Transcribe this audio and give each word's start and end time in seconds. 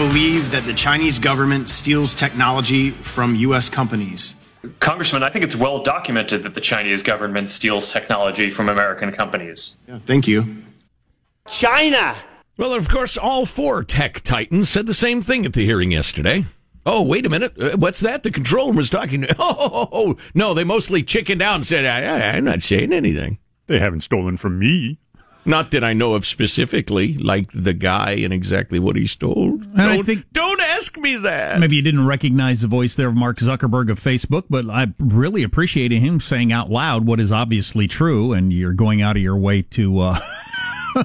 Do 0.00 0.06
you 0.06 0.12
believe 0.12 0.50
that 0.52 0.64
the 0.64 0.72
Chinese 0.72 1.18
government 1.18 1.68
steals 1.68 2.14
technology 2.14 2.88
from 2.88 3.34
U.S. 3.34 3.68
companies? 3.68 4.34
Congressman, 4.78 5.22
I 5.22 5.28
think 5.28 5.44
it's 5.44 5.54
well 5.54 5.82
documented 5.82 6.42
that 6.44 6.54
the 6.54 6.60
Chinese 6.62 7.02
government 7.02 7.50
steals 7.50 7.92
technology 7.92 8.48
from 8.48 8.70
American 8.70 9.12
companies. 9.12 9.76
Yeah, 9.86 9.98
thank 10.06 10.26
you. 10.26 10.64
China! 11.50 12.16
Well, 12.56 12.72
of 12.72 12.88
course, 12.88 13.18
all 13.18 13.44
four 13.44 13.84
tech 13.84 14.22
titans 14.22 14.70
said 14.70 14.86
the 14.86 14.94
same 14.94 15.20
thing 15.20 15.44
at 15.44 15.52
the 15.52 15.66
hearing 15.66 15.92
yesterday. 15.92 16.46
Oh, 16.86 17.02
wait 17.02 17.26
a 17.26 17.28
minute. 17.28 17.60
Uh, 17.60 17.76
what's 17.76 18.00
that? 18.00 18.22
The 18.22 18.30
controller 18.30 18.72
was 18.72 18.88
talking. 18.88 19.26
Oh, 19.38 20.16
no, 20.32 20.54
they 20.54 20.64
mostly 20.64 21.02
chickened 21.02 21.42
out 21.42 21.56
and 21.56 21.66
said, 21.66 21.84
I, 21.84 22.04
I, 22.04 22.36
I'm 22.36 22.44
not 22.44 22.62
saying 22.62 22.94
anything. 22.94 23.38
They 23.66 23.78
haven't 23.78 24.00
stolen 24.00 24.38
from 24.38 24.58
me. 24.58 24.98
Not 25.44 25.70
that 25.70 25.82
I 25.82 25.94
know 25.94 26.14
of 26.14 26.26
specifically, 26.26 27.14
like 27.14 27.50
the 27.52 27.72
guy 27.72 28.12
and 28.12 28.32
exactly 28.32 28.78
what 28.78 28.96
he 28.96 29.06
stole. 29.06 29.54
And 29.54 29.76
don't, 29.76 29.88
I 29.88 30.02
think 30.02 30.26
don't 30.32 30.60
ask 30.60 30.96
me 30.98 31.16
that. 31.16 31.58
maybe 31.58 31.76
you 31.76 31.82
didn't 31.82 32.06
recognize 32.06 32.60
the 32.60 32.68
voice 32.68 32.94
there 32.94 33.08
of 33.08 33.14
Mark 33.14 33.38
Zuckerberg 33.38 33.90
of 33.90 33.98
Facebook, 33.98 34.44
but 34.50 34.68
I 34.68 34.88
really 34.98 35.42
appreciated 35.42 36.00
him 36.00 36.20
saying 36.20 36.52
out 36.52 36.68
loud 36.70 37.06
what 37.06 37.20
is 37.20 37.32
obviously 37.32 37.86
true, 37.88 38.32
and 38.32 38.52
you're 38.52 38.74
going 38.74 39.00
out 39.00 39.16
of 39.16 39.22
your 39.22 39.36
way 39.36 39.62
to 39.62 39.98
uh, 40.00 40.20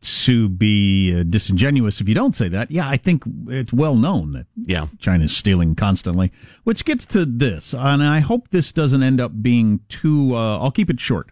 to 0.00 0.48
be 0.48 1.18
uh, 1.18 1.22
disingenuous 1.22 2.00
if 2.00 2.08
you 2.08 2.14
don't 2.14 2.36
say 2.36 2.48
that. 2.48 2.70
Yeah, 2.70 2.88
I 2.88 2.96
think 2.96 3.22
it's 3.48 3.72
well 3.72 3.96
known 3.96 4.32
that 4.32 4.46
Yeah. 4.66 4.88
China's 4.98 5.34
stealing 5.34 5.74
constantly, 5.74 6.30
which 6.64 6.84
gets 6.84 7.06
to 7.06 7.24
this, 7.24 7.72
and 7.72 8.02
I 8.02 8.20
hope 8.20 8.48
this 8.50 8.72
doesn't 8.72 9.02
end 9.02 9.20
up 9.20 9.42
being 9.42 9.80
too. 9.88 10.36
Uh, 10.36 10.58
I'll 10.58 10.70
keep 10.72 10.90
it 10.90 11.00
short 11.00 11.30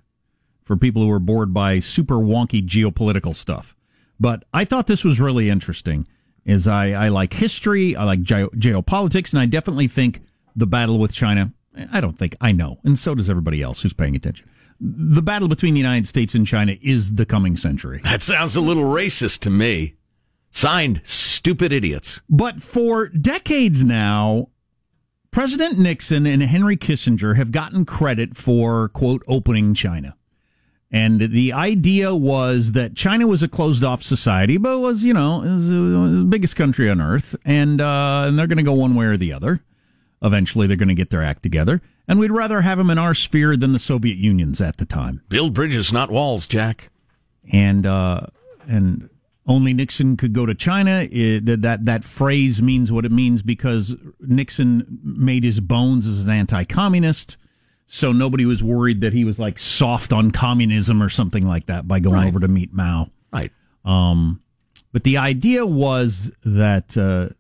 for 0.70 0.76
people 0.76 1.02
who 1.02 1.10
are 1.10 1.18
bored 1.18 1.52
by 1.52 1.80
super 1.80 2.14
wonky 2.14 2.64
geopolitical 2.64 3.34
stuff. 3.34 3.74
But 4.20 4.44
I 4.54 4.64
thought 4.64 4.86
this 4.86 5.02
was 5.02 5.18
really 5.18 5.50
interesting. 5.50 6.06
Is 6.44 6.68
I, 6.68 6.90
I 6.92 7.08
like 7.08 7.32
history, 7.32 7.96
I 7.96 8.04
like 8.04 8.22
geo- 8.22 8.50
geopolitics, 8.50 9.32
and 9.32 9.40
I 9.40 9.46
definitely 9.46 9.88
think 9.88 10.22
the 10.54 10.68
battle 10.68 11.00
with 11.00 11.12
China. 11.12 11.52
I 11.90 12.00
don't 12.00 12.16
think 12.16 12.36
I 12.40 12.52
know, 12.52 12.78
and 12.84 12.96
so 12.96 13.16
does 13.16 13.28
everybody 13.28 13.62
else 13.62 13.82
who's 13.82 13.92
paying 13.92 14.14
attention. 14.14 14.48
The 14.78 15.22
battle 15.22 15.48
between 15.48 15.74
the 15.74 15.80
United 15.80 16.06
States 16.06 16.36
and 16.36 16.46
China 16.46 16.76
is 16.80 17.16
the 17.16 17.26
coming 17.26 17.56
century. 17.56 18.00
That 18.04 18.22
sounds 18.22 18.54
a 18.54 18.60
little 18.60 18.84
racist 18.84 19.40
to 19.40 19.50
me. 19.50 19.96
Signed, 20.52 21.00
stupid 21.02 21.72
idiots. 21.72 22.20
But 22.30 22.62
for 22.62 23.08
decades 23.08 23.82
now, 23.84 24.50
President 25.32 25.80
Nixon 25.80 26.26
and 26.26 26.44
Henry 26.44 26.76
Kissinger 26.76 27.36
have 27.36 27.50
gotten 27.50 27.84
credit 27.84 28.36
for, 28.36 28.88
quote, 28.90 29.24
opening 29.26 29.74
China. 29.74 30.14
And 30.92 31.20
the 31.20 31.52
idea 31.52 32.14
was 32.14 32.72
that 32.72 32.96
China 32.96 33.26
was 33.26 33.42
a 33.42 33.48
closed 33.48 33.84
off 33.84 34.02
society, 34.02 34.56
but 34.56 34.80
was, 34.80 35.04
you 35.04 35.14
know, 35.14 35.42
is 35.42 35.68
the 35.68 36.26
biggest 36.28 36.56
country 36.56 36.90
on 36.90 37.00
earth. 37.00 37.36
And, 37.44 37.80
uh, 37.80 38.24
and 38.26 38.36
they're 38.38 38.48
going 38.48 38.58
to 38.58 38.64
go 38.64 38.72
one 38.72 38.94
way 38.96 39.06
or 39.06 39.16
the 39.16 39.32
other. 39.32 39.62
Eventually, 40.22 40.66
they're 40.66 40.76
going 40.76 40.88
to 40.88 40.94
get 40.94 41.10
their 41.10 41.22
act 41.22 41.42
together. 41.42 41.80
And 42.08 42.18
we'd 42.18 42.32
rather 42.32 42.62
have 42.62 42.78
them 42.78 42.90
in 42.90 42.98
our 42.98 43.14
sphere 43.14 43.56
than 43.56 43.72
the 43.72 43.78
Soviet 43.78 44.18
Union's 44.18 44.60
at 44.60 44.78
the 44.78 44.84
time. 44.84 45.22
Build 45.28 45.54
bridges, 45.54 45.92
not 45.92 46.10
walls, 46.10 46.46
Jack. 46.48 46.90
and 47.52 47.86
uh, 47.86 48.26
and 48.66 49.08
only 49.46 49.72
Nixon 49.72 50.16
could 50.16 50.32
go 50.32 50.46
to 50.46 50.54
China. 50.54 51.08
It, 51.10 51.46
that 51.46 51.62
that 51.62 51.84
that 51.86 52.04
phrase 52.04 52.62
means 52.62 52.92
what 52.92 53.04
it 53.04 53.12
means 53.12 53.42
because 53.42 53.96
Nixon 54.20 54.98
made 55.02 55.44
his 55.44 55.60
bones 55.60 56.06
as 56.06 56.24
an 56.24 56.30
anti-communist, 56.30 57.36
so 57.92 58.12
nobody 58.12 58.46
was 58.46 58.62
worried 58.62 59.00
that 59.00 59.12
he 59.12 59.24
was 59.24 59.40
like 59.40 59.58
soft 59.58 60.12
on 60.12 60.30
communism 60.30 61.02
or 61.02 61.08
something 61.08 61.44
like 61.44 61.66
that 61.66 61.88
by 61.88 61.98
going 61.98 62.14
Right. 62.14 62.28
over 62.28 62.38
to 62.38 62.46
meet 62.46 62.72
Mao. 62.72 63.10
Right. 63.32 63.50
Um, 63.84 64.40
but 64.92 65.02
the 65.02 65.16
idea 65.16 65.66
was 65.66 66.30
that 66.44 66.96
uh, 66.96 67.30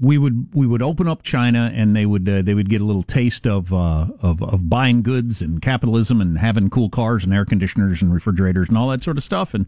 we 0.00 0.18
would 0.18 0.54
we 0.54 0.66
would 0.66 0.82
open 0.82 1.08
up 1.08 1.22
China 1.22 1.70
and 1.74 1.94
they 1.96 2.06
would 2.06 2.28
uh, 2.28 2.42
they 2.42 2.54
would 2.54 2.70
get 2.70 2.80
a 2.80 2.84
little 2.84 3.02
taste 3.02 3.46
of, 3.46 3.72
uh, 3.72 4.06
of 4.22 4.42
of 4.42 4.68
buying 4.70 5.02
goods 5.02 5.42
and 5.42 5.60
capitalism 5.60 6.20
and 6.20 6.38
having 6.38 6.70
cool 6.70 6.88
cars 6.88 7.24
and 7.24 7.34
air 7.34 7.44
conditioners 7.44 8.00
and 8.02 8.12
refrigerators 8.14 8.68
and 8.68 8.78
all 8.78 8.88
that 8.88 9.02
sort 9.02 9.16
of 9.18 9.24
stuff 9.24 9.52
and 9.52 9.66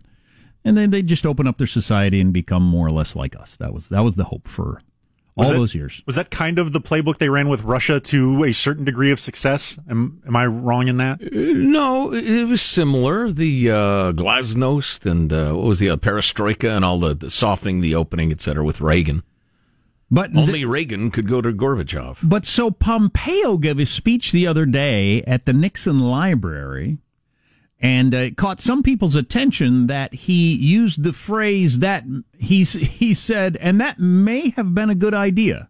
and 0.64 0.76
then 0.76 0.90
they'd 0.90 1.08
just 1.08 1.26
open 1.26 1.48
up 1.48 1.58
their 1.58 1.66
society 1.66 2.20
and 2.20 2.32
become 2.32 2.62
more 2.62 2.86
or 2.86 2.92
less 2.92 3.16
like 3.16 3.34
us. 3.36 3.56
That 3.56 3.74
was 3.74 3.88
that 3.88 4.04
was 4.04 4.14
the 4.16 4.24
hope 4.24 4.46
for 4.46 4.80
all 5.34 5.42
Was 5.42 5.50
that- 5.50 5.56
those 5.56 5.74
years. 5.74 6.02
Was 6.06 6.16
that 6.16 6.30
kind 6.30 6.58
of 6.58 6.72
the 6.72 6.80
playbook 6.80 7.16
they 7.18 7.28
ran 7.30 7.48
with 7.48 7.62
Russia 7.64 7.98
to 8.00 8.44
a 8.44 8.52
certain 8.52 8.84
degree 8.84 9.10
of 9.10 9.18
success? 9.18 9.78
Am, 9.88 10.20
am 10.26 10.36
I 10.36 10.46
wrong 10.46 10.88
in 10.88 10.98
that? 10.98 11.20
No, 11.32 12.12
it 12.12 12.44
was 12.44 12.60
similar. 12.60 13.32
The 13.32 13.70
uh, 13.70 14.12
Glasnost 14.12 15.10
and 15.10 15.32
uh, 15.32 15.52
what 15.54 15.64
was 15.66 15.78
the 15.78 15.88
uh, 15.90 15.96
Perestroika 15.96 16.76
and 16.76 16.84
all 16.84 16.98
the, 16.98 17.14
the 17.14 17.30
softening, 17.30 17.80
the 17.80 17.94
opening, 17.94 18.30
et 18.30 18.40
cetera, 18.42 18.62
with 18.64 18.80
Reagan. 18.82 19.22
But 20.10 20.36
Only 20.36 20.66
Reagan 20.66 21.10
could 21.10 21.26
go 21.26 21.40
to 21.40 21.50
Gorbachev. 21.52 22.18
But 22.22 22.44
so 22.44 22.70
Pompeo 22.70 23.56
gave 23.56 23.78
a 23.80 23.86
speech 23.86 24.30
the 24.32 24.46
other 24.46 24.66
day 24.66 25.22
at 25.22 25.46
the 25.46 25.54
Nixon 25.54 26.00
Library, 26.00 26.98
and 27.82 28.14
uh, 28.14 28.18
it 28.18 28.36
caught 28.36 28.60
some 28.60 28.82
people's 28.82 29.16
attention 29.16 29.88
that 29.88 30.14
he 30.14 30.54
used 30.54 31.02
the 31.02 31.12
phrase 31.12 31.80
that 31.80 32.04
he 32.38 32.62
he 32.62 33.12
said, 33.12 33.56
and 33.56 33.80
that 33.80 33.98
may 33.98 34.50
have 34.50 34.72
been 34.74 34.88
a 34.88 34.94
good 34.94 35.12
idea. 35.12 35.68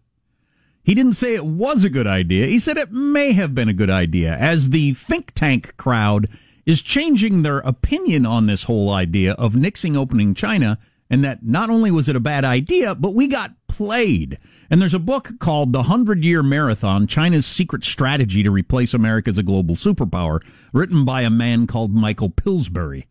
He 0.83 0.93
didn't 0.93 1.13
say 1.13 1.33
it 1.33 1.45
was 1.45 1.83
a 1.83 1.89
good 1.89 2.07
idea. 2.07 2.45
He 2.45 2.59
said 2.59 2.77
it 2.77 2.91
may 2.91 3.31
have 3.31 3.55
been 3.55 3.69
a 3.69 3.73
good 3.73 3.89
idea, 3.89 4.35
as 4.37 4.69
the 4.69 4.93
think 4.93 5.31
tank 5.33 5.75
crowd 5.75 6.29
is 6.65 6.81
changing 6.81 7.41
their 7.41 7.59
opinion 7.59 8.25
on 8.25 8.45
this 8.45 8.63
whole 8.63 8.91
idea 8.91 9.33
of 9.33 9.55
Nixon 9.55 9.97
opening 9.97 10.33
China, 10.33 10.77
and 11.13 11.23
that 11.23 11.45
not 11.45 11.69
only 11.69 11.91
was 11.91 12.09
it 12.09 12.15
a 12.15 12.19
bad 12.19 12.43
idea, 12.43 12.95
but 12.95 13.13
we 13.13 13.27
got 13.27 13.51
played. 13.67 14.39
And 14.71 14.81
there's 14.81 14.95
a 14.95 14.99
book 14.99 15.33
called 15.37 15.71
The 15.71 15.83
Hundred 15.83 16.23
Year 16.23 16.41
Marathon 16.41 17.05
China's 17.05 17.45
Secret 17.45 17.83
Strategy 17.83 18.41
to 18.41 18.49
Replace 18.49 18.95
America 18.95 19.29
as 19.29 19.37
a 19.37 19.43
Global 19.43 19.75
Superpower, 19.75 20.39
written 20.73 21.05
by 21.05 21.21
a 21.21 21.29
man 21.29 21.67
called 21.67 21.93
Michael 21.93 22.31
Pillsbury 22.31 23.05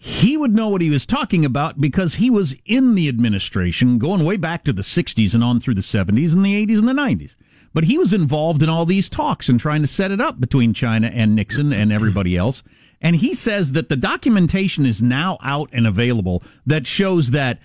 he 0.00 0.36
would 0.36 0.54
know 0.54 0.68
what 0.68 0.80
he 0.80 0.90
was 0.90 1.04
talking 1.04 1.44
about 1.44 1.80
because 1.80 2.14
he 2.14 2.30
was 2.30 2.54
in 2.64 2.94
the 2.94 3.08
administration 3.08 3.98
going 3.98 4.24
way 4.24 4.36
back 4.36 4.62
to 4.62 4.72
the 4.72 4.82
60s 4.82 5.34
and 5.34 5.42
on 5.42 5.58
through 5.58 5.74
the 5.74 5.80
70s 5.80 6.34
and 6.34 6.44
the 6.44 6.66
80s 6.66 6.78
and 6.78 6.88
the 6.88 6.92
90s. 6.92 7.34
But 7.74 7.84
he 7.84 7.98
was 7.98 8.12
involved 8.12 8.62
in 8.62 8.68
all 8.68 8.86
these 8.86 9.10
talks 9.10 9.48
and 9.48 9.58
trying 9.58 9.82
to 9.82 9.88
set 9.88 10.12
it 10.12 10.20
up 10.20 10.40
between 10.40 10.72
China 10.72 11.08
and 11.08 11.34
Nixon 11.34 11.72
and 11.72 11.92
everybody 11.92 12.36
else. 12.36 12.62
And 13.00 13.16
he 13.16 13.34
says 13.34 13.72
that 13.72 13.88
the 13.88 13.96
documentation 13.96 14.84
is 14.84 15.00
now 15.00 15.38
out 15.42 15.70
and 15.72 15.86
available 15.86 16.42
that 16.66 16.86
shows 16.86 17.30
that 17.30 17.60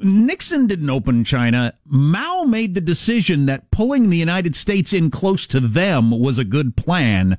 Nixon 0.00 0.66
didn't 0.66 0.90
open 0.90 1.24
China. 1.24 1.74
Mao 1.84 2.44
made 2.44 2.74
the 2.74 2.80
decision 2.80 3.46
that 3.46 3.70
pulling 3.70 4.10
the 4.10 4.16
United 4.16 4.56
States 4.56 4.92
in 4.92 5.10
close 5.10 5.46
to 5.48 5.60
them 5.60 6.10
was 6.10 6.38
a 6.38 6.44
good 6.44 6.76
plan 6.76 7.38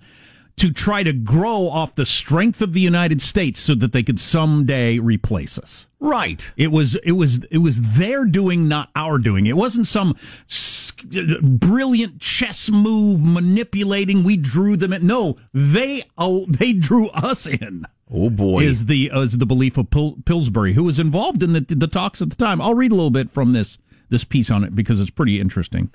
to 0.56 0.72
try 0.72 1.04
to 1.04 1.14
grow 1.14 1.68
off 1.68 1.96
the 1.96 2.06
strength 2.06 2.62
of 2.62 2.74
the 2.74 2.80
United 2.80 3.22
States 3.22 3.60
so 3.60 3.74
that 3.76 3.92
they 3.92 4.04
could 4.04 4.20
someday 4.20 5.00
replace 5.00 5.58
us. 5.58 5.88
Right. 6.00 6.52
It 6.58 6.72
was 6.72 6.96
it 6.98 7.14
was 7.14 7.44
it 7.46 7.60
was 7.60 7.96
their 7.98 8.26
doing, 8.26 8.68
not 8.68 8.90
our 8.96 9.18
doing. 9.18 9.48
It 9.48 9.58
wasn't 9.58 9.88
some 9.88 10.16
brilliant 11.04 12.20
chess 12.20 12.70
move 12.70 13.24
manipulating. 13.24 14.24
We 14.24 14.38
drew 14.38 14.76
them 14.78 14.94
in. 14.94 15.06
No, 15.06 15.38
they 15.54 16.04
oh 16.18 16.46
they 16.48 16.74
drew 16.74 17.10
us 17.10 17.46
in. 17.48 17.86
Oh 18.12 18.30
boy. 18.30 18.64
Is 18.64 18.86
the 18.86 19.12
uh, 19.12 19.22
is 19.22 19.38
the 19.38 19.46
belief 19.46 19.78
of 19.78 19.90
Pil- 19.90 20.18
Pillsbury, 20.26 20.74
who 20.74 20.84
was 20.84 21.00
involved 21.00 21.44
in 21.44 21.54
the 21.54 21.62
the 21.62 21.88
talks 21.88 22.22
at 22.22 22.30
the 22.30 22.36
time. 22.36 22.62
I'll 22.62 22.76
read 22.76 22.92
a 22.92 22.96
little 22.96 23.10
bit 23.10 23.32
from 23.32 23.54
this 23.54 23.78
this 24.10 24.24
piece 24.24 24.52
on 24.52 24.64
it 24.64 24.76
because 24.76 25.00
it's 25.00 25.10
pretty 25.10 25.40
interesting. 25.40 25.92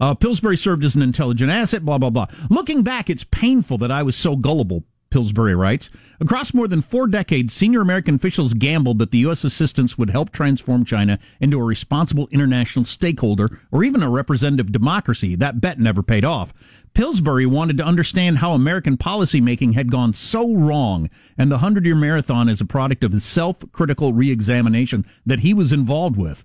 Uh, 0.00 0.14
Pillsbury 0.14 0.56
served 0.56 0.84
as 0.84 0.96
an 0.96 1.02
intelligent 1.02 1.48
asset, 1.48 1.84
blah, 1.84 1.96
blah, 1.96 2.10
blah. 2.10 2.26
Looking 2.50 2.82
back, 2.82 3.08
it's 3.08 3.22
painful 3.22 3.78
that 3.78 3.92
I 3.92 4.02
was 4.02 4.16
so 4.16 4.34
gullible, 4.34 4.82
Pillsbury 5.12 5.54
writes. 5.54 5.90
Across 6.20 6.54
more 6.54 6.66
than 6.66 6.80
four 6.80 7.06
decades, 7.06 7.52
senior 7.52 7.82
American 7.82 8.14
officials 8.14 8.54
gambled 8.54 8.98
that 8.98 9.10
the 9.10 9.18
U.S. 9.18 9.44
assistance 9.44 9.98
would 9.98 10.08
help 10.08 10.32
transform 10.32 10.86
China 10.86 11.18
into 11.38 11.60
a 11.60 11.64
responsible 11.64 12.28
international 12.30 12.86
stakeholder 12.86 13.60
or 13.70 13.84
even 13.84 14.02
a 14.02 14.08
representative 14.08 14.72
democracy. 14.72 15.36
That 15.36 15.60
bet 15.60 15.78
never 15.78 16.02
paid 16.02 16.24
off. 16.24 16.54
Pillsbury 16.94 17.44
wanted 17.44 17.76
to 17.76 17.84
understand 17.84 18.38
how 18.38 18.52
American 18.52 18.96
policymaking 18.96 19.74
had 19.74 19.90
gone 19.90 20.14
so 20.14 20.54
wrong, 20.56 21.10
and 21.36 21.50
the 21.50 21.56
100 21.56 21.84
year 21.84 21.94
marathon 21.94 22.48
is 22.48 22.62
a 22.62 22.66
product 22.66 23.04
of 23.04 23.12
his 23.12 23.24
self 23.24 23.70
critical 23.70 24.14
re 24.14 24.30
examination 24.30 25.04
that 25.26 25.40
he 25.40 25.52
was 25.52 25.72
involved 25.72 26.16
with. 26.16 26.44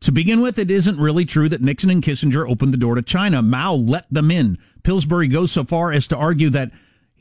To 0.00 0.10
begin 0.10 0.40
with, 0.40 0.58
it 0.58 0.72
isn't 0.72 0.98
really 0.98 1.24
true 1.24 1.48
that 1.48 1.62
Nixon 1.62 1.90
and 1.90 2.02
Kissinger 2.02 2.48
opened 2.50 2.74
the 2.74 2.78
door 2.78 2.96
to 2.96 3.02
China. 3.02 3.42
Mao 3.42 3.74
let 3.74 4.12
them 4.12 4.32
in. 4.32 4.58
Pillsbury 4.82 5.28
goes 5.28 5.52
so 5.52 5.62
far 5.62 5.92
as 5.92 6.08
to 6.08 6.16
argue 6.16 6.50
that 6.50 6.72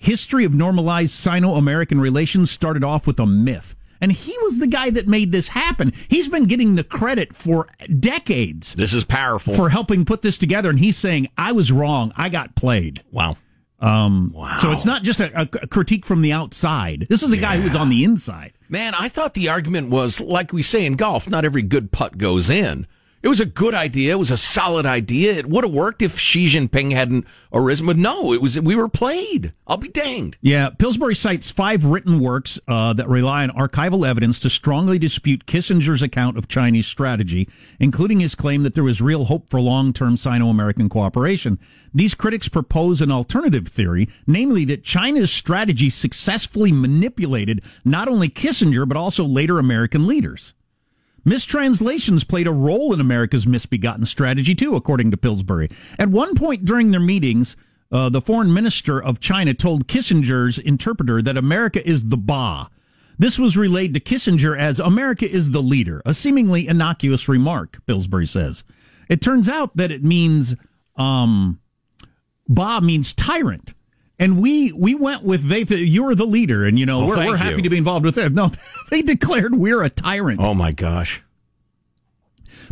history 0.02 0.44
of 0.46 0.54
normalized 0.54 1.12
Sino-American 1.14 2.02
relations 2.02 2.50
started 2.52 2.84
off 2.84 3.06
with 3.08 3.20
a 3.20 3.26
myth. 3.26 3.76
And 4.02 4.12
he 4.12 4.36
was 4.42 4.58
the 4.58 4.66
guy 4.68 4.90
that 4.90 5.08
made 5.08 5.32
this 5.32 5.50
happen. 5.50 5.94
He's 6.10 6.28
been 6.28 6.46
getting 6.46 6.74
the 6.76 6.84
credit 6.84 7.36
for 7.36 7.68
decades 8.00 8.74
This 8.74 8.94
is 8.96 9.06
powerful. 9.06 9.54
for 9.54 9.70
helping 9.70 10.06
put 10.06 10.24
this 10.24 10.40
together. 10.40 10.72
And 10.72 10.80
he's 10.80 10.98
saying, 10.98 11.28
I 11.38 11.52
was 11.52 11.72
wrong. 11.72 12.12
I 12.16 12.30
got 12.30 12.56
played. 12.56 13.04
wow. 13.12 13.38
Um, 13.80 14.32
Wow. 14.36 14.58
So 14.58 14.72
it's 14.72 14.86
not 14.86 15.04
just 15.04 15.20
a, 15.20 15.42
a 15.42 15.68
critique 15.68 16.06
from 16.06 16.22
the 16.22 16.32
outside. 16.32 17.08
This 17.10 17.24
is 17.24 17.32
a 17.34 17.38
guy 17.38 17.58
who 17.58 17.64
was 17.64 17.76
on 17.76 17.90
the 17.90 18.04
inside. 18.04 18.54
Man, 18.70 18.94
I 18.96 19.08
thought 19.10 19.34
the 19.34 19.50
argument 19.50 19.90
was 19.90 20.20
like 20.22 20.54
we 20.54 20.62
say 20.62 20.86
in 20.86 20.96
golf, 20.96 21.28
not 21.30 21.46
every 21.46 21.62
good 21.64 21.92
putt 21.92 22.18
goes 22.18 22.50
in. 22.50 22.86
It 23.24 23.28
was 23.28 23.40
a 23.40 23.46
good 23.46 23.76
idea. 23.76 24.14
It 24.14 24.20
was 24.20 24.32
a 24.32 24.38
solid 24.38 24.86
idea. 24.86 25.34
It 25.34 25.48
would 25.48 25.64
have 25.64 25.74
worked 25.74 26.02
if 26.02 26.18
Xi 26.18 26.48
Jinping 26.48 26.92
hadn't 26.92 27.28
arisen. 27.54 27.86
But 27.86 27.98
no, 27.98 28.34
it 28.34 28.42
was 28.42 28.60
we 28.60 28.76
were 28.76 28.90
played. 28.90 29.54
I'll 29.68 29.78
be 29.78 29.90
danged. 29.90 30.40
Yeah, 30.42 30.70
Pillsbury 30.72 31.14
cites 31.14 31.52
five 31.52 31.86
written 31.86 32.20
works 32.20 32.60
uh, 32.68 32.94
that 32.94 33.08
rely 33.08 33.44
on 33.44 33.52
archival 33.52 34.08
evidence 34.08 34.40
to 34.40 34.50
strongly 34.50 34.98
dispute 34.98 35.46
Kissinger's 35.46 36.02
account 36.02 36.38
of 36.38 36.48
Chinese 36.48 36.88
strategy, 36.88 37.48
including 37.80 38.20
his 38.20 38.34
claim 38.34 38.64
that 38.64 38.74
there 38.74 38.84
was 38.84 39.02
real 39.02 39.26
hope 39.26 39.50
for 39.52 39.62
long-term 39.62 40.18
Sino-American 40.18 40.90
cooperation. 40.90 41.60
These 41.94 42.16
critics 42.16 42.50
propose 42.50 43.02
an 43.02 43.12
alternative 43.12 43.68
theory, 43.68 44.10
namely 44.26 44.66
that 44.66 44.84
China's 44.84 45.32
strategy 45.32 45.92
successfully 45.92 46.72
manipulated 46.72 47.62
not 47.86 48.08
only 48.08 48.30
Kissinger 48.30 48.88
but 48.88 48.98
also 48.98 49.26
later 49.26 49.60
American 49.60 50.08
leaders. 50.08 50.56
Mistranslations 51.24 52.24
played 52.24 52.48
a 52.48 52.52
role 52.52 52.94
in 52.94 53.00
America's 53.00 53.46
misbegotten 53.46 54.06
strategy, 54.06 54.56
too, 54.56 54.76
according 54.76 55.12
to 55.12 55.18
Pillsbury. 55.18 55.70
At 56.00 56.10
one 56.10 56.36
point 56.36 56.66
during 56.66 56.92
their 56.92 57.00
meetings, 57.00 57.56
uh, 57.92 58.10
the 58.10 58.22
foreign 58.22 58.54
minister 58.54 59.02
of 59.02 59.20
China 59.20 59.54
told 59.54 59.88
Kissinger's 59.88 60.58
interpreter 60.58 61.22
that 61.22 61.38
America 61.38 61.88
is 61.88 62.08
the 62.08 62.18
Ba. 62.18 62.70
This 63.20 63.38
was 63.38 63.56
relayed 63.56 63.94
to 63.94 64.00
Kissinger 64.00 64.58
as 64.58 64.80
America 64.80 65.30
is 65.30 65.52
the 65.52 65.62
leader, 65.62 66.02
a 66.06 66.14
seemingly 66.14 66.68
innocuous 66.68 67.28
remark, 67.28 67.80
Pillsbury 67.86 68.26
says. 68.26 68.64
It 69.10 69.22
turns 69.22 69.48
out 69.48 69.78
that 69.78 69.92
it 69.92 70.04
means, 70.04 70.56
um, 70.96 71.60
Ba 72.48 72.82
means 72.82 73.14
tyrant. 73.14 73.74
And 74.22 74.38
we 74.40 74.72
we 74.72 74.94
went 74.94 75.24
with 75.24 75.48
they. 75.50 75.64
You're 75.64 76.14
the 76.14 76.28
leader, 76.28 76.64
and 76.64 76.78
you 76.78 76.86
know 76.86 77.00
Well, 77.00 77.18
we're, 77.18 77.26
we're 77.26 77.38
happy 77.38 77.56
you. 77.56 77.62
to 77.64 77.70
be 77.72 77.78
involved 77.78 78.06
with 78.06 78.16
them. 78.16 78.36
No, 78.36 78.52
they 78.92 79.02
declared 79.02 79.56
we're 79.56 79.82
a 79.82 79.90
tyrant. 79.90 80.40
Oh 80.40 80.54
my 80.54 80.72
gosh. 80.72 81.24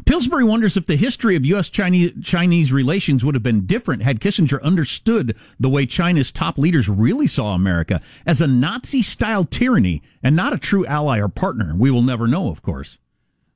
Pillsbury 0.05 0.43
wonders 0.45 0.77
if 0.77 0.85
the 0.85 0.95
history 0.95 1.35
of 1.35 1.43
U.S. 1.45 1.69
Chinese, 1.69 2.13
Chinese 2.23 2.71
relations 2.71 3.25
would 3.25 3.35
have 3.35 3.43
been 3.43 3.65
different 3.65 4.03
had 4.03 4.21
Kissinger 4.21 4.61
understood 4.61 5.35
the 5.59 5.67
way 5.69 5.85
China's 5.85 6.31
top 6.31 6.57
leaders 6.57 6.87
really 6.87 7.27
saw 7.27 7.53
America 7.53 7.99
as 8.25 8.39
a 8.39 8.47
Nazi 8.47 9.01
style 9.01 9.43
tyranny 9.43 10.01
and 10.23 10.35
not 10.35 10.53
a 10.53 10.57
true 10.57 10.85
ally 10.85 11.19
or 11.19 11.27
partner. 11.27 11.73
We 11.75 11.91
will 11.91 12.03
never 12.03 12.27
know, 12.27 12.49
of 12.49 12.61
course. 12.61 12.97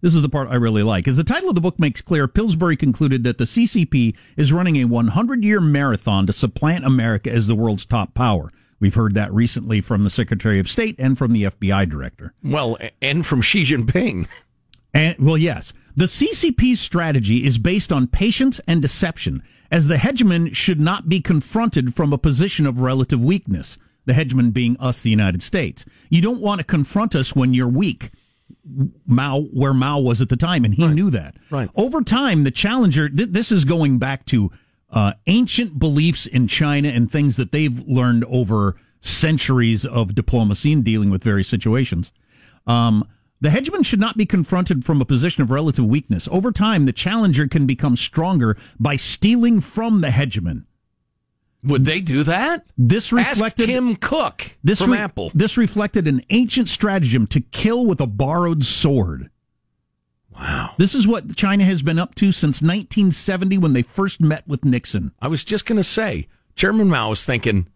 This 0.03 0.15
is 0.15 0.21
the 0.21 0.27
part 0.27 0.49
I 0.49 0.55
really 0.55 0.83
like. 0.83 1.07
As 1.07 1.15
the 1.15 1.23
title 1.23 1.47
of 1.47 1.55
the 1.55 1.61
book 1.61 1.79
makes 1.79 2.01
clear, 2.01 2.27
Pillsbury 2.27 2.75
concluded 2.75 3.23
that 3.23 3.37
the 3.37 3.45
CCP 3.45 4.17
is 4.35 4.51
running 4.51 4.75
a 4.75 4.83
100 4.83 5.45
year 5.45 5.61
marathon 5.61 6.27
to 6.27 6.33
supplant 6.33 6.83
America 6.83 7.31
as 7.31 7.47
the 7.47 7.55
world's 7.55 7.85
top 7.85 8.13
power. 8.13 8.51
We've 8.81 8.93
heard 8.93 9.13
that 9.13 9.33
recently 9.33 9.79
from 9.79 10.03
the 10.03 10.09
Secretary 10.09 10.59
of 10.59 10.67
State 10.67 10.97
and 10.99 11.17
from 11.17 11.31
the 11.31 11.43
FBI 11.43 11.89
director. 11.89 12.33
Well, 12.43 12.77
and 13.01 13.25
from 13.25 13.41
Xi 13.41 13.63
Jinping. 13.63 14.27
And 14.93 15.15
well, 15.19 15.37
yes, 15.37 15.71
the 15.95 16.05
CCP's 16.05 16.81
strategy 16.81 17.45
is 17.45 17.57
based 17.57 17.93
on 17.93 18.07
patience 18.07 18.59
and 18.67 18.81
deception, 18.81 19.41
as 19.71 19.87
the 19.87 19.95
hegemon 19.95 20.53
should 20.53 20.81
not 20.81 21.07
be 21.07 21.21
confronted 21.21 21.95
from 21.95 22.11
a 22.11 22.17
position 22.17 22.65
of 22.65 22.81
relative 22.81 23.23
weakness. 23.23 23.77
The 24.03 24.11
hegemon 24.11 24.51
being 24.51 24.75
us, 24.81 24.99
the 24.99 25.09
United 25.09 25.41
States. 25.41 25.85
You 26.09 26.21
don't 26.21 26.41
want 26.41 26.59
to 26.59 26.65
confront 26.65 27.15
us 27.15 27.37
when 27.37 27.53
you're 27.53 27.69
weak. 27.69 28.11
Mao, 29.05 29.41
where 29.41 29.73
Mao 29.73 29.99
was 29.99 30.21
at 30.21 30.29
the 30.29 30.37
time, 30.37 30.65
and 30.65 30.73
he 30.73 30.87
knew 30.87 31.09
that. 31.09 31.35
Right. 31.49 31.69
Over 31.75 32.01
time, 32.01 32.43
the 32.43 32.51
challenger. 32.51 33.09
Th- 33.09 33.29
this 33.29 33.51
is 33.51 33.65
going 33.65 33.99
back 33.99 34.25
to 34.27 34.51
uh, 34.89 35.13
ancient 35.27 35.79
beliefs 35.79 36.25
in 36.25 36.47
China 36.47 36.89
and 36.89 37.11
things 37.11 37.35
that 37.35 37.51
they've 37.51 37.79
learned 37.87 38.23
over 38.25 38.75
centuries 39.01 39.85
of 39.85 40.15
diplomacy 40.15 40.71
and 40.71 40.83
dealing 40.83 41.09
with 41.09 41.23
various 41.23 41.47
situations. 41.47 42.11
Um, 42.65 43.07
the 43.41 43.49
hegemon 43.49 43.85
should 43.85 43.99
not 43.99 44.15
be 44.15 44.25
confronted 44.25 44.85
from 44.85 45.01
a 45.01 45.05
position 45.05 45.43
of 45.43 45.51
relative 45.51 45.85
weakness. 45.85 46.29
Over 46.31 46.51
time, 46.51 46.85
the 46.85 46.93
challenger 46.93 47.45
can 47.47 47.65
become 47.65 47.97
stronger 47.97 48.55
by 48.79 48.95
stealing 48.95 49.59
from 49.59 49.99
the 49.99 50.07
hegemon. 50.07 50.63
Would 51.63 51.85
they 51.85 52.01
do 52.01 52.23
that? 52.23 52.65
This 52.77 53.13
Ask 53.13 53.35
reflected 53.35 53.67
Tim 53.67 53.95
Cook 53.95 54.57
this 54.63 54.81
from 54.81 54.91
re- 54.91 54.97
Apple. 54.97 55.31
This 55.33 55.57
reflected 55.57 56.07
an 56.07 56.21
ancient 56.29 56.69
stratagem 56.69 57.25
to 57.27 57.39
kill 57.39 57.85
with 57.85 58.01
a 58.01 58.07
borrowed 58.07 58.63
sword. 58.63 59.29
Wow. 60.35 60.73
This 60.77 60.95
is 60.95 61.07
what 61.07 61.35
China 61.35 61.63
has 61.63 61.81
been 61.81 61.99
up 61.99 62.15
to 62.15 62.31
since 62.31 62.61
1970 62.61 63.57
when 63.59 63.73
they 63.73 63.81
first 63.81 64.19
met 64.19 64.47
with 64.47 64.65
Nixon. 64.65 65.11
I 65.21 65.27
was 65.27 65.43
just 65.43 65.65
going 65.65 65.77
to 65.77 65.83
say, 65.83 66.27
Chairman 66.55 66.89
Mao 66.89 67.09
was 67.09 67.25
thinking, 67.25 67.67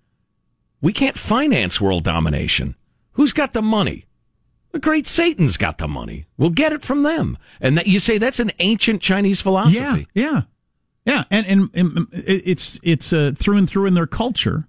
we 0.81 0.91
can't 0.91 1.17
finance 1.17 1.79
world 1.79 2.03
domination. 2.03 2.75
Who's 3.13 3.33
got 3.33 3.53
the 3.53 3.61
money? 3.61 4.05
The 4.71 4.79
great 4.79 5.07
Satan's 5.07 5.57
got 5.57 5.77
the 5.77 5.87
money. 5.87 6.25
We'll 6.37 6.49
get 6.49 6.73
it 6.73 6.83
from 6.83 7.03
them. 7.03 7.37
And 7.61 7.77
that 7.77 7.87
you 7.87 7.99
say 7.99 8.17
that's 8.17 8.39
an 8.39 8.51
ancient 8.59 9.01
Chinese 9.01 9.41
philosophy. 9.41 10.07
Yeah, 10.13 10.31
yeah, 10.31 10.41
yeah, 11.07 11.23
and 11.31 11.45
and, 11.47 11.69
and 11.73 12.07
it's 12.11 12.79
it's 12.83 13.11
uh, 13.11 13.31
through 13.35 13.57
and 13.57 13.67
through 13.67 13.87
in 13.87 13.93
their 13.95 14.05
culture. 14.05 14.67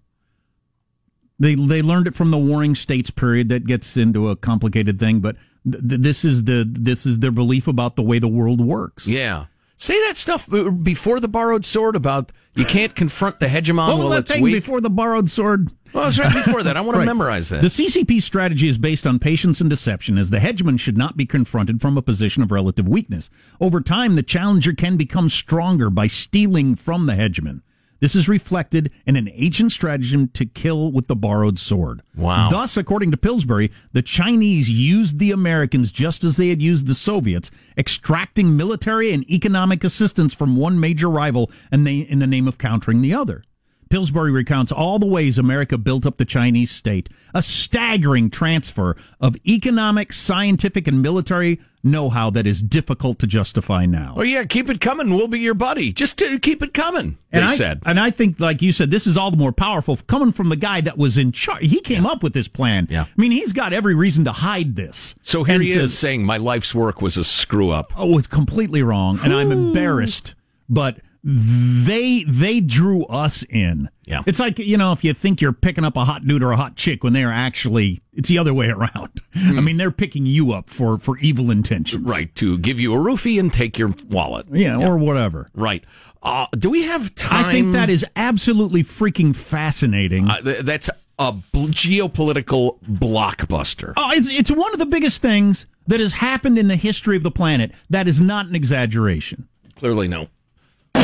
They 1.39 1.55
they 1.55 1.83
learned 1.83 2.07
it 2.07 2.15
from 2.15 2.31
the 2.31 2.39
Warring 2.39 2.75
States 2.75 3.11
period. 3.11 3.49
That 3.51 3.67
gets 3.67 3.97
into 3.97 4.29
a 4.29 4.37
complicated 4.37 4.99
thing, 4.99 5.21
but 5.21 5.37
th- 5.71 5.87
th- 5.89 6.01
this 6.01 6.25
is 6.25 6.45
the 6.45 6.65
this 6.69 7.05
is 7.05 7.19
their 7.19 7.31
belief 7.31 7.69
about 7.69 7.97
the 7.97 8.03
way 8.03 8.19
the 8.19 8.29
world 8.29 8.61
works. 8.61 9.07
Yeah. 9.07 9.47
Say 9.77 9.95
that 10.09 10.17
stuff 10.17 10.53
uh, 10.53 10.71
before 10.71 11.21
the 11.21 11.29
borrowed 11.29 11.65
sword 11.65 11.95
about 11.95 12.33
you 12.55 12.65
can't 12.65 12.97
confront 12.97 13.39
the 13.39 13.47
hegemon 13.47 13.87
What 13.87 13.99
was 13.99 13.99
while 13.99 14.09
that 14.11 14.19
it's 14.23 14.33
thing 14.33 14.43
weak. 14.43 14.55
before 14.55 14.81
the 14.81 14.91
borrowed 14.91 15.31
sword? 15.31 15.71
Well, 15.93 16.05
it 16.05 16.07
was 16.07 16.19
right 16.19 16.33
before 16.45 16.63
that. 16.63 16.77
I 16.77 16.81
want 16.81 16.99
to 16.99 17.05
memorize 17.05 17.49
that. 17.49 17.63
The 17.63 17.69
CCP 17.69 18.23
strategy 18.23 18.69
is 18.69 18.79
based 18.79 19.07
on 19.07 19.19
patience 19.19 19.61
and 19.61 19.71
deception, 19.71 20.19
as 20.19 20.31
the 20.31 20.39
hegemon 20.39 20.79
should 20.79 20.99
not 20.99 21.17
be 21.17 21.27
confronted 21.27 21.81
from 21.81 21.97
a 21.97 22.03
position 22.03 22.43
of 22.43 22.51
relative 22.51 22.89
weakness. 22.89 23.31
Over 23.61 23.81
time, 23.81 24.15
the 24.15 24.23
challenger 24.23 24.73
can 24.73 24.97
become 24.97 25.29
stronger 25.29 25.91
by 25.91 26.07
stealing 26.07 26.75
from 26.75 27.07
the 27.07 27.15
hegemon. 27.15 27.63
This 28.01 28.15
is 28.15 28.29
reflected 28.29 28.93
in 29.07 29.17
an 29.17 29.29
ancient 29.33 29.73
stratagem 29.73 30.29
to 30.29 30.47
kill 30.47 30.93
with 30.93 31.09
the 31.09 31.17
borrowed 31.17 31.59
sword. 31.59 32.03
Wow. 32.17 32.49
Thus, 32.49 32.77
according 32.77 33.11
to 33.11 33.17
Pillsbury, 33.17 33.73
the 33.93 34.03
Chinese 34.03 34.71
used 34.71 35.19
the 35.19 35.33
Americans 35.33 35.91
just 35.91 36.23
as 36.23 36.37
they 36.37 36.49
had 36.49 36.63
used 36.63 36.87
the 36.87 36.95
Soviets, 36.95 37.51
extracting 37.77 38.57
military 38.57 39.13
and 39.13 39.29
economic 39.29 39.83
assistance 39.83 40.33
from 40.33 40.57
one 40.57 40.79
major 40.79 41.09
rival 41.09 41.51
and 41.73 41.87
they, 41.87 41.97
in 41.99 42.21
the 42.21 42.27
name 42.27 42.47
of 42.47 42.59
countering 42.59 43.03
the 43.03 43.15
other. 43.15 43.43
Pillsbury 43.91 44.31
recounts 44.31 44.71
all 44.73 44.99
the 44.99 45.07
ways 45.07 45.39
America 45.39 45.79
built 45.79 46.05
up 46.07 46.17
the 46.17 46.25
Chinese 46.25 46.71
state, 46.71 47.09
a 47.35 47.43
staggering 47.43 48.31
transfer 48.31 48.97
of 49.21 49.37
economic, 49.47 50.13
scientific, 50.13 50.87
and 50.87 51.03
military 51.03 51.61
know-how 51.85 52.29
that 52.29 52.45
is 52.47 52.61
difficult 52.61 53.21
to 53.21 53.27
justify 53.27 53.87
now. 53.87 54.15
oh 54.17 54.23
yeah, 54.23 54.45
keep 54.45 54.69
it 54.69 54.81
coming. 54.81 55.15
We'll 55.15 55.29
be 55.29 55.39
your 55.39 55.55
buddy. 55.55 55.93
Just 55.93 56.19
to 56.19 56.39
keep 56.41 56.61
it 56.63 56.75
coming. 56.75 57.19
They 57.31 57.39
And 57.39 57.49
I, 57.49 57.55
said. 57.55 57.83
and 57.87 58.01
I 58.01 58.11
think, 58.11 58.41
like 58.41 58.61
you 58.63 58.73
said, 58.73 58.91
this 58.91 59.07
is 59.07 59.17
all 59.17 59.31
the 59.31 59.37
more 59.37 59.53
powerful 59.53 59.97
coming 60.09 60.33
from 60.33 60.49
the 60.49 60.57
guy 60.57 60.81
that 60.81 60.99
was 60.99 61.17
in 61.17 61.31
charge. 61.31 61.63
He 61.63 61.81
came 61.81 62.05
up 62.05 62.23
with 62.23 62.33
this 62.33 62.49
plan. 62.49 62.89
Yeah. 62.91 63.03
I 63.05 63.07
mean, 63.17 63.31
he's 63.31 63.53
got 63.53 63.73
every 63.73 63.95
reason 63.95 64.25
to 64.25 64.33
hide 64.33 64.75
this. 64.75 65.15
So 65.23 65.45
here 65.45 65.55
And 65.55 65.63
he 65.65 65.73
is 65.73 65.97
saying 65.97 66.25
my 66.25 66.37
life's 66.37 66.75
work 66.75 67.01
was 67.01 67.17
a 67.17 67.25
screw 67.25 67.71
up. 67.71 67.93
Oh, 67.97 68.19
it's 68.19 68.27
completely 68.27 68.83
wrong, 68.83 69.21
and 69.23 69.33
I'm 69.33 69.53
embarrassed. 69.53 70.35
But 70.69 70.99
they 71.25 72.25
they 72.25 72.61
drew 72.61 73.05
us 73.07 73.43
in. 73.51 73.91
Yeah. 74.07 74.23
it's 74.27 74.39
like 74.39 74.59
you 74.59 74.79
know 74.79 74.93
if 74.93 75.05
you 75.05 75.13
think 75.13 75.41
you're 75.41 75.53
picking 75.53 75.85
up 75.85 75.97
a 75.97 76.05
hot 76.05 76.27
dude 76.27 76.43
or 76.43 76.53
a 76.53 76.57
hot 76.57 76.77
chick 76.77 77.05
when 77.05 77.13
they 77.13 77.23
are 77.25 77.33
actually 77.33 78.01
it's 78.15 78.29
the 78.29 78.39
other 78.39 78.55
way 78.55 78.69
around. 78.71 79.21
I 79.35 79.61
mean, 79.61 79.77
they're 79.77 79.91
picking 79.91 80.27
you 80.27 80.53
up 80.53 80.71
for 80.71 80.99
for 80.99 81.19
evil 81.19 81.51
intentions, 81.51 82.03
Right, 82.05 82.35
to 82.37 82.59
give 82.59 82.81
you 82.81 82.95
a 82.95 82.99
roofie 82.99 83.39
and 83.39 83.53
take 83.53 83.79
your 83.79 83.95
wallet. 84.09 84.47
Yeah, 84.51 84.77
or 84.79 84.97
whatever. 84.97 85.49
Right. 85.55 85.85
Uh, 86.23 86.47
do 86.59 86.69
we 86.71 86.83
have 86.83 87.15
time? 87.15 87.45
I 87.45 87.53
think 87.53 87.73
that 87.75 87.91
is 87.91 88.05
absolutely 88.17 88.83
freaking 88.83 89.37
fascinating. 89.37 90.29
Uh, 90.29 90.41
th- 90.41 90.61
that's 90.63 90.91
a 91.19 91.33
bl- 91.33 91.67
geopolitical 91.69 92.81
blockbuster. 92.85 93.93
Oh, 93.97 94.11
it's 94.13 94.29
it's 94.29 94.51
one 94.51 94.73
of 94.73 94.79
the 94.79 94.87
biggest 94.87 95.23
things 95.23 95.67
that 95.87 96.01
has 96.01 96.15
happened 96.15 96.59
in 96.59 96.69
the 96.69 96.77
history 96.77 97.17
of 97.17 97.23
the 97.23 97.31
planet. 97.31 97.73
That 97.91 98.09
is 98.09 98.21
not 98.21 98.47
an 98.47 98.55
exaggeration. 98.57 99.49
Clearly, 99.77 100.09
no. 100.09 100.29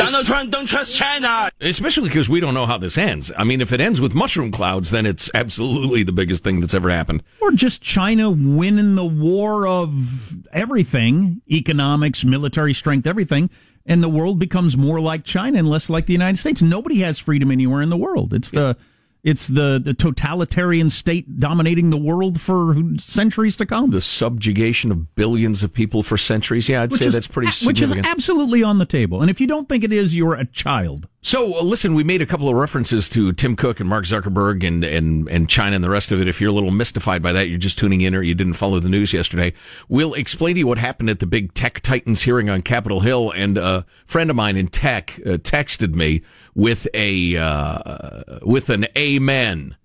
Donald 0.04 0.26
Trump 0.26 0.50
don't 0.50 0.66
trust 0.66 0.94
China. 0.94 1.50
Especially 1.60 2.08
because 2.08 2.28
we 2.28 2.40
don't 2.40 2.54
know 2.54 2.66
how 2.66 2.78
this 2.78 2.98
ends. 2.98 3.32
I 3.36 3.44
mean, 3.44 3.60
if 3.60 3.72
it 3.72 3.80
ends 3.80 4.00
with 4.00 4.14
mushroom 4.14 4.50
clouds, 4.50 4.90
then 4.90 5.06
it's 5.06 5.30
absolutely 5.34 6.02
the 6.02 6.12
biggest 6.12 6.44
thing 6.44 6.60
that's 6.60 6.74
ever 6.74 6.90
happened. 6.90 7.22
Or 7.40 7.50
just 7.52 7.82
China 7.82 8.30
winning 8.30 8.94
the 8.94 9.04
war 9.04 9.66
of 9.66 10.46
everything, 10.52 11.42
economics, 11.50 12.24
military 12.24 12.74
strength, 12.74 13.06
everything, 13.06 13.50
and 13.86 14.02
the 14.02 14.08
world 14.08 14.38
becomes 14.38 14.76
more 14.76 15.00
like 15.00 15.24
China 15.24 15.58
and 15.58 15.68
less 15.68 15.88
like 15.88 16.06
the 16.06 16.12
United 16.12 16.38
States. 16.38 16.62
Nobody 16.62 17.00
has 17.00 17.18
freedom 17.18 17.50
anywhere 17.50 17.82
in 17.82 17.90
the 17.90 17.96
world. 17.96 18.32
It's 18.32 18.50
the 18.50 18.76
it's 19.24 19.48
the, 19.48 19.80
the 19.82 19.94
totalitarian 19.94 20.90
state 20.90 21.40
dominating 21.40 21.88
the 21.90 21.96
world 21.96 22.40
for 22.40 22.76
centuries 22.98 23.56
to 23.56 23.66
come. 23.66 23.90
The 23.90 24.00
subjugation 24.02 24.92
of 24.92 25.14
billions 25.14 25.62
of 25.62 25.72
people 25.72 26.02
for 26.02 26.18
centuries. 26.18 26.68
Yeah, 26.68 26.82
I'd 26.82 26.92
say 26.92 27.06
is- 27.06 27.14
that's 27.14 27.26
pretty 27.26 27.50
which 27.66 27.80
is 27.80 27.90
absolutely 27.92 28.62
on 28.62 28.78
the 28.78 28.84
table. 28.86 29.22
And 29.22 29.30
if 29.30 29.40
you 29.40 29.46
don't 29.46 29.68
think 29.68 29.82
it 29.82 29.92
is, 29.92 30.14
you're 30.14 30.34
a 30.34 30.44
child. 30.44 31.08
So 31.26 31.58
uh, 31.58 31.62
listen, 31.62 31.94
we 31.94 32.04
made 32.04 32.20
a 32.20 32.26
couple 32.26 32.50
of 32.50 32.54
references 32.54 33.08
to 33.08 33.32
Tim 33.32 33.56
Cook 33.56 33.80
and 33.80 33.88
Mark 33.88 34.04
Zuckerberg 34.04 34.62
and, 34.62 34.84
and, 34.84 35.26
and 35.30 35.48
China 35.48 35.74
and 35.74 35.82
the 35.82 35.88
rest 35.88 36.12
of 36.12 36.20
it. 36.20 36.28
If 36.28 36.38
you're 36.38 36.50
a 36.50 36.52
little 36.52 36.70
mystified 36.70 37.22
by 37.22 37.32
that, 37.32 37.48
you're 37.48 37.56
just 37.56 37.78
tuning 37.78 38.02
in 38.02 38.14
or 38.14 38.20
you 38.20 38.34
didn't 38.34 38.52
follow 38.54 38.78
the 38.78 38.90
news 38.90 39.14
yesterday. 39.14 39.54
We'll 39.88 40.12
explain 40.12 40.56
to 40.56 40.58
you 40.58 40.66
what 40.66 40.76
happened 40.76 41.08
at 41.08 41.20
the 41.20 41.26
big 41.26 41.54
tech 41.54 41.80
titans 41.80 42.20
hearing 42.20 42.50
on 42.50 42.60
Capitol 42.60 43.00
Hill. 43.00 43.30
And 43.30 43.56
a 43.56 43.86
friend 44.04 44.28
of 44.28 44.36
mine 44.36 44.58
in 44.58 44.68
tech 44.68 45.18
uh, 45.24 45.38
texted 45.38 45.94
me 45.94 46.20
with 46.54 46.86
a, 46.92 47.38
uh, 47.38 48.40
with 48.42 48.68
an 48.68 48.86
amen 48.94 49.76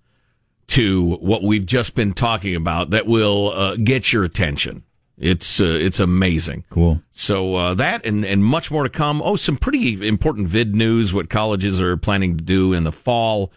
to 0.66 1.16
what 1.16 1.42
we've 1.42 1.64
just 1.64 1.94
been 1.94 2.12
talking 2.12 2.54
about 2.54 2.90
that 2.90 3.06
will 3.06 3.48
uh, 3.52 3.76
get 3.76 4.12
your 4.12 4.24
attention. 4.24 4.84
It's 5.20 5.60
uh, 5.60 5.64
it's 5.64 6.00
amazing. 6.00 6.64
Cool. 6.70 7.02
So 7.10 7.54
uh, 7.54 7.74
that 7.74 8.06
and 8.06 8.24
and 8.24 8.42
much 8.42 8.70
more 8.70 8.84
to 8.84 8.88
come. 8.88 9.20
Oh, 9.22 9.36
some 9.36 9.58
pretty 9.58 10.08
important 10.08 10.48
vid 10.48 10.74
news. 10.74 11.12
What 11.12 11.28
colleges 11.28 11.78
are 11.80 11.96
planning 11.98 12.38
to 12.38 12.42
do 12.42 12.72
in 12.72 12.84
the 12.84 12.92
fall. 12.92 13.52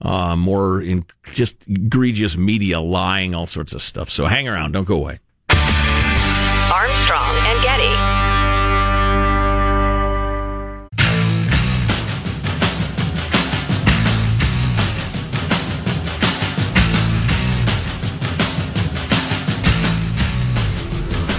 Uh, 0.00 0.36
more 0.36 0.80
in 0.80 1.04
just 1.34 1.66
egregious 1.68 2.36
media 2.36 2.78
lying, 2.78 3.34
all 3.34 3.46
sorts 3.46 3.72
of 3.72 3.82
stuff. 3.82 4.08
So 4.08 4.26
hang 4.26 4.46
around. 4.46 4.70
Don't 4.72 4.84
go 4.84 4.94
away. 4.94 5.18
Armstrong 5.50 7.34
and 7.46 7.62
Getty. 7.64 7.97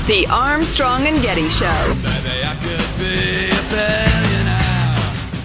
The 0.10 0.26
Armstrong 0.26 1.06
and 1.06 1.22
Getty 1.22 1.48
Show. 1.50 1.94
Maybe 1.94 2.42
I 2.44 2.58
could 2.64 2.98
be 2.98 3.46
a 3.54 3.62
billionaire 3.70 4.98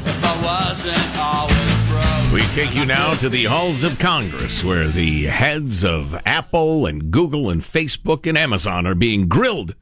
if 0.07 0.25
I 0.25 0.43
wasn't 0.43 1.19
always 1.19 1.89
broke. 1.91 2.33
We 2.33 2.41
take 2.55 2.75
you 2.75 2.87
now 2.87 3.13
to 3.17 3.29
the 3.29 3.45
halls 3.45 3.85
of 3.85 3.99
Congress, 3.99 4.65
where 4.65 4.89
the 4.89 5.25
heads 5.25 5.85
of 5.85 6.19
Apple 6.25 6.87
and 6.87 7.11
Google 7.11 7.51
and 7.51 7.61
Facebook 7.61 8.27
and 8.27 8.39
Amazon 8.39 8.87
are 8.87 8.95
being 8.95 9.29
grilled 9.29 9.75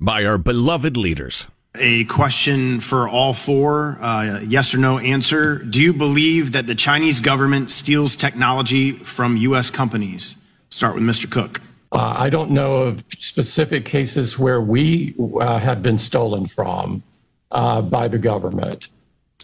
by 0.00 0.24
our 0.24 0.38
beloved 0.38 0.96
leaders. 0.96 1.46
A 1.74 2.04
question 2.04 2.80
for 2.80 3.06
all 3.06 3.34
four, 3.34 3.98
uh, 4.00 4.40
yes 4.40 4.74
or 4.74 4.78
no 4.78 4.98
answer. 4.98 5.58
Do 5.58 5.78
you 5.78 5.92
believe 5.92 6.52
that 6.52 6.66
the 6.66 6.74
Chinese 6.74 7.20
government 7.20 7.70
steals 7.70 8.16
technology 8.16 8.92
from 8.92 9.36
U.S. 9.36 9.70
companies? 9.70 10.38
Start 10.70 10.94
with 10.94 11.04
Mr. 11.04 11.30
Cook. 11.30 11.60
Uh, 11.92 12.14
I 12.16 12.30
don't 12.30 12.50
know 12.50 12.76
of 12.76 13.04
specific 13.18 13.84
cases 13.84 14.38
where 14.38 14.62
we 14.62 15.14
uh, 15.40 15.58
have 15.58 15.82
been 15.82 15.98
stolen 15.98 16.46
from 16.46 17.02
uh, 17.50 17.82
by 17.82 18.08
the 18.08 18.18
government. 18.18 18.88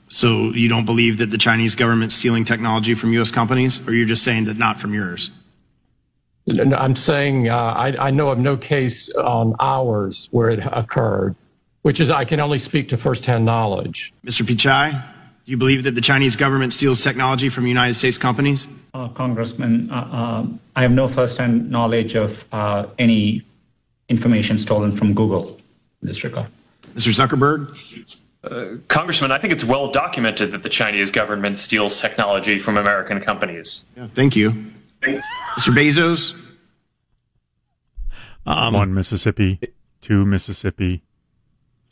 So 0.09 0.51
you 0.55 0.69
don't 0.71 0.87
believe 0.87 1.19
that 1.19 1.31
the 1.31 1.37
Chinese 1.37 1.75
government's 1.75 2.15
stealing 2.15 2.47
technology 2.47 2.95
from 2.95 3.13
U.S. 3.13 3.31
companies, 3.31 3.87
or 3.87 3.93
you're 3.93 4.07
just 4.07 4.25
saying 4.25 4.47
that 4.47 4.57
not 4.57 4.79
from 4.79 4.95
yours? 4.95 5.31
I'm 6.49 6.97
saying 6.97 7.51
uh, 7.51 7.57
I, 7.57 8.09
I 8.09 8.11
know 8.11 8.31
of 8.31 8.39
no 8.39 8.57
case 8.57 9.11
on 9.15 9.55
ours 9.61 10.29
where 10.31 10.49
it 10.49 10.61
occurred, 10.73 11.37
which 11.83 12.01
is 12.01 12.09
I 12.09 12.25
can 12.25 12.41
only 12.41 12.59
speak 12.59 12.89
to 12.89 12.97
firsthand 12.97 13.45
knowledge. 13.45 14.15
Mr. 14.25 14.43
Pichai, 14.43 15.05
do 15.49 15.53
you 15.53 15.57
believe 15.57 15.85
that 15.85 15.95
the 15.95 16.03
Chinese 16.03 16.37
government 16.37 16.75
steals 16.75 17.03
technology 17.03 17.49
from 17.49 17.67
United 17.67 17.95
States 17.95 18.19
companies? 18.19 18.69
Uh, 18.93 19.09
Congressman, 19.09 19.91
uh, 19.91 19.95
uh, 19.95 20.47
I 20.77 20.83
have 20.83 20.91
no 20.91 21.09
first-hand 21.09 21.71
knowledge 21.71 22.17
of 22.17 22.45
uh, 22.53 22.85
any 22.99 23.45
information 24.11 24.59
stolen 24.59 24.95
from 24.95 25.15
Google 25.15 25.59
in 26.03 26.09
this 26.09 26.23
regard. 26.23 26.49
Mr. 26.95 27.17
Zuckerberg? 27.17 28.89
Congressman, 28.89 29.33
I 29.33 29.39
think 29.39 29.55
it's 29.55 29.65
well 29.65 29.91
documented 29.91 30.51
that 30.51 30.63
the 30.63 30.69
Chinese 30.69 31.11
government 31.11 31.57
steals 31.57 31.99
technology 31.99 32.59
from 32.59 32.77
American 32.77 33.23
companies. 33.23 33.87
Yeah, 33.97 34.09
thank 34.09 34.37
you. 34.37 34.51
Mr. 35.01 35.73
Bezos? 35.73 36.39
One 38.45 38.93
Mississippi, 38.93 39.61
two 40.03 40.27
Mississippi, 40.27 41.05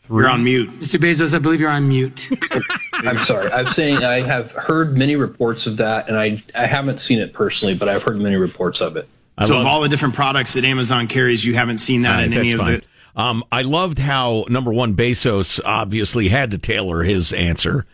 three. 0.00 0.24
You're 0.24 0.30
on 0.30 0.44
mute. 0.44 0.68
Mr. 0.78 1.00
Bezos, 1.00 1.32
I 1.32 1.38
believe 1.38 1.58
you're 1.58 1.70
on 1.70 1.88
mute. 1.88 2.28
I'm 3.04 3.22
sorry. 3.24 3.50
I'm 3.52 3.68
saying 3.68 3.98
I 3.98 4.20
have 4.22 4.50
heard 4.52 4.96
many 4.96 5.16
reports 5.16 5.66
of 5.66 5.76
that, 5.78 6.08
and 6.08 6.16
I 6.16 6.42
I 6.54 6.66
haven't 6.66 7.00
seen 7.00 7.18
it 7.20 7.32
personally, 7.32 7.74
but 7.74 7.88
I've 7.88 8.02
heard 8.02 8.18
many 8.18 8.36
reports 8.36 8.80
of 8.80 8.96
it. 8.96 9.08
I 9.38 9.46
so 9.46 9.54
love- 9.54 9.62
of 9.62 9.66
all 9.66 9.80
the 9.82 9.88
different 9.88 10.14
products 10.14 10.54
that 10.54 10.64
Amazon 10.64 11.06
carries, 11.08 11.44
you 11.44 11.54
haven't 11.54 11.78
seen 11.78 12.02
that 12.02 12.12
All 12.12 12.16
right, 12.18 12.26
in 12.26 12.32
any 12.32 12.52
of 12.52 12.60
fine. 12.60 12.80
the. 13.14 13.20
Um, 13.22 13.44
I 13.50 13.62
loved 13.62 13.98
how 13.98 14.44
number 14.48 14.72
one 14.72 14.94
Bezos 14.94 15.58
obviously 15.64 16.28
had 16.28 16.50
to 16.50 16.58
tailor 16.58 17.02
his 17.02 17.32
answer 17.32 17.86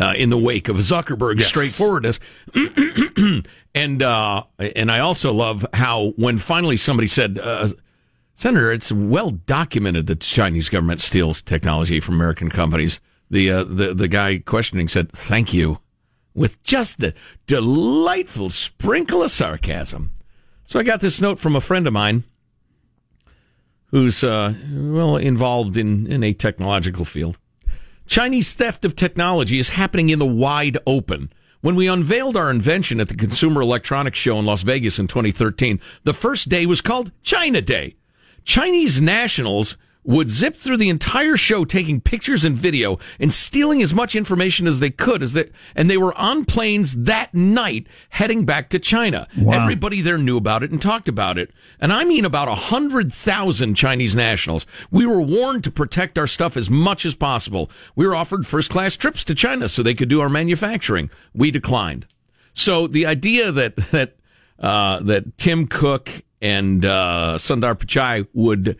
uh, 0.00 0.14
in 0.16 0.30
the 0.30 0.38
wake 0.38 0.68
of 0.68 0.76
Zuckerberg's 0.76 1.44
straightforwardness, 1.46 2.18
and 3.74 4.02
uh, 4.02 4.42
and 4.58 4.90
I 4.90 5.00
also 5.00 5.32
love 5.32 5.66
how 5.74 6.12
when 6.16 6.38
finally 6.38 6.76
somebody 6.76 7.08
said, 7.08 7.38
uh, 7.38 7.68
"Senator, 8.34 8.72
it's 8.72 8.90
well 8.92 9.30
documented 9.30 10.06
that 10.06 10.20
the 10.20 10.24
Chinese 10.26 10.68
government 10.68 11.00
steals 11.00 11.42
technology 11.42 12.00
from 12.00 12.14
American 12.14 12.48
companies," 12.50 13.00
the 13.30 13.50
uh, 13.50 13.64
the 13.64 13.94
the 13.94 14.08
guy 14.08 14.38
questioning 14.38 14.88
said, 14.88 15.12
"Thank 15.12 15.54
you," 15.54 15.78
with 16.34 16.62
just 16.62 17.02
a 17.02 17.14
delightful 17.46 18.50
sprinkle 18.50 19.22
of 19.22 19.30
sarcasm. 19.30 20.12
So 20.64 20.78
I 20.78 20.82
got 20.82 21.00
this 21.00 21.20
note 21.20 21.38
from 21.40 21.56
a 21.56 21.60
friend 21.60 21.86
of 21.86 21.92
mine 21.92 22.24
who's 23.86 24.22
uh, 24.22 24.54
well 24.72 25.16
involved 25.16 25.76
in, 25.76 26.06
in 26.06 26.22
a 26.22 26.32
technological 26.32 27.04
field. 27.04 27.38
Chinese 28.06 28.54
theft 28.54 28.84
of 28.84 28.96
technology 28.96 29.58
is 29.58 29.70
happening 29.70 30.10
in 30.10 30.18
the 30.18 30.26
wide 30.26 30.78
open. 30.86 31.30
When 31.60 31.74
we 31.74 31.88
unveiled 31.88 32.36
our 32.36 32.50
invention 32.50 33.00
at 33.00 33.08
the 33.08 33.16
Consumer 33.16 33.60
Electronics 33.60 34.18
Show 34.18 34.38
in 34.38 34.46
Las 34.46 34.62
Vegas 34.62 34.98
in 34.98 35.08
2013, 35.08 35.80
the 36.04 36.14
first 36.14 36.48
day 36.48 36.66
was 36.66 36.80
called 36.80 37.12
China 37.22 37.60
Day. 37.60 37.96
Chinese 38.44 39.00
nationals 39.00 39.76
would 40.02 40.30
zip 40.30 40.56
through 40.56 40.78
the 40.78 40.88
entire 40.88 41.36
show 41.36 41.64
taking 41.64 42.00
pictures 42.00 42.44
and 42.44 42.56
video 42.56 42.98
and 43.18 43.32
stealing 43.32 43.82
as 43.82 43.92
much 43.92 44.16
information 44.16 44.66
as 44.66 44.80
they 44.80 44.90
could 44.90 45.22
as 45.22 45.34
they, 45.34 45.50
and 45.74 45.90
they 45.90 45.98
were 45.98 46.16
on 46.18 46.44
planes 46.44 46.94
that 47.04 47.34
night 47.34 47.86
heading 48.10 48.44
back 48.44 48.70
to 48.70 48.78
China. 48.78 49.28
Wow. 49.36 49.62
Everybody 49.62 50.00
there 50.00 50.18
knew 50.18 50.36
about 50.36 50.62
it 50.62 50.70
and 50.70 50.80
talked 50.80 51.08
about 51.08 51.36
it. 51.38 51.50
And 51.78 51.92
I 51.92 52.04
mean 52.04 52.24
about 52.24 52.48
a 52.48 52.54
hundred 52.54 53.12
thousand 53.12 53.74
Chinese 53.74 54.16
nationals. 54.16 54.66
We 54.90 55.06
were 55.06 55.20
warned 55.20 55.64
to 55.64 55.70
protect 55.70 56.18
our 56.18 56.26
stuff 56.26 56.56
as 56.56 56.70
much 56.70 57.04
as 57.04 57.14
possible. 57.14 57.70
We 57.94 58.06
were 58.06 58.16
offered 58.16 58.46
first 58.46 58.70
class 58.70 58.96
trips 58.96 59.22
to 59.24 59.34
China 59.34 59.68
so 59.68 59.82
they 59.82 59.94
could 59.94 60.08
do 60.08 60.20
our 60.20 60.28
manufacturing. 60.28 61.10
We 61.34 61.50
declined. 61.50 62.06
So 62.54 62.86
the 62.86 63.06
idea 63.06 63.52
that, 63.52 63.76
that, 63.76 64.16
uh, 64.58 65.00
that 65.00 65.36
Tim 65.36 65.66
Cook 65.66 66.22
and, 66.40 66.84
uh, 66.84 67.36
Sundar 67.38 67.74
Pichai 67.74 68.26
would 68.32 68.78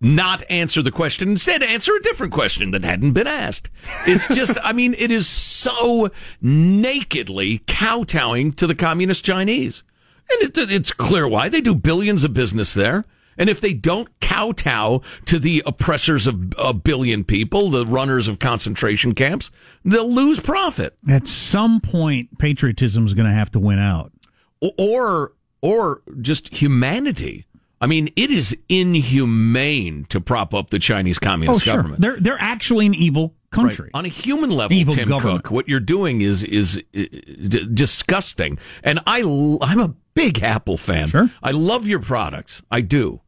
not 0.00 0.42
answer 0.48 0.82
the 0.82 0.90
question, 0.90 1.28
instead 1.28 1.62
answer 1.62 1.94
a 1.94 2.02
different 2.02 2.32
question 2.32 2.70
that 2.70 2.84
hadn't 2.84 3.12
been 3.12 3.26
asked. 3.26 3.70
It's 4.06 4.28
just, 4.34 4.58
I 4.62 4.72
mean, 4.72 4.94
it 4.98 5.10
is 5.10 5.26
so 5.28 6.10
nakedly 6.40 7.58
kowtowing 7.66 8.52
to 8.52 8.66
the 8.66 8.74
communist 8.74 9.24
Chinese. 9.24 9.82
And 10.30 10.56
it, 10.56 10.70
it's 10.70 10.92
clear 10.92 11.26
why. 11.28 11.48
They 11.48 11.60
do 11.60 11.74
billions 11.74 12.24
of 12.24 12.32
business 12.32 12.72
there. 12.74 13.04
And 13.36 13.48
if 13.48 13.60
they 13.60 13.72
don't 13.72 14.08
kowtow 14.20 15.00
to 15.26 15.38
the 15.38 15.62
oppressors 15.64 16.26
of 16.26 16.52
a 16.58 16.74
billion 16.74 17.24
people, 17.24 17.70
the 17.70 17.86
runners 17.86 18.28
of 18.28 18.38
concentration 18.38 19.14
camps, 19.14 19.50
they'll 19.84 20.12
lose 20.12 20.40
profit. 20.40 20.96
At 21.08 21.26
some 21.26 21.80
point, 21.80 22.38
patriotism 22.38 23.06
is 23.06 23.14
going 23.14 23.28
to 23.28 23.34
have 23.34 23.50
to 23.52 23.58
win 23.58 23.78
out. 23.78 24.12
or 24.60 25.32
or 25.62 26.02
just 26.20 26.54
humanity. 26.56 27.46
I 27.80 27.86
mean, 27.86 28.10
it 28.14 28.30
is 28.30 28.56
inhumane 28.68 30.04
to 30.10 30.20
prop 30.20 30.52
up 30.52 30.70
the 30.70 30.78
Chinese 30.78 31.18
communist 31.18 31.62
oh, 31.62 31.64
sure. 31.64 31.76
government. 31.76 32.02
They're 32.02 32.20
they're 32.20 32.40
actually 32.40 32.86
an 32.86 32.94
evil 32.94 33.34
country. 33.50 33.84
Right. 33.84 33.98
On 33.98 34.04
a 34.04 34.08
human 34.08 34.50
level, 34.50 34.76
Evil 34.76 34.94
Tim 34.94 35.08
government. 35.08 35.44
Cook, 35.44 35.52
what 35.52 35.68
you're 35.68 35.80
doing 35.80 36.20
is 36.20 36.42
is 36.42 36.76
uh, 36.76 36.82
d- 36.92 37.68
disgusting. 37.72 38.58
And 38.82 39.00
I 39.06 39.22
l- 39.22 39.58
I'm 39.62 39.80
a 39.80 39.94
big 40.14 40.42
Apple 40.42 40.76
fan. 40.76 41.08
Sure. 41.08 41.30
I 41.42 41.52
love 41.52 41.86
your 41.86 42.00
products. 42.00 42.62
I 42.70 42.82
do. 42.82 43.22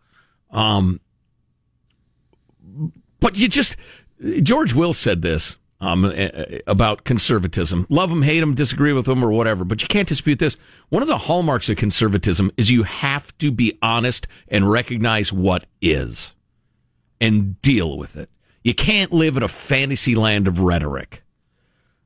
Um, 0.50 1.00
but 3.21 3.37
you 3.37 3.49
just 3.49 3.76
George 4.42 4.75
Will 4.75 4.92
said 4.92 5.23
this 5.23 5.56
um, 5.82 6.10
about 6.68 7.02
conservatism. 7.02 7.86
Love 7.90 8.08
them, 8.08 8.22
hate 8.22 8.38
them, 8.38 8.54
disagree 8.54 8.92
with 8.92 9.04
them, 9.04 9.22
or 9.22 9.32
whatever. 9.32 9.64
But 9.64 9.82
you 9.82 9.88
can't 9.88 10.08
dispute 10.08 10.38
this. 10.38 10.56
One 10.90 11.02
of 11.02 11.08
the 11.08 11.18
hallmarks 11.18 11.68
of 11.68 11.76
conservatism 11.76 12.52
is 12.56 12.70
you 12.70 12.84
have 12.84 13.36
to 13.38 13.50
be 13.50 13.78
honest 13.82 14.28
and 14.46 14.70
recognize 14.70 15.32
what 15.32 15.66
is, 15.82 16.34
and 17.20 17.60
deal 17.62 17.98
with 17.98 18.16
it. 18.16 18.30
You 18.62 18.74
can't 18.74 19.12
live 19.12 19.36
in 19.36 19.42
a 19.42 19.48
fantasy 19.48 20.14
land 20.14 20.46
of 20.46 20.60
rhetoric. 20.60 21.24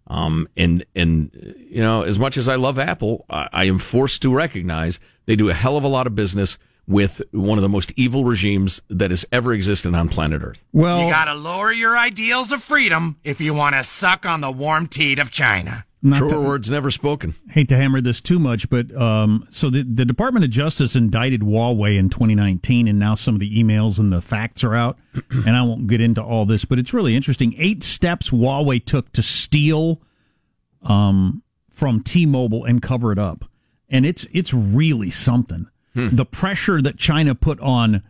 Um, 0.06 0.48
and 0.56 0.86
and 0.94 1.54
you 1.68 1.82
know, 1.82 2.02
as 2.02 2.18
much 2.18 2.38
as 2.38 2.48
I 2.48 2.54
love 2.54 2.78
Apple, 2.78 3.26
I, 3.28 3.48
I 3.52 3.64
am 3.64 3.78
forced 3.78 4.22
to 4.22 4.34
recognize 4.34 4.98
they 5.26 5.36
do 5.36 5.50
a 5.50 5.54
hell 5.54 5.76
of 5.76 5.84
a 5.84 5.88
lot 5.88 6.06
of 6.06 6.14
business 6.14 6.56
with 6.88 7.20
one 7.32 7.58
of 7.58 7.62
the 7.62 7.68
most 7.68 7.92
evil 7.96 8.24
regimes 8.24 8.80
that 8.88 9.10
has 9.10 9.24
ever 9.32 9.52
existed 9.52 9.94
on 9.94 10.08
planet 10.08 10.42
Earth. 10.42 10.64
Well, 10.72 11.02
you 11.02 11.10
gotta 11.10 11.34
lower 11.34 11.72
your 11.72 11.96
ideals 11.96 12.52
of 12.52 12.62
freedom 12.62 13.16
if 13.24 13.40
you 13.40 13.54
want 13.54 13.74
to 13.74 13.82
suck 13.84 14.24
on 14.24 14.40
the 14.40 14.50
warm 14.50 14.86
teat 14.86 15.18
of 15.18 15.30
China. 15.30 15.84
Not 16.02 16.18
Truer 16.18 16.30
to- 16.30 16.40
words 16.40 16.70
never 16.70 16.90
spoken. 16.92 17.34
hate 17.50 17.68
to 17.70 17.76
hammer 17.76 18.00
this 18.00 18.20
too 18.20 18.38
much, 18.38 18.70
but 18.70 18.94
um, 18.94 19.46
so 19.50 19.70
the, 19.70 19.82
the 19.82 20.04
Department 20.04 20.44
of 20.44 20.50
Justice 20.52 20.94
indicted 20.94 21.40
Huawei 21.40 21.98
in 21.98 22.10
2019, 22.10 22.86
and 22.86 22.98
now 22.98 23.16
some 23.16 23.34
of 23.34 23.40
the 23.40 23.60
emails 23.60 23.98
and 23.98 24.12
the 24.12 24.20
facts 24.20 24.62
are 24.62 24.74
out. 24.76 24.98
and 25.30 25.56
I 25.56 25.62
won't 25.62 25.88
get 25.88 26.00
into 26.00 26.22
all 26.22 26.46
this, 26.46 26.64
but 26.64 26.78
it's 26.78 26.94
really 26.94 27.16
interesting. 27.16 27.54
Eight 27.58 27.82
steps 27.82 28.30
Huawei 28.30 28.84
took 28.84 29.10
to 29.14 29.22
steal 29.22 30.00
um, 30.82 31.42
from 31.72 32.02
T-Mobile 32.02 32.64
and 32.64 32.80
cover 32.80 33.10
it 33.10 33.18
up, 33.18 33.44
and 33.88 34.06
it's 34.06 34.26
it's 34.32 34.54
really 34.54 35.10
something. 35.10 35.66
The 35.96 36.26
pressure 36.26 36.82
that 36.82 36.98
China 36.98 37.34
put 37.34 37.58
on 37.60 38.02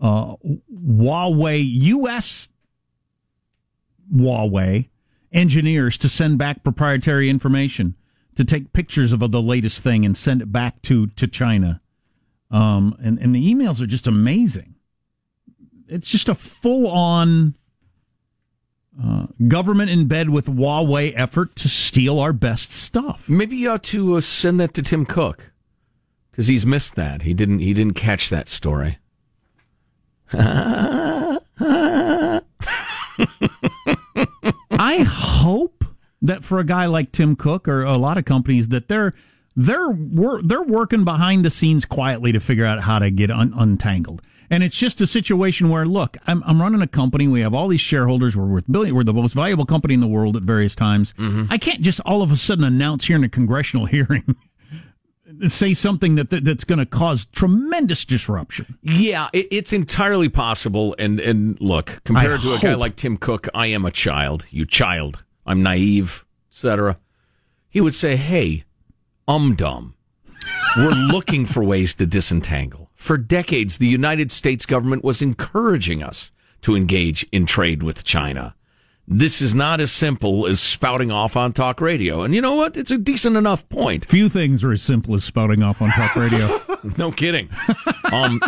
uh, 0.00 0.36
Huawei 0.72 1.62
U.S. 1.64 2.48
Huawei 4.14 4.88
engineers 5.32 5.96
to 5.98 6.08
send 6.08 6.38
back 6.38 6.62
proprietary 6.62 7.28
information, 7.30 7.96
to 8.36 8.44
take 8.44 8.72
pictures 8.72 9.12
of 9.12 9.20
the 9.20 9.42
latest 9.42 9.82
thing 9.82 10.04
and 10.04 10.16
send 10.16 10.42
it 10.42 10.52
back 10.52 10.82
to 10.82 11.08
to 11.08 11.26
China. 11.26 11.80
Um, 12.50 12.96
and 13.02 13.18
and 13.18 13.34
the 13.34 13.54
emails 13.54 13.80
are 13.80 13.86
just 13.86 14.06
amazing. 14.06 14.74
It's 15.88 16.08
just 16.08 16.28
a 16.28 16.34
full 16.34 16.88
on 16.88 17.54
uh, 19.02 19.26
government 19.48 19.90
in 19.90 20.06
bed 20.06 20.30
with 20.30 20.46
Huawei 20.46 21.12
effort 21.16 21.56
to 21.56 21.68
steal 21.68 22.18
our 22.18 22.32
best 22.32 22.72
stuff. 22.72 23.28
Maybe 23.28 23.56
you 23.56 23.70
ought 23.70 23.82
to 23.84 24.16
uh, 24.16 24.20
send 24.20 24.60
that 24.60 24.74
to 24.74 24.82
Tim 24.82 25.06
Cook 25.06 25.51
because 26.32 26.48
he's 26.48 26.66
missed 26.66 26.96
that. 26.96 27.22
He 27.22 27.32
didn't. 27.34 27.60
He 27.60 27.72
didn't 27.72 27.94
catch 27.94 28.28
that 28.30 28.48
story. 28.48 28.98
I 34.72 35.06
hope 35.06 35.84
that 36.22 36.42
for 36.44 36.58
a 36.58 36.64
guy 36.64 36.86
like 36.86 37.12
Tim 37.12 37.36
Cook 37.36 37.68
or 37.68 37.82
a 37.82 37.98
lot 37.98 38.18
of 38.18 38.24
companies 38.24 38.68
that 38.68 38.88
they're 38.88 39.12
they're 39.54 39.90
wor- 39.90 40.42
they're 40.42 40.62
working 40.62 41.04
behind 41.04 41.44
the 41.44 41.50
scenes 41.50 41.84
quietly 41.84 42.32
to 42.32 42.40
figure 42.40 42.64
out 42.64 42.80
how 42.80 42.98
to 42.98 43.10
get 43.10 43.30
un- 43.30 43.52
untangled. 43.54 44.22
And 44.48 44.62
it's 44.62 44.76
just 44.76 45.00
a 45.00 45.06
situation 45.06 45.70
where, 45.70 45.86
look, 45.86 46.18
I'm, 46.26 46.42
I'm 46.44 46.60
running 46.60 46.82
a 46.82 46.86
company. 46.86 47.26
We 47.26 47.40
have 47.40 47.54
all 47.54 47.68
these 47.68 47.80
shareholders. 47.80 48.36
We're 48.36 48.44
worth 48.44 48.64
billion. 48.70 48.94
We're 48.94 49.02
the 49.02 49.14
most 49.14 49.32
valuable 49.32 49.64
company 49.64 49.94
in 49.94 50.00
the 50.00 50.06
world 50.06 50.36
at 50.36 50.42
various 50.42 50.74
times. 50.74 51.14
Mm-hmm. 51.14 51.46
I 51.50 51.56
can't 51.56 51.80
just 51.80 52.00
all 52.00 52.20
of 52.20 52.30
a 52.30 52.36
sudden 52.36 52.62
announce 52.64 53.06
here 53.06 53.16
in 53.16 53.24
a 53.24 53.30
congressional 53.30 53.86
hearing, 53.94 54.36
say 55.48 55.74
something 55.74 56.14
that, 56.16 56.30
that 56.30 56.44
that's 56.44 56.64
going 56.64 56.78
to 56.78 56.86
cause 56.86 57.26
tremendous 57.26 58.04
disruption. 58.04 58.78
Yeah, 58.82 59.28
it, 59.32 59.48
it's 59.50 59.72
entirely 59.72 60.28
possible. 60.28 60.94
And 60.98 61.20
and 61.20 61.60
look, 61.60 62.00
compared 62.04 62.40
I 62.40 62.42
to 62.42 62.54
a 62.54 62.58
guy 62.58 62.74
like 62.74 62.96
Tim 62.96 63.16
Cook, 63.16 63.48
I 63.54 63.66
am 63.68 63.84
a 63.84 63.90
child. 63.90 64.46
You 64.50 64.66
child. 64.66 65.24
I'm 65.44 65.62
naive, 65.62 66.24
etc. 66.50 66.98
He 67.68 67.80
would 67.80 67.94
say, 67.94 68.16
"Hey, 68.16 68.64
um, 69.26 69.54
dumb. 69.54 69.94
We're 70.76 70.90
looking 71.12 71.46
for 71.46 71.62
ways 71.64 71.94
to 71.94 72.06
disentangle. 72.06 72.90
For 72.94 73.18
decades, 73.18 73.78
the 73.78 73.88
United 73.88 74.30
States 74.30 74.66
government 74.66 75.04
was 75.04 75.20
encouraging 75.20 76.02
us 76.02 76.30
to 76.62 76.76
engage 76.76 77.24
in 77.32 77.46
trade 77.46 77.82
with 77.82 78.04
China." 78.04 78.54
This 79.14 79.42
is 79.42 79.54
not 79.54 79.80
as 79.80 79.92
simple 79.92 80.46
as 80.46 80.60
spouting 80.60 81.10
off 81.10 81.36
on 81.36 81.52
talk 81.52 81.80
radio. 81.80 82.22
And 82.22 82.34
you 82.34 82.40
know 82.40 82.54
what? 82.54 82.76
It's 82.76 82.90
a 82.90 82.98
decent 82.98 83.36
enough 83.36 83.68
point. 83.68 84.04
Few 84.04 84.28
things 84.28 84.64
are 84.64 84.72
as 84.72 84.82
simple 84.82 85.14
as 85.14 85.22
spouting 85.24 85.62
off 85.62 85.80
on 85.82 85.90
talk 85.90 86.16
radio. 86.16 86.60
No 86.98 87.12
kidding. 87.12 87.48
Um, 88.10 88.40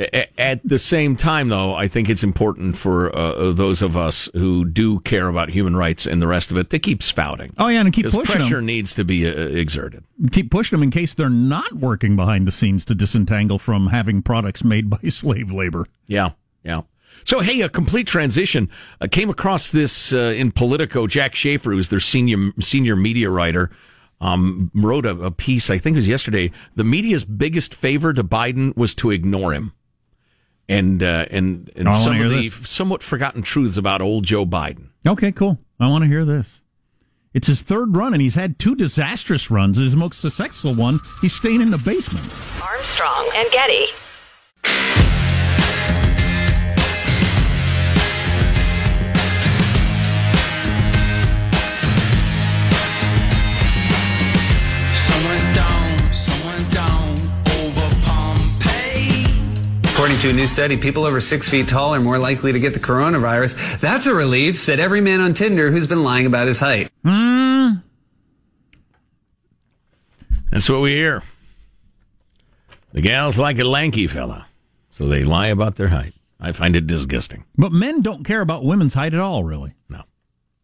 a- 0.00 0.40
at 0.40 0.66
the 0.66 0.78
same 0.78 1.14
time, 1.14 1.48
though, 1.48 1.74
I 1.74 1.88
think 1.88 2.08
it's 2.08 2.22
important 2.24 2.74
for 2.76 3.14
uh, 3.14 3.52
those 3.52 3.82
of 3.82 3.98
us 3.98 4.30
who 4.32 4.64
do 4.64 5.00
care 5.00 5.28
about 5.28 5.50
human 5.50 5.76
rights 5.76 6.06
and 6.06 6.22
the 6.22 6.26
rest 6.26 6.50
of 6.50 6.56
it 6.56 6.70
to 6.70 6.78
keep 6.78 7.02
spouting. 7.02 7.50
Oh 7.58 7.68
yeah, 7.68 7.80
and 7.80 7.92
keep 7.92 8.06
pushing 8.06 8.22
pressure 8.24 8.56
them. 8.56 8.66
needs 8.66 8.94
to 8.94 9.04
be 9.04 9.28
uh, 9.28 9.30
exerted. 9.32 10.04
keep 10.32 10.50
pushing 10.50 10.78
them 10.78 10.82
in 10.82 10.90
case 10.90 11.14
they're 11.14 11.28
not 11.28 11.74
working 11.74 12.16
behind 12.16 12.46
the 12.46 12.52
scenes 12.52 12.82
to 12.86 12.94
disentangle 12.94 13.58
from 13.58 13.88
having 13.88 14.22
products 14.22 14.64
made 14.64 14.88
by 14.88 14.96
slave 15.10 15.52
labor. 15.52 15.86
Yeah, 16.06 16.30
yeah. 16.62 16.82
So, 17.24 17.40
hey, 17.40 17.62
a 17.62 17.68
complete 17.68 18.06
transition. 18.06 18.70
I 19.00 19.08
came 19.08 19.30
across 19.30 19.70
this 19.70 20.12
uh, 20.12 20.34
in 20.36 20.52
Politico. 20.52 21.06
Jack 21.06 21.34
Shafer, 21.34 21.72
who's 21.72 21.88
their 21.88 22.00
senior 22.00 22.52
senior 22.60 22.96
media 22.96 23.30
writer, 23.30 23.70
um, 24.20 24.70
wrote 24.74 25.06
a, 25.06 25.10
a 25.10 25.30
piece. 25.30 25.70
I 25.70 25.78
think 25.78 25.94
it 25.94 25.98
was 25.98 26.08
yesterday. 26.08 26.50
The 26.74 26.84
media's 26.84 27.24
biggest 27.24 27.74
favor 27.74 28.12
to 28.12 28.22
Biden 28.22 28.76
was 28.76 28.94
to 28.96 29.10
ignore 29.10 29.52
him, 29.52 29.72
and 30.68 31.02
uh, 31.02 31.26
and 31.30 31.70
and 31.76 31.88
I 31.88 31.92
some 31.92 32.20
of 32.20 32.30
the 32.30 32.48
this. 32.48 32.68
somewhat 32.68 33.02
forgotten 33.02 33.42
truths 33.42 33.76
about 33.76 34.02
old 34.02 34.24
Joe 34.24 34.44
Biden. 34.44 34.88
Okay, 35.06 35.32
cool. 35.32 35.58
I 35.80 35.88
want 35.88 36.02
to 36.02 36.08
hear 36.08 36.24
this. 36.24 36.60
It's 37.32 37.48
his 37.48 37.62
third 37.62 37.96
run, 37.96 38.12
and 38.12 38.22
he's 38.22 38.36
had 38.36 38.60
two 38.60 38.76
disastrous 38.76 39.50
runs. 39.50 39.78
His 39.78 39.96
most 39.96 40.20
successful 40.20 40.72
one, 40.72 41.00
he's 41.20 41.34
staying 41.34 41.60
in 41.62 41.72
the 41.72 41.78
basement. 41.78 42.24
Armstrong 42.62 43.28
and 43.34 43.50
Getty. 43.50 43.86
According 60.04 60.20
to 60.20 60.28
a 60.28 60.32
new 60.34 60.48
study, 60.48 60.76
people 60.76 61.06
over 61.06 61.18
six 61.18 61.48
feet 61.48 61.66
tall 61.66 61.94
are 61.94 61.98
more 61.98 62.18
likely 62.18 62.52
to 62.52 62.60
get 62.60 62.74
the 62.74 62.78
coronavirus. 62.78 63.80
That's 63.80 64.06
a 64.06 64.12
relief, 64.12 64.58
said 64.58 64.78
every 64.78 65.00
man 65.00 65.22
on 65.22 65.32
Tinder 65.32 65.70
who's 65.70 65.86
been 65.86 66.02
lying 66.02 66.26
about 66.26 66.46
his 66.46 66.60
height. 66.60 66.90
Hmm. 67.02 67.76
That's 70.50 70.68
what 70.68 70.82
we 70.82 70.90
hear. 70.90 71.22
The 72.92 73.00
gals 73.00 73.38
like 73.38 73.58
a 73.58 73.64
lanky 73.64 74.06
fella, 74.06 74.46
so 74.90 75.08
they 75.08 75.24
lie 75.24 75.46
about 75.46 75.76
their 75.76 75.88
height. 75.88 76.12
I 76.38 76.52
find 76.52 76.76
it 76.76 76.86
disgusting. 76.86 77.46
But 77.56 77.72
men 77.72 78.02
don't 78.02 78.24
care 78.24 78.42
about 78.42 78.62
women's 78.62 78.92
height 78.92 79.14
at 79.14 79.20
all, 79.20 79.42
really. 79.42 79.72
No, 79.88 80.02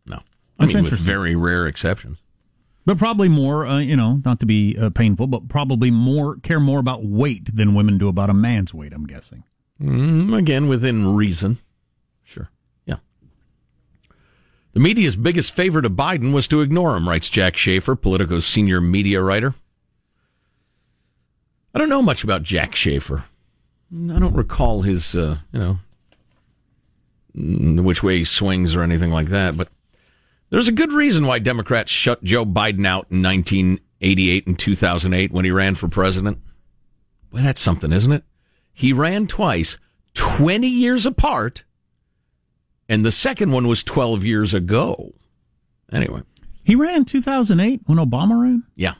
no. 0.05 0.17
I 0.59 0.67
That's 0.67 0.75
mean, 0.75 0.85
with 0.85 0.93
very 0.93 1.35
rare 1.35 1.67
exceptions. 1.67 2.19
But 2.87 2.99
probably 2.99 3.29
more, 3.29 3.67
uh, 3.67 3.79
you 3.79 3.95
know, 3.95 4.23
not 4.25 4.41
to 4.41 4.47
be 4.47 4.77
uh, 4.77 4.91
painful, 4.91 5.27
but 5.27 5.49
probably 5.49 5.91
more 5.91 6.37
care 6.37 6.61
more 6.61 6.81
about 6.81 7.05
weight 7.05 7.55
than 7.55 7.75
women 7.75 7.99
do 7.99 8.09
about 8.09 8.31
a 8.31 8.35
man's 8.35 8.73
weight. 8.73 8.93
I'm 8.93 9.07
guessing. 9.07 9.45
Mm, 9.81 10.37
again, 10.37 10.69
within 10.69 11.15
reason. 11.15 11.59
Sure. 12.23 12.51
Yeah. 12.87 12.97
The 14.73 14.81
media's 14.81 15.17
biggest 15.17 15.53
favor 15.53 15.83
to 15.83 15.91
Biden 15.91 16.33
was 16.33 16.49
to 16.49 16.61
ignore 16.63 16.97
him, 16.97 17.09
writes 17.09 17.31
Jack 17.31 17.57
Shafer, 17.57 17.97
Politico's 17.97 18.47
senior 18.47 18.81
media 18.81 19.23
writer. 19.23 19.55
I 21.75 21.79
don't 21.79 21.89
know 21.89 22.03
much 22.03 22.25
about 22.25 22.43
Jack 22.43 22.75
Shafer. 22.75 23.25
I 23.93 24.19
don't 24.19 24.35
recall 24.35 24.83
his, 24.83 25.15
uh, 25.15 25.39
you 25.53 25.79
know, 27.35 27.83
which 27.83 28.03
way 28.03 28.19
he 28.19 28.25
swings 28.25 28.75
or 28.75 28.83
anything 28.83 29.11
like 29.11 29.29
that. 29.29 29.57
But 29.57 29.69
there's 30.51 30.69
a 30.69 30.73
good 30.73 30.93
reason 30.93 31.27
why 31.27 31.39
Democrats 31.39 31.91
shut 31.91 32.23
Joe 32.23 32.45
Biden 32.45 32.87
out 32.87 33.07
in 33.11 33.23
1988 33.23 34.47
and 34.47 34.59
2008 34.59 35.33
when 35.33 35.45
he 35.45 35.51
ran 35.51 35.75
for 35.75 35.89
president. 35.89 36.39
Well, 37.33 37.43
that's 37.43 37.61
something, 37.61 37.93
isn't 37.93 38.13
it? 38.13 38.25
He 38.73 38.93
ran 38.93 39.27
twice, 39.27 39.79
20 40.15 40.67
years 40.67 41.07
apart, 41.07 41.65
and 42.89 43.05
the 43.05 43.13
second 43.13 43.53
one 43.53 43.69
was 43.69 43.83
12 43.85 44.25
years 44.25 44.53
ago. 44.53 45.15
Anyway, 45.93 46.23
He 46.65 46.75
ran 46.75 46.95
in 46.95 47.05
2008 47.05 47.83
when 47.87 47.99
Obama 47.99 48.41
ran, 48.41 48.65
yeah. 48.75 48.95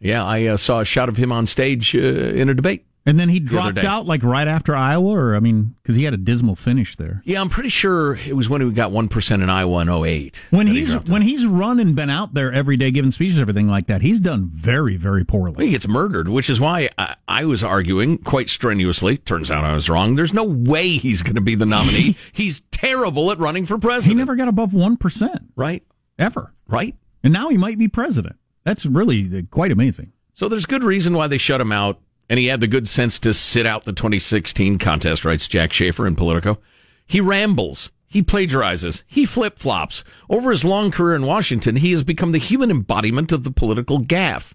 Yeah, 0.00 0.24
I 0.24 0.46
uh, 0.46 0.56
saw 0.56 0.80
a 0.80 0.84
shot 0.84 1.08
of 1.08 1.16
him 1.16 1.30
on 1.30 1.46
stage 1.46 1.94
uh, 1.94 1.98
in 1.98 2.48
a 2.48 2.54
debate. 2.54 2.84
And 3.04 3.18
then 3.18 3.28
he 3.28 3.40
dropped 3.40 3.76
day. 3.76 3.86
out 3.86 4.06
like 4.06 4.22
right 4.22 4.46
after 4.46 4.74
Iowa, 4.76 5.10
or 5.10 5.34
I 5.34 5.40
mean, 5.40 5.74
because 5.82 5.96
he 5.96 6.04
had 6.04 6.14
a 6.14 6.18
dismal 6.18 6.54
finish 6.54 6.96
there. 6.96 7.22
Yeah, 7.24 7.40
I'm 7.40 7.48
pretty 7.48 7.68
sure 7.68 8.14
it 8.14 8.36
was 8.36 8.48
when 8.48 8.60
he 8.60 8.70
got 8.70 8.92
1% 8.92 9.34
in 9.34 9.50
Iowa 9.50 9.80
in 9.80 9.88
08. 9.88 10.46
When 10.50 10.66
he 10.66 10.80
he's 10.80 10.92
dropped 10.92 11.08
when 11.08 11.22
he's 11.22 11.46
run 11.46 11.80
and 11.80 11.96
been 11.96 12.10
out 12.10 12.34
there 12.34 12.52
every 12.52 12.76
day 12.76 12.90
giving 12.90 13.10
speeches, 13.10 13.38
everything 13.38 13.68
like 13.68 13.86
that, 13.88 14.02
he's 14.02 14.20
done 14.20 14.48
very 14.52 14.96
very 14.96 15.24
poorly. 15.24 15.66
He 15.66 15.72
gets 15.72 15.88
murdered, 15.88 16.28
which 16.28 16.48
is 16.48 16.60
why 16.60 16.90
I, 16.96 17.16
I 17.26 17.44
was 17.44 17.62
arguing 17.64 18.18
quite 18.18 18.48
strenuously. 18.48 19.16
Turns 19.18 19.50
out 19.50 19.64
I 19.64 19.72
was 19.72 19.88
wrong. 19.88 20.14
There's 20.14 20.34
no 20.34 20.44
way 20.44 20.88
he's 20.88 21.22
going 21.22 21.34
to 21.34 21.40
be 21.40 21.54
the 21.54 21.66
nominee. 21.66 22.16
he's 22.32 22.60
terrible 22.60 23.30
at 23.32 23.38
running 23.38 23.66
for 23.66 23.78
president. 23.78 24.12
He 24.12 24.18
never 24.18 24.36
got 24.36 24.48
above 24.48 24.74
one 24.74 24.96
percent 24.96 25.50
right, 25.56 25.82
ever, 26.18 26.54
right. 26.68 26.94
and 27.22 27.32
now 27.32 27.48
he 27.48 27.56
might 27.56 27.78
be 27.78 27.88
president. 27.88 28.36
That's 28.64 28.86
really 28.86 29.38
uh, 29.38 29.42
quite 29.50 29.72
amazing. 29.72 30.12
So 30.32 30.48
there's 30.48 30.66
good 30.66 30.84
reason 30.84 31.14
why 31.14 31.26
they 31.26 31.38
shut 31.38 31.60
him 31.60 31.72
out, 31.72 32.00
and 32.32 32.38
he 32.38 32.46
had 32.46 32.62
the 32.62 32.66
good 32.66 32.88
sense 32.88 33.18
to 33.18 33.34
sit 33.34 33.66
out 33.66 33.84
the 33.84 33.92
2016 33.92 34.78
contest, 34.78 35.22
writes 35.22 35.46
Jack 35.46 35.70
Shafer 35.70 36.06
in 36.06 36.16
Politico. 36.16 36.58
He 37.06 37.20
rambles. 37.20 37.90
He 38.08 38.22
plagiarizes. 38.22 39.02
He 39.06 39.26
flip 39.26 39.58
flops. 39.58 40.02
Over 40.30 40.50
his 40.50 40.64
long 40.64 40.90
career 40.90 41.14
in 41.14 41.26
Washington, 41.26 41.76
he 41.76 41.90
has 41.90 42.02
become 42.02 42.32
the 42.32 42.38
human 42.38 42.70
embodiment 42.70 43.32
of 43.32 43.44
the 43.44 43.50
political 43.50 44.00
gaffe. 44.00 44.54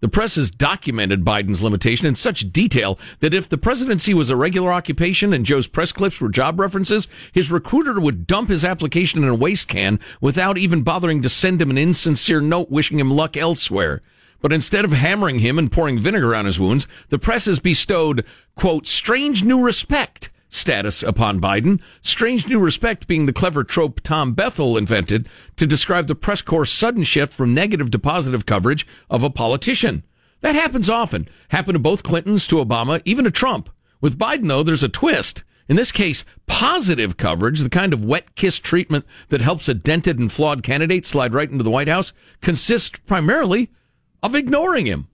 The 0.00 0.08
press 0.08 0.34
has 0.34 0.50
documented 0.50 1.24
Biden's 1.24 1.62
limitation 1.62 2.06
in 2.06 2.14
such 2.14 2.52
detail 2.52 2.98
that 3.20 3.32
if 3.32 3.48
the 3.48 3.56
presidency 3.56 4.12
was 4.12 4.28
a 4.28 4.36
regular 4.36 4.70
occupation 4.70 5.32
and 5.32 5.46
Joe's 5.46 5.66
press 5.66 5.92
clips 5.92 6.20
were 6.20 6.28
job 6.28 6.60
references, 6.60 7.08
his 7.32 7.50
recruiter 7.50 7.98
would 7.98 8.26
dump 8.26 8.50
his 8.50 8.66
application 8.66 9.22
in 9.22 9.30
a 9.30 9.34
waste 9.34 9.68
can 9.68 9.98
without 10.20 10.58
even 10.58 10.82
bothering 10.82 11.22
to 11.22 11.30
send 11.30 11.62
him 11.62 11.70
an 11.70 11.78
insincere 11.78 12.42
note 12.42 12.68
wishing 12.68 13.00
him 13.00 13.10
luck 13.10 13.34
elsewhere. 13.34 14.02
But 14.44 14.52
instead 14.52 14.84
of 14.84 14.92
hammering 14.92 15.38
him 15.38 15.58
and 15.58 15.72
pouring 15.72 15.98
vinegar 15.98 16.34
on 16.34 16.44
his 16.44 16.60
wounds, 16.60 16.86
the 17.08 17.18
press 17.18 17.46
has 17.46 17.60
bestowed, 17.60 18.26
quote, 18.54 18.86
strange 18.86 19.42
new 19.42 19.64
respect 19.64 20.30
status 20.50 21.02
upon 21.02 21.40
Biden. 21.40 21.80
Strange 22.02 22.46
new 22.46 22.58
respect 22.58 23.06
being 23.06 23.24
the 23.24 23.32
clever 23.32 23.64
trope 23.64 24.02
Tom 24.02 24.34
Bethell 24.34 24.76
invented 24.76 25.30
to 25.56 25.66
describe 25.66 26.08
the 26.08 26.14
press 26.14 26.42
corps' 26.42 26.66
sudden 26.66 27.04
shift 27.04 27.32
from 27.32 27.54
negative 27.54 27.90
to 27.92 27.98
positive 27.98 28.44
coverage 28.44 28.86
of 29.08 29.22
a 29.22 29.30
politician. 29.30 30.02
That 30.42 30.54
happens 30.54 30.90
often. 30.90 31.26
Happened 31.48 31.76
to 31.76 31.78
both 31.78 32.02
Clintons, 32.02 32.46
to 32.48 32.62
Obama, 32.62 33.00
even 33.06 33.24
to 33.24 33.30
Trump. 33.30 33.70
With 34.02 34.18
Biden, 34.18 34.48
though, 34.48 34.62
there's 34.62 34.82
a 34.82 34.90
twist. 34.90 35.42
In 35.70 35.76
this 35.76 35.90
case, 35.90 36.22
positive 36.46 37.16
coverage, 37.16 37.60
the 37.60 37.70
kind 37.70 37.94
of 37.94 38.04
wet 38.04 38.34
kiss 38.34 38.58
treatment 38.58 39.06
that 39.30 39.40
helps 39.40 39.70
a 39.70 39.72
dented 39.72 40.18
and 40.18 40.30
flawed 40.30 40.62
candidate 40.62 41.06
slide 41.06 41.32
right 41.32 41.50
into 41.50 41.64
the 41.64 41.70
White 41.70 41.88
House, 41.88 42.12
consists 42.42 42.98
primarily 43.06 43.70
of 44.24 44.34
ignoring 44.34 44.86
him. 44.86 45.06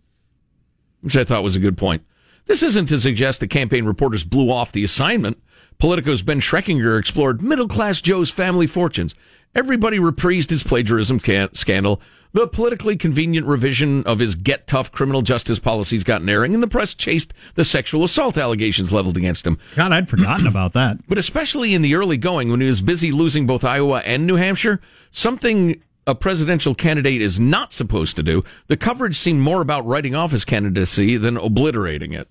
Which 1.03 1.16
I 1.16 1.25
thought 1.25 1.42
was 1.42 1.57
a 1.57 1.61
good 1.61 1.77
point. 1.77 2.05
This 2.46 2.62
isn't 2.62 2.87
to 2.87 3.01
suggest 3.01 3.40
the 3.40 3.49
campaign 3.49 3.85
reporters 3.85 4.25
blew 4.25 4.51
off 4.51 4.73
the 4.73 4.85
assignment. 4.85 5.42
Politico's 5.79 6.23
Ben 6.23 6.40
Schreckinger 6.40 6.99
explored 6.99 7.42
middle 7.42 7.68
class 7.68 8.01
Joe's 8.01 8.31
family 8.31 8.66
fortunes. 8.66 9.14
Everybody 9.55 9.99
reprised 9.99 10.51
his 10.51 10.62
plagiarism 10.62 11.18
can- 11.20 11.55
scandal. 11.55 12.01
The 12.33 12.46
politically 12.46 12.96
convenient 12.96 13.49
revision 13.49 14.05
of 14.05 14.20
his 14.20 14.37
get 14.37 14.68
tough 14.68 14.92
criminal 14.92 15.23
justice 15.23 15.59
policies 15.59 16.05
got 16.05 16.23
an 16.23 16.29
airing, 16.29 16.55
and 16.55 16.62
the 16.62 16.68
press 16.68 16.94
chased 16.94 17.35
the 17.57 17.64
sexual 17.64 18.05
assault 18.05 18.38
allegations 18.38 18.92
leveled 18.92 19.16
against 19.16 19.44
him. 19.44 19.59
God, 19.75 19.90
I'd 19.90 20.09
forgotten 20.09 20.46
about 20.46 20.73
that. 20.75 20.99
But 21.09 21.18
especially 21.18 21.75
in 21.75 21.83
the 21.83 21.96
early 21.96 22.16
going, 22.16 22.49
when 22.51 22.61
he 22.61 22.68
was 22.68 22.83
busy 22.83 23.11
losing 23.11 23.49
both 23.49 23.64
Iowa 23.64 23.99
and 24.05 24.29
New 24.29 24.37
Hampshire, 24.37 24.81
something 25.11 25.83
a 26.07 26.15
presidential 26.15 26.75
candidate 26.75 27.23
is 27.23 27.39
not 27.39 27.73
supposed 27.73 28.17
to 28.17 28.23
do, 28.23 28.43
the 28.67 28.77
coverage 28.77 29.17
seemed 29.17 29.41
more 29.41 29.61
about 29.61 29.87
writing 29.87 30.15
off 30.15 30.33
his 30.33 30.45
candidacy 30.45 31.17
than 31.17 31.37
obliterating 31.37 32.13
it 32.13 32.29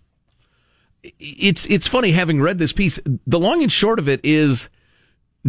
it's 1.19 1.65
it's 1.67 1.87
funny 1.87 2.11
having 2.11 2.41
read 2.41 2.57
this 2.57 2.73
piece. 2.73 2.99
The 3.25 3.39
long 3.39 3.61
and 3.61 3.71
short 3.71 3.99
of 3.99 4.09
it 4.09 4.19
is 4.23 4.69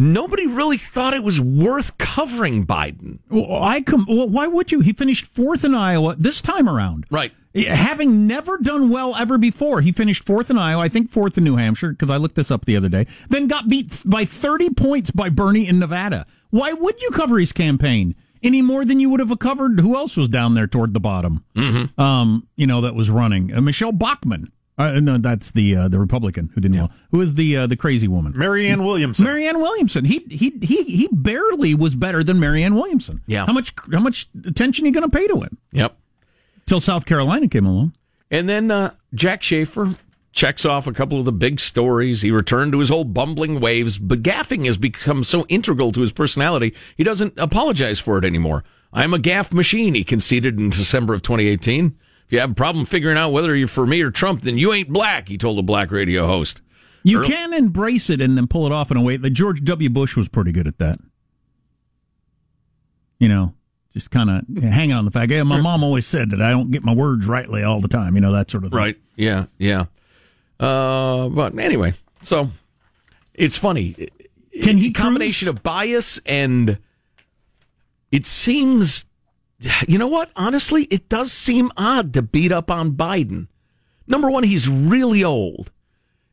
nobody 0.01 0.47
really 0.47 0.77
thought 0.77 1.13
it 1.13 1.23
was 1.23 1.39
worth 1.39 1.97
covering 1.97 2.65
Biden. 2.65 3.19
Well, 3.29 3.63
I 3.63 3.81
com- 3.81 4.07
well, 4.09 4.27
why 4.27 4.47
would 4.47 4.71
you? 4.71 4.81
He 4.81 4.93
finished 4.93 5.25
fourth 5.25 5.63
in 5.63 5.75
Iowa 5.75 6.15
this 6.17 6.41
time 6.41 6.67
around. 6.67 7.05
Right. 7.09 7.31
Having 7.53 8.27
never 8.27 8.57
done 8.57 8.89
well 8.89 9.15
ever 9.15 9.37
before, 9.37 9.81
he 9.81 9.91
finished 9.91 10.23
fourth 10.23 10.49
in 10.49 10.57
Iowa, 10.57 10.83
I 10.83 10.87
think 10.87 11.09
fourth 11.09 11.37
in 11.37 11.43
New 11.43 11.57
Hampshire, 11.57 11.91
because 11.91 12.09
I 12.09 12.15
looked 12.15 12.35
this 12.35 12.49
up 12.49 12.63
the 12.63 12.77
other 12.77 12.87
day, 12.87 13.07
then 13.29 13.47
got 13.47 13.67
beat 13.67 14.01
by 14.05 14.23
30 14.23 14.69
points 14.71 15.11
by 15.11 15.27
Bernie 15.29 15.67
in 15.67 15.77
Nevada. 15.77 16.25
Why 16.49 16.71
would 16.71 17.01
you 17.01 17.09
cover 17.11 17.39
his 17.39 17.51
campaign? 17.51 18.15
Any 18.43 18.61
more 18.61 18.85
than 18.85 18.99
you 18.99 19.09
would 19.09 19.19
have 19.19 19.37
covered 19.39 19.79
who 19.79 19.95
else 19.95 20.17
was 20.17 20.29
down 20.29 20.53
there 20.53 20.65
toward 20.65 20.93
the 20.93 20.99
bottom? 20.99 21.43
Mm-hmm. 21.55 21.99
Um, 22.01 22.47
you 22.55 22.65
know, 22.65 22.81
that 22.81 22.95
was 22.95 23.09
running. 23.09 23.53
Uh, 23.53 23.61
Michele 23.61 23.91
Bachmann. 23.91 24.51
Uh, 24.77 24.99
no, 24.99 25.17
that's 25.17 25.51
the 25.51 25.75
uh, 25.75 25.87
the 25.87 25.99
Republican 25.99 26.49
who 26.53 26.61
didn't. 26.61 26.77
Yeah. 26.77 26.87
Who 27.11 27.21
is 27.21 27.35
the 27.35 27.57
uh, 27.57 27.67
the 27.67 27.75
crazy 27.75 28.07
woman? 28.07 28.33
Marianne 28.35 28.83
Williamson. 28.83 29.25
Marianne 29.25 29.59
Williamson. 29.59 30.05
He 30.05 30.25
he 30.29 30.53
he 30.61 30.83
he 30.83 31.09
barely 31.11 31.75
was 31.75 31.95
better 31.95 32.23
than 32.23 32.39
Marianne 32.39 32.75
Williamson. 32.75 33.21
Yeah. 33.27 33.45
How 33.45 33.53
much 33.53 33.73
how 33.91 33.99
much 33.99 34.27
attention 34.45 34.85
are 34.85 34.87
you 34.87 34.93
going 34.93 35.09
to 35.09 35.15
pay 35.15 35.27
to 35.27 35.41
him? 35.41 35.57
Yep. 35.73 35.97
Till 36.65 36.79
South 36.79 37.05
Carolina 37.05 37.47
came 37.47 37.65
along, 37.65 37.93
and 38.29 38.47
then 38.47 38.71
uh, 38.71 38.93
Jack 39.13 39.43
Shafer 39.43 39.95
checks 40.31 40.65
off 40.65 40.87
a 40.87 40.93
couple 40.93 41.19
of 41.19 41.25
the 41.25 41.31
big 41.31 41.59
stories. 41.59 42.21
He 42.21 42.31
returned 42.31 42.71
to 42.71 42.79
his 42.79 42.89
old 42.89 43.13
bumbling 43.13 43.59
waves, 43.59 43.97
but 43.97 44.23
gaffing 44.23 44.65
has 44.65 44.77
become 44.77 45.23
so 45.23 45.45
integral 45.49 45.91
to 45.91 46.01
his 46.01 46.11
personality. 46.11 46.73
He 46.95 47.03
doesn't 47.03 47.33
apologize 47.37 47.99
for 47.99 48.17
it 48.17 48.25
anymore. 48.25 48.63
I'm 48.93 49.13
a 49.13 49.19
gaffe 49.19 49.51
machine. 49.53 49.93
He 49.93 50.03
conceded 50.03 50.59
in 50.59 50.69
December 50.69 51.13
of 51.13 51.21
2018. 51.21 51.97
If 52.31 52.35
you 52.35 52.39
have 52.39 52.51
a 52.51 52.55
problem 52.55 52.85
figuring 52.85 53.17
out 53.17 53.31
whether 53.31 53.53
you're 53.53 53.67
for 53.67 53.85
me 53.85 54.01
or 54.01 54.09
Trump, 54.09 54.43
then 54.43 54.57
you 54.57 54.71
ain't 54.71 54.87
black, 54.87 55.27
he 55.27 55.37
told 55.37 55.59
a 55.59 55.61
black 55.61 55.91
radio 55.91 56.27
host. 56.27 56.61
You 57.03 57.19
Early- 57.19 57.27
can 57.27 57.53
embrace 57.53 58.09
it 58.09 58.21
and 58.21 58.37
then 58.37 58.47
pull 58.47 58.65
it 58.65 58.71
off 58.71 58.89
in 58.89 58.95
a 58.95 59.01
way 59.01 59.17
that 59.17 59.31
George 59.31 59.61
W. 59.65 59.89
Bush 59.89 60.15
was 60.15 60.29
pretty 60.29 60.53
good 60.53 60.65
at 60.65 60.77
that. 60.77 60.97
You 63.19 63.27
know, 63.27 63.53
just 63.91 64.11
kind 64.11 64.29
of 64.29 64.63
hanging 64.63 64.93
on 64.95 65.03
the 65.03 65.11
fact, 65.11 65.29
hey, 65.29 65.43
my 65.43 65.59
mom 65.59 65.83
always 65.83 66.07
said 66.07 66.29
that 66.29 66.41
I 66.41 66.51
don't 66.51 66.71
get 66.71 66.85
my 66.85 66.95
words 66.95 67.25
rightly 67.25 67.63
all 67.63 67.81
the 67.81 67.89
time, 67.89 68.15
you 68.15 68.21
know, 68.21 68.31
that 68.31 68.49
sort 68.49 68.63
of 68.63 68.71
thing. 68.71 68.77
Right. 68.77 68.97
Yeah. 69.17 69.47
Yeah. 69.57 69.87
Uh, 70.57 71.27
but 71.27 71.59
anyway, 71.59 71.95
so 72.21 72.49
it's 73.33 73.57
funny. 73.57 74.07
Can 74.61 74.77
he 74.77 74.91
combination 74.91 75.47
cruise? 75.47 75.57
of 75.57 75.63
bias 75.63 76.21
and 76.25 76.77
it 78.09 78.25
seems 78.25 79.03
you 79.87 79.97
know 79.97 80.07
what? 80.07 80.31
Honestly, 80.35 80.83
it 80.85 81.09
does 81.09 81.31
seem 81.31 81.71
odd 81.77 82.13
to 82.13 82.21
beat 82.21 82.51
up 82.51 82.71
on 82.71 82.91
Biden. 82.91 83.47
Number 84.07 84.29
one, 84.29 84.43
he's 84.43 84.67
really 84.67 85.23
old. 85.23 85.71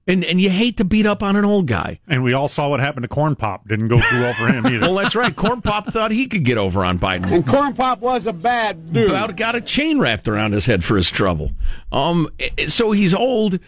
And 0.06 0.24
and 0.24 0.40
you 0.40 0.48
hate 0.48 0.78
to 0.78 0.84
beat 0.84 1.04
up 1.04 1.22
on 1.22 1.36
an 1.36 1.44
old 1.44 1.66
guy. 1.66 2.00
And 2.08 2.22
we 2.22 2.32
all 2.32 2.48
saw 2.48 2.70
what 2.70 2.80
happened 2.80 3.04
to 3.04 3.08
Corn 3.08 3.36
Pop. 3.36 3.68
Didn't 3.68 3.88
go 3.88 4.00
too 4.00 4.20
well 4.20 4.32
for 4.32 4.46
him 4.46 4.66
either. 4.66 4.80
well, 4.80 4.94
that's 4.94 5.14
right. 5.14 5.36
Corn 5.36 5.60
Pop 5.60 5.92
thought 5.92 6.10
he 6.10 6.26
could 6.26 6.44
get 6.44 6.56
over 6.56 6.82
on 6.82 6.98
Biden. 6.98 7.30
And 7.30 7.46
Corn 7.46 7.74
Pop 7.74 8.00
was 8.00 8.26
a 8.26 8.32
bad 8.32 8.94
dude. 8.94 9.10
About 9.10 9.36
got 9.36 9.54
a 9.54 9.60
chain 9.60 9.98
wrapped 9.98 10.26
around 10.26 10.54
his 10.54 10.64
head 10.64 10.82
for 10.82 10.96
his 10.96 11.10
trouble. 11.10 11.52
Um, 11.92 12.30
so 12.68 12.92
he's 12.92 13.12
old. 13.12 13.58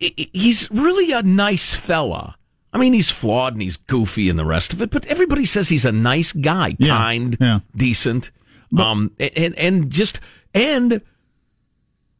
He's 0.00 0.68
really 0.72 1.12
a 1.12 1.22
nice 1.22 1.74
fella. 1.74 2.36
I 2.72 2.78
mean, 2.78 2.92
he's 2.92 3.10
flawed 3.10 3.52
and 3.52 3.62
he's 3.62 3.76
goofy 3.76 4.28
and 4.28 4.38
the 4.38 4.44
rest 4.44 4.72
of 4.72 4.82
it, 4.82 4.90
but 4.90 5.06
everybody 5.06 5.44
says 5.44 5.68
he's 5.68 5.84
a 5.84 5.92
nice 5.92 6.32
guy, 6.32 6.76
yeah. 6.78 6.88
kind, 6.88 7.36
yeah. 7.40 7.60
decent. 7.74 8.30
But, 8.70 8.86
um, 8.86 9.12
and, 9.18 9.54
and 9.56 9.90
just, 9.90 10.20
and 10.54 11.00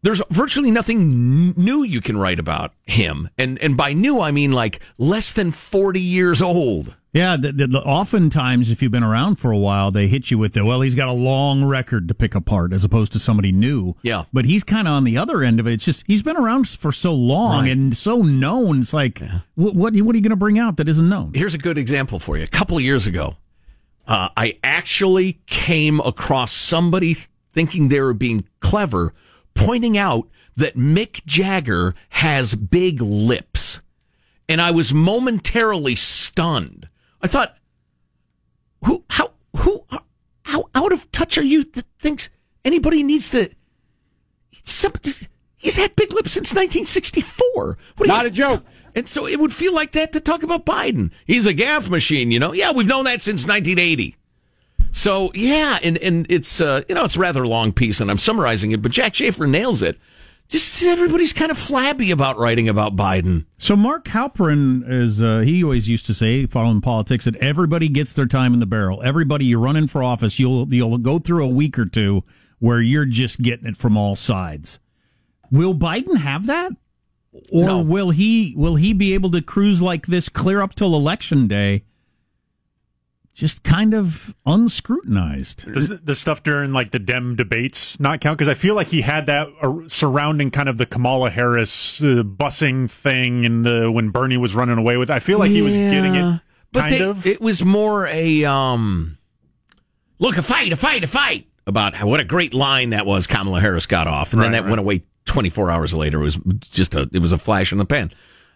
there's 0.02 0.22
virtually 0.30 0.70
nothing 0.70 1.50
new 1.56 1.82
you 1.82 2.00
can 2.00 2.16
write 2.16 2.38
about 2.38 2.72
him. 2.86 3.28
And, 3.36 3.58
and 3.60 3.76
by 3.76 3.92
new, 3.94 4.20
I 4.20 4.30
mean 4.30 4.52
like 4.52 4.80
less 4.96 5.32
than 5.32 5.50
40 5.50 6.00
years 6.00 6.40
old. 6.40 6.94
Yeah, 7.14 7.36
the, 7.38 7.52
the, 7.52 7.66
the, 7.66 7.78
oftentimes, 7.80 8.70
if 8.70 8.82
you've 8.82 8.92
been 8.92 9.02
around 9.02 9.36
for 9.36 9.50
a 9.50 9.56
while, 9.56 9.90
they 9.90 10.06
hit 10.08 10.30
you 10.30 10.36
with 10.38 10.52
the, 10.52 10.64
well, 10.64 10.82
he's 10.82 10.94
got 10.94 11.08
a 11.08 11.12
long 11.12 11.64
record 11.64 12.06
to 12.08 12.14
pick 12.14 12.34
apart 12.34 12.72
as 12.72 12.84
opposed 12.84 13.12
to 13.12 13.18
somebody 13.18 13.50
new. 13.50 13.94
Yeah. 14.02 14.24
But 14.32 14.44
he's 14.44 14.62
kind 14.62 14.86
of 14.86 14.92
on 14.92 15.04
the 15.04 15.16
other 15.16 15.42
end 15.42 15.58
of 15.58 15.66
it. 15.66 15.72
It's 15.72 15.84
just, 15.86 16.04
he's 16.06 16.22
been 16.22 16.36
around 16.36 16.68
for 16.68 16.92
so 16.92 17.14
long 17.14 17.62
Right. 17.62 17.72
and 17.72 17.96
so 17.96 18.20
known. 18.22 18.80
It's 18.80 18.92
like, 18.92 19.20
Yeah. 19.20 19.40
what, 19.54 19.74
what, 19.74 19.94
what 19.96 20.14
are 20.14 20.18
you 20.18 20.22
going 20.22 20.30
to 20.30 20.36
bring 20.36 20.58
out 20.58 20.76
that 20.76 20.88
isn't 20.88 21.08
known? 21.08 21.32
Here's 21.34 21.54
a 21.54 21.58
good 21.58 21.78
example 21.78 22.18
for 22.20 22.36
you. 22.36 22.44
A 22.44 22.48
couple 22.48 22.76
of 22.76 22.82
years 22.84 23.06
ago, 23.06 23.36
uh, 24.08 24.30
I 24.36 24.58
actually 24.64 25.38
came 25.46 26.00
across 26.00 26.50
somebody 26.50 27.14
thinking 27.52 27.88
they 27.88 28.00
were 28.00 28.14
being 28.14 28.46
clever, 28.60 29.12
pointing 29.54 29.98
out 29.98 30.28
that 30.56 30.76
Mick 30.76 31.24
Jagger 31.26 31.94
has 32.08 32.54
big 32.54 33.02
lips. 33.02 33.82
And 34.48 34.62
I 34.62 34.70
was 34.70 34.94
momentarily 34.94 35.94
stunned. 35.94 36.88
I 37.20 37.26
thought, 37.26 37.56
who, 38.82 39.04
how, 39.10 39.32
who, 39.56 39.84
how 40.42 40.70
out 40.74 40.92
of 40.92 41.10
touch 41.12 41.36
are 41.36 41.44
you 41.44 41.64
that 41.64 41.84
thinks 41.98 42.30
anybody 42.64 43.02
needs 43.02 43.30
to, 43.30 43.50
he's 45.58 45.76
had 45.76 45.94
big 45.96 46.14
lips 46.14 46.32
since 46.32 46.54
1964. 46.54 47.76
What 47.96 48.08
Not 48.08 48.24
a 48.24 48.30
joke. 48.30 48.64
And 48.94 49.08
so 49.08 49.26
it 49.26 49.38
would 49.38 49.52
feel 49.52 49.74
like 49.74 49.92
that 49.92 50.12
to 50.12 50.20
talk 50.20 50.42
about 50.42 50.66
Biden. 50.66 51.12
He's 51.26 51.46
a 51.46 51.54
gaffe 51.54 51.88
machine, 51.88 52.30
you 52.30 52.38
know. 52.38 52.52
Yeah, 52.52 52.72
we've 52.72 52.86
known 52.86 53.04
that 53.04 53.22
since 53.22 53.46
1980. 53.46 54.16
So 54.92 55.30
yeah, 55.34 55.78
and 55.82 55.98
and 55.98 56.26
it's 56.30 56.60
uh, 56.60 56.82
you 56.88 56.94
know 56.94 57.04
it's 57.04 57.16
a 57.16 57.20
rather 57.20 57.46
long 57.46 57.72
piece, 57.72 58.00
and 58.00 58.10
I'm 58.10 58.18
summarizing 58.18 58.72
it, 58.72 58.82
but 58.82 58.90
Jack 58.92 59.14
Shafer 59.14 59.46
nails 59.46 59.82
it. 59.82 59.98
Just 60.48 60.82
everybody's 60.82 61.34
kind 61.34 61.50
of 61.50 61.58
flabby 61.58 62.10
about 62.10 62.38
writing 62.38 62.70
about 62.70 62.96
Biden. 62.96 63.44
So 63.58 63.76
Mark 63.76 64.06
Halperin 64.06 64.82
is 64.90 65.20
uh, 65.20 65.40
he 65.40 65.62
always 65.62 65.90
used 65.90 66.06
to 66.06 66.14
say, 66.14 66.46
following 66.46 66.80
politics, 66.80 67.26
that 67.26 67.36
everybody 67.36 67.90
gets 67.90 68.14
their 68.14 68.26
time 68.26 68.54
in 68.54 68.60
the 68.60 68.66
barrel. 68.66 69.02
Everybody 69.02 69.44
you 69.44 69.58
run 69.58 69.76
in 69.76 69.88
for 69.88 70.02
office, 70.02 70.38
you'll 70.38 70.72
you'll 70.72 70.96
go 70.98 71.18
through 71.18 71.44
a 71.44 71.48
week 71.48 71.78
or 71.78 71.84
two 71.84 72.24
where 72.60 72.80
you're 72.80 73.04
just 73.04 73.42
getting 73.42 73.66
it 73.66 73.76
from 73.76 73.96
all 73.96 74.16
sides. 74.16 74.80
Will 75.50 75.74
Biden 75.74 76.16
have 76.16 76.46
that, 76.46 76.72
or 77.50 77.66
No. 77.66 77.80
will 77.80 78.10
he 78.10 78.54
will 78.56 78.76
he 78.76 78.92
be 78.92 79.14
able 79.14 79.30
to 79.32 79.40
cruise 79.42 79.80
like 79.82 80.06
this 80.06 80.28
clear 80.28 80.60
up 80.62 80.74
till 80.74 80.94
election 80.94 81.48
day? 81.48 81.84
Just 83.34 83.62
kind 83.62 83.94
of 83.94 84.34
unscrutinized. 84.46 85.72
Does 85.72 85.88
the 86.00 86.14
stuff 86.16 86.42
during 86.42 86.72
like 86.72 86.90
the 86.90 86.98
Dem 86.98 87.36
debates 87.36 88.00
not 88.00 88.20
count? 88.20 88.36
Because 88.36 88.48
I 88.48 88.54
feel 88.54 88.74
like 88.74 88.88
he 88.88 89.02
had 89.02 89.26
that 89.26 89.46
uh, 89.62 89.74
surrounding 89.86 90.50
kind 90.50 90.68
of 90.68 90.76
the 90.76 90.86
Kamala 90.86 91.30
Harris 91.30 92.02
uh, 92.02 92.24
busing 92.24 92.90
thing, 92.90 93.46
and 93.46 93.64
the 93.64 93.92
when 93.92 94.08
Bernie 94.10 94.36
was 94.38 94.56
running 94.56 94.76
away 94.76 94.96
with. 94.96 95.08
It. 95.08 95.12
I 95.14 95.20
feel 95.20 95.38
like 95.38 95.52
he 95.52 95.62
was 95.62 95.76
getting 95.76 96.16
it 96.16 96.40
but 96.72 96.80
kind 96.80 96.94
they- 96.94 97.00
of. 97.00 97.26
It 97.26 97.40
was 97.40 97.64
more 97.64 98.08
a 98.08 98.44
um, 98.44 99.18
look 100.18 100.36
a 100.36 100.42
fight, 100.42 100.72
a 100.72 100.76
fight, 100.76 101.04
a 101.04 101.06
fight. 101.06 101.46
about 101.64 101.94
how, 101.94 102.08
what 102.08 102.18
a 102.18 102.24
great 102.24 102.54
line 102.54 102.90
that 102.90 103.06
was. 103.06 103.28
Kamala 103.28 103.60
Harris 103.60 103.86
got 103.86 104.08
off, 104.08 104.32
and 104.32 104.42
then 104.42 104.50
that 104.50 104.62
right. 104.64 104.68
went 104.70 104.80
away 104.80 105.04
24 105.28 105.70
hours 105.70 105.94
later. 105.94 106.20
It 106.20 106.24
was 106.24 106.38
just 106.60 106.94
a 106.94 107.08
it 107.12 107.20
was 107.20 107.32
a 107.32 107.38
flash 107.38 107.70
in 107.70 107.78
the 107.78 107.84
pan. 107.84 108.10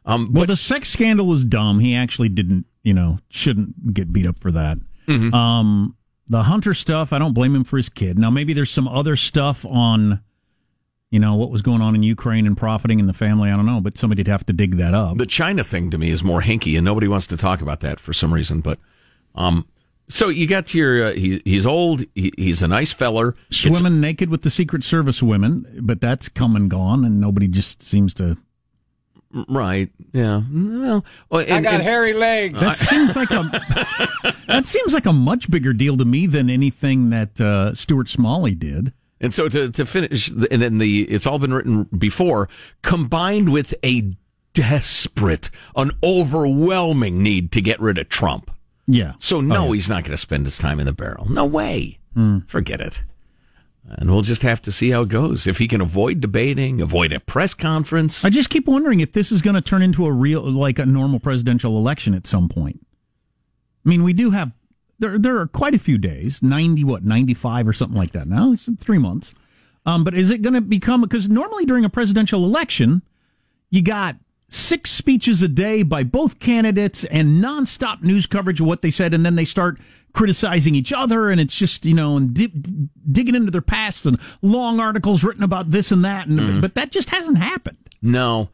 Um, 0.04 0.32
well, 0.32 0.46
the 0.46 0.56
sex 0.56 0.88
scandal 0.88 1.26
was 1.26 1.44
dumb. 1.44 1.78
He 1.78 1.94
actually 1.94 2.28
didn't, 2.28 2.66
you 2.82 2.92
know, 2.92 3.18
shouldn't 3.28 3.94
get 3.94 4.12
beat 4.12 4.26
up 4.26 4.38
for 4.38 4.50
that. 4.50 4.78
Mm-hmm. 5.06 5.32
Um, 5.32 5.96
the 6.28 6.44
Hunter 6.44 6.74
stuff, 6.74 7.12
I 7.12 7.18
don't 7.18 7.34
blame 7.34 7.54
him 7.54 7.64
for 7.64 7.76
his 7.76 7.88
kid. 7.88 8.18
Now, 8.18 8.30
maybe 8.30 8.52
there's 8.52 8.70
some 8.70 8.88
other 8.88 9.16
stuff 9.16 9.64
on, 9.64 10.20
you 11.10 11.20
know, 11.20 11.34
what 11.34 11.50
was 11.50 11.62
going 11.62 11.82
on 11.82 11.94
in 11.94 12.02
Ukraine 12.02 12.46
and 12.46 12.56
profiting 12.56 12.98
in 12.98 13.06
the 13.06 13.12
family. 13.12 13.50
I 13.50 13.56
don't 13.56 13.66
know, 13.66 13.80
but 13.80 13.96
somebody'd 13.96 14.28
have 14.28 14.44
to 14.46 14.52
dig 14.52 14.76
that 14.76 14.94
up. 14.94 15.18
The 15.18 15.26
China 15.26 15.62
thing 15.62 15.90
to 15.90 15.98
me 15.98 16.10
is 16.10 16.24
more 16.24 16.42
hinky, 16.42 16.76
and 16.76 16.84
nobody 16.84 17.06
wants 17.06 17.26
to 17.28 17.36
talk 17.36 17.60
about 17.60 17.80
that 17.80 18.00
for 18.00 18.12
some 18.12 18.34
reason. 18.34 18.60
But 18.60 18.78
um, 19.34 19.68
so 20.12 20.28
you 20.28 20.46
got 20.46 20.66
to 20.68 20.78
your 20.78 21.06
uh, 21.06 21.12
he, 21.14 21.40
he's 21.44 21.64
old. 21.64 22.02
He, 22.14 22.32
he's 22.36 22.60
a 22.62 22.68
nice 22.68 22.92
feller. 22.92 23.30
It's- 23.50 23.78
Swimming 23.78 24.00
naked 24.00 24.28
with 24.30 24.42
the 24.42 24.50
Secret 24.50 24.84
Service 24.84 25.22
women, 25.22 25.80
but 25.82 26.00
that's 26.00 26.28
come 26.28 26.54
and 26.56 26.70
gone, 26.70 27.04
and 27.04 27.20
nobody 27.20 27.48
just 27.48 27.82
seems 27.82 28.12
to. 28.14 28.36
right? 29.48 29.90
Yeah. 30.12 30.42
Well, 30.52 31.04
well 31.30 31.40
I 31.40 31.60
got 31.62 31.74
and- 31.74 31.82
hairy 31.82 32.12
legs. 32.12 32.60
That 32.60 32.76
seems 32.76 33.16
like 33.16 33.30
a 33.30 33.42
that 34.46 34.66
seems 34.66 34.92
like 34.92 35.06
a 35.06 35.12
much 35.12 35.50
bigger 35.50 35.72
deal 35.72 35.96
to 35.96 36.04
me 36.04 36.26
than 36.26 36.50
anything 36.50 37.10
that 37.10 37.40
uh, 37.40 37.74
Stuart 37.74 38.08
Smalley 38.08 38.54
did. 38.54 38.92
And 39.20 39.32
so 39.32 39.48
to, 39.48 39.70
to 39.70 39.86
finish, 39.86 40.28
and 40.28 40.60
then 40.60 40.78
the 40.78 41.02
it's 41.04 41.26
all 41.26 41.38
been 41.38 41.54
written 41.54 41.84
before, 41.84 42.48
combined 42.82 43.52
with 43.52 43.72
a 43.84 44.10
desperate, 44.52 45.48
an 45.76 45.92
overwhelming 46.02 47.22
need 47.22 47.52
to 47.52 47.60
get 47.62 47.80
rid 47.80 47.98
of 47.98 48.08
Trump. 48.08 48.50
Yeah. 48.92 49.14
So 49.18 49.40
no, 49.40 49.56
Oh, 49.56 49.66
yeah. 49.68 49.72
he's 49.74 49.88
not 49.88 50.02
going 50.04 50.12
to 50.12 50.18
spend 50.18 50.44
his 50.46 50.58
time 50.58 50.78
in 50.80 50.86
the 50.86 50.92
barrel. 50.92 51.28
No 51.30 51.44
way. 51.44 51.98
Hmm. 52.14 52.40
Forget 52.46 52.80
it. 52.80 53.02
And 53.84 54.10
we'll 54.10 54.22
just 54.22 54.42
have 54.42 54.60
to 54.62 54.72
see 54.72 54.90
how 54.90 55.02
it 55.02 55.08
goes. 55.08 55.46
If 55.46 55.58
he 55.58 55.66
can 55.66 55.80
avoid 55.80 56.20
debating, 56.20 56.80
avoid 56.80 57.12
a 57.12 57.18
press 57.20 57.52
conference. 57.54 58.24
I 58.24 58.30
just 58.30 58.50
keep 58.50 58.66
wondering 58.66 59.00
if 59.00 59.12
this 59.12 59.32
is 59.32 59.42
going 59.42 59.54
to 59.54 59.60
turn 59.60 59.82
into 59.82 60.06
a 60.06 60.12
real, 60.12 60.42
like 60.42 60.78
a 60.78 60.86
normal 60.86 61.18
presidential 61.20 61.76
election 61.78 62.14
at 62.14 62.26
some 62.26 62.48
point. 62.48 62.84
I 63.84 63.88
mean, 63.88 64.04
we 64.04 64.12
do 64.12 64.30
have 64.30 64.52
there. 65.00 65.18
There 65.18 65.38
are 65.38 65.48
quite 65.48 65.74
a 65.74 65.78
few 65.80 65.98
days, 65.98 66.42
ninety 66.42 66.84
what, 66.84 67.02
ninety 67.04 67.34
five 67.34 67.66
or 67.66 67.72
something 67.72 67.96
like 67.98 68.12
that. 68.12 68.28
Now 68.28 68.52
it's 68.52 68.68
three 68.78 68.98
months. 68.98 69.34
Um, 69.84 70.04
but 70.04 70.14
is 70.14 70.30
it 70.30 70.42
going 70.42 70.54
to 70.54 70.60
become 70.60 71.00
because 71.00 71.28
normally 71.28 71.64
during 71.64 71.84
a 71.84 71.90
presidential 71.90 72.44
election, 72.44 73.02
you 73.70 73.82
got 73.82 74.14
six 74.54 74.90
speeches 74.90 75.42
a 75.42 75.48
day 75.48 75.82
by 75.82 76.02
both 76.04 76.38
candidates 76.38 77.04
and 77.04 77.42
nonstop 77.42 78.02
news 78.02 78.26
coverage 78.26 78.60
of 78.60 78.66
what 78.66 78.82
they 78.82 78.90
said, 78.90 79.14
and 79.14 79.24
then 79.24 79.34
they 79.34 79.44
start 79.46 79.78
criticizing 80.12 80.74
each 80.74 80.92
other, 80.92 81.30
and 81.30 81.40
it's 81.40 81.56
just 81.56 81.86
you 81.86 81.94
know 81.94 82.16
and 82.18 82.34
di- 82.34 82.52
digging 83.10 83.34
into 83.34 83.50
their 83.50 83.62
pasts 83.62 84.04
and 84.04 84.18
long 84.42 84.78
articles 84.78 85.24
written 85.24 85.42
about 85.42 85.70
this 85.70 85.90
and 85.90 86.04
that, 86.04 86.26
and 86.26 86.38
Mhm. 86.38 86.60
but 86.60 86.74
that 86.74 86.90
just 86.92 87.10
hasn't 87.10 87.38
happened. 87.38 87.78
No. 88.02 88.50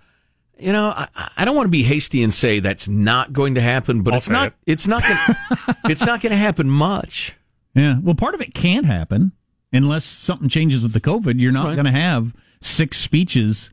You 0.60 0.72
know, 0.72 0.88
I, 0.88 1.08
I 1.36 1.44
don't 1.44 1.54
want 1.54 1.66
to 1.66 1.70
be 1.70 1.84
hasty 1.84 2.22
and 2.22 2.34
say 2.34 2.58
that's 2.58 2.88
not 2.88 3.32
going 3.32 3.54
to 3.54 3.60
happen, 3.60 4.02
but 4.02 4.12
I'll 4.14 4.18
it's 4.18 4.28
not. 4.28 4.48
it. 4.48 4.54
It's 4.66 4.86
not. 4.88 5.02
Gonna, 5.02 5.76
it's 5.88 6.00
not 6.04 6.20
going 6.20 6.32
to 6.32 6.36
happen 6.36 6.68
much. 6.68 7.34
Yeah. 7.74 7.98
Well, 8.02 8.16
part 8.16 8.34
of 8.34 8.40
it 8.40 8.54
can't 8.54 8.84
happen 8.84 9.30
unless 9.72 10.04
something 10.04 10.48
changes 10.48 10.82
with 10.82 10.94
the 10.94 11.00
COVID. 11.00 11.40
You're 11.40 11.52
not 11.52 11.66
Right. 11.66 11.74
going 11.74 11.84
to 11.86 11.92
have 11.92 12.34
six 12.60 12.98
speeches 12.98 13.70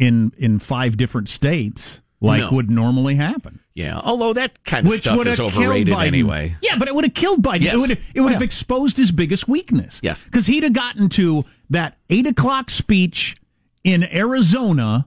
in 0.00 0.32
in 0.36 0.58
five 0.58 0.96
different 0.96 1.28
states 1.28 2.00
like 2.20 2.42
No. 2.42 2.50
would 2.50 2.70
normally 2.70 3.14
happen. 3.14 3.60
Yeah. 3.74 3.98
Although 4.02 4.32
that 4.34 4.62
kind 4.64 4.86
of 4.86 4.92
stuff 4.94 5.16
would 5.16 5.26
is 5.26 5.38
have 5.38 5.52
killed 5.52 5.64
overrated 5.64 5.94
anyway. 5.94 6.56
Yeah, 6.60 6.76
but 6.76 6.88
it 6.88 6.94
would 6.94 7.04
have 7.04 7.14
killed 7.14 7.42
Biden. 7.42 7.62
Yes. 7.62 7.74
It 7.74 7.78
would 7.78 7.90
have, 7.90 7.98
it 8.14 8.20
would 8.20 8.30
Oh, 8.30 8.32
have 8.32 8.42
yeah. 8.42 8.44
exposed 8.46 8.96
his 8.96 9.12
biggest 9.12 9.48
weakness. 9.48 10.00
Yes. 10.02 10.24
because 10.24 10.46
he'd 10.46 10.62
have 10.64 10.72
gotten 10.74 11.08
to 11.10 11.44
that 11.70 11.96
eight 12.10 12.26
o'clock 12.26 12.68
speech 12.70 13.36
in 13.84 14.02
Arizona 14.12 15.06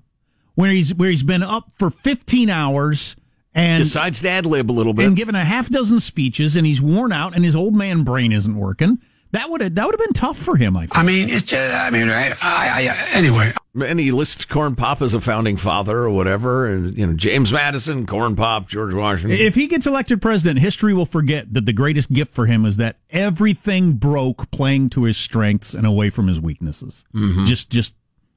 where 0.56 0.72
he's 0.72 0.94
where 0.96 1.10
he's 1.10 1.24
been 1.24 1.44
up 1.44 1.72
for 1.76 1.90
fifteen 1.90 2.50
hours 2.50 3.16
and 3.54 3.84
Decides 3.84 4.22
to 4.22 4.30
ad 4.30 4.46
lib 4.48 4.72
a 4.72 4.74
little 4.74 4.94
bit. 4.94 5.06
and 5.06 5.16
given 5.16 5.36
a 5.36 5.46
half 5.46 5.70
dozen 5.70 6.00
speeches, 6.00 6.56
and 6.56 6.66
he's 6.66 6.82
worn 6.82 7.12
out, 7.12 7.36
and 7.36 7.46
his 7.46 7.56
old 7.56 7.76
man 7.76 8.04
brain 8.04 8.32
isn't 8.32 8.56
working. 8.56 8.98
That 9.34 9.50
would 9.50 9.62
have 9.62 9.74
that 9.76 9.86
would 9.86 9.94
have 9.94 10.00
been 10.00 10.14
tough 10.14 10.38
for 10.38 10.56
him. 10.56 10.78
I 10.78 10.82
think. 10.82 10.98
I 10.98 11.04
mean, 11.04 11.28
it's. 11.28 11.52
Uh, 11.52 11.82
I 11.82 11.90
mean, 11.90 12.08
I, 12.10 12.30
I, 12.42 12.88
I, 12.90 13.18
anyway. 13.18 13.52
And 13.84 14.00
he 14.00 14.12
lists 14.12 14.46
Corn 14.46 14.76
Pop 14.76 15.02
as 15.02 15.16
a 15.16 15.20
founding 15.22 15.58
father 15.58 15.98
or 15.98 16.12
whatever, 16.12 16.68
and 16.68 16.96
you 16.96 17.08
know 17.08 17.14
James 17.14 17.52
Madison, 17.52 18.06
Corn 18.06 18.36
Pop, 18.36 18.68
George 18.68 18.94
Washington. 18.94 19.40
If 19.40 19.56
he 19.56 19.66
gets 19.66 19.88
elected 19.88 20.22
president, 20.22 20.60
history 20.60 20.94
will 20.94 21.08
forget 21.08 21.52
that 21.52 21.66
the 21.66 21.74
greatest 21.74 22.14
gift 22.14 22.32
for 22.32 22.46
him 22.46 22.64
is 22.64 22.78
that 22.78 22.98
everything 23.10 23.94
broke 23.94 24.52
playing 24.52 24.92
to 24.92 25.06
his 25.06 25.18
strengths 25.18 25.74
and 25.74 25.88
away 25.88 26.12
from 26.12 26.28
his 26.28 26.40
weaknesses. 26.40 27.04
Mhm. 27.16 27.48
Just, 27.48 27.72
just, 27.72 27.96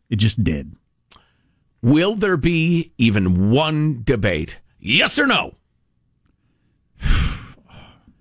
it 0.09 0.17
just 0.17 0.43
did. 0.43 0.75
Will 1.83 2.15
there 2.15 2.39
be 2.39 2.95
even 2.97 3.51
one 3.51 4.01
debate? 4.03 4.61
Yes 4.81 5.19
or 5.19 5.27
no? 5.27 5.57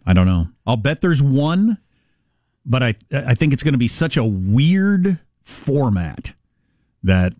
I 0.06 0.12
don't 0.14 0.28
know. 0.28 0.50
I'll 0.68 0.76
bet 0.76 1.00
there's 1.00 1.22
one, 1.24 1.78
but 2.66 2.82
I, 2.84 2.96
I 3.12 3.36
think 3.36 3.54
it's 3.54 3.64
going 3.64 3.74
to 3.74 3.78
be 3.80 3.88
such 3.88 4.18
a 4.18 4.24
weird 4.24 5.20
format 5.44 6.34
that. 7.04 7.34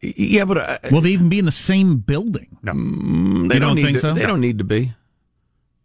Yeah, 0.00 0.44
but 0.44 0.58
uh, 0.58 0.78
will 0.92 1.00
they 1.00 1.10
even 1.10 1.28
be 1.28 1.40
in 1.40 1.44
the 1.44 1.50
same 1.52 1.96
building? 1.98 2.56
No, 2.62 2.72
Mm, 2.72 3.48
they 3.48 3.54
you 3.54 3.60
don't, 3.60 3.76
don't, 3.76 3.84
think 3.84 3.96
to, 3.96 4.00
so. 4.00 4.14
They 4.14 4.26
don't 4.26 4.40
need 4.40 4.58
to 4.58 4.64
be. 4.64 4.92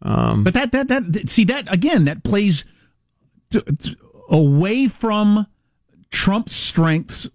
Um, 0.03 0.43
But 0.43 0.53
that 0.53 0.71
that 0.73 0.87
that 0.89 1.29
see 1.29 1.45
that 1.45 1.71
again 1.73 2.05
that 2.05 2.23
plays 2.23 2.63
t- 3.49 3.61
t- 3.79 3.95
away 4.29 4.87
from 4.87 5.47
Trump's 6.11 6.53
strengths 6.53 7.27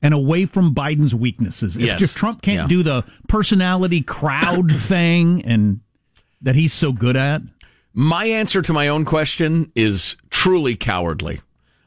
and 0.00 0.14
away 0.14 0.46
from 0.46 0.74
Biden's 0.74 1.14
weaknesses. 1.14 1.76
If, 1.76 1.82
Yes. 1.82 2.00
if 2.02 2.14
Trump 2.14 2.40
can't 2.40 2.62
Yeah. 2.62 2.66
do 2.68 2.82
the 2.82 3.04
personality 3.28 4.00
crowd 4.00 4.72
thing 4.76 5.44
and 5.44 5.80
that 6.40 6.54
he's 6.54 6.72
so 6.72 6.92
good 6.92 7.16
at, 7.16 7.42
My 7.94 8.26
answer 8.26 8.62
to 8.62 8.72
my 8.72 8.88
own 8.88 9.04
question 9.04 9.72
is 9.74 10.16
truly 10.30 10.76
cowardly. 10.76 11.40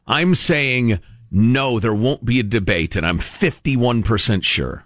I'm 0.08 0.36
saying 0.36 1.00
no, 1.32 1.80
there 1.80 1.94
won't 1.94 2.26
be 2.26 2.40
a 2.40 2.44
debate, 2.44 2.96
and 2.98 3.06
I'm 3.06 3.20
51% 3.20 4.44
sure. 4.44 4.86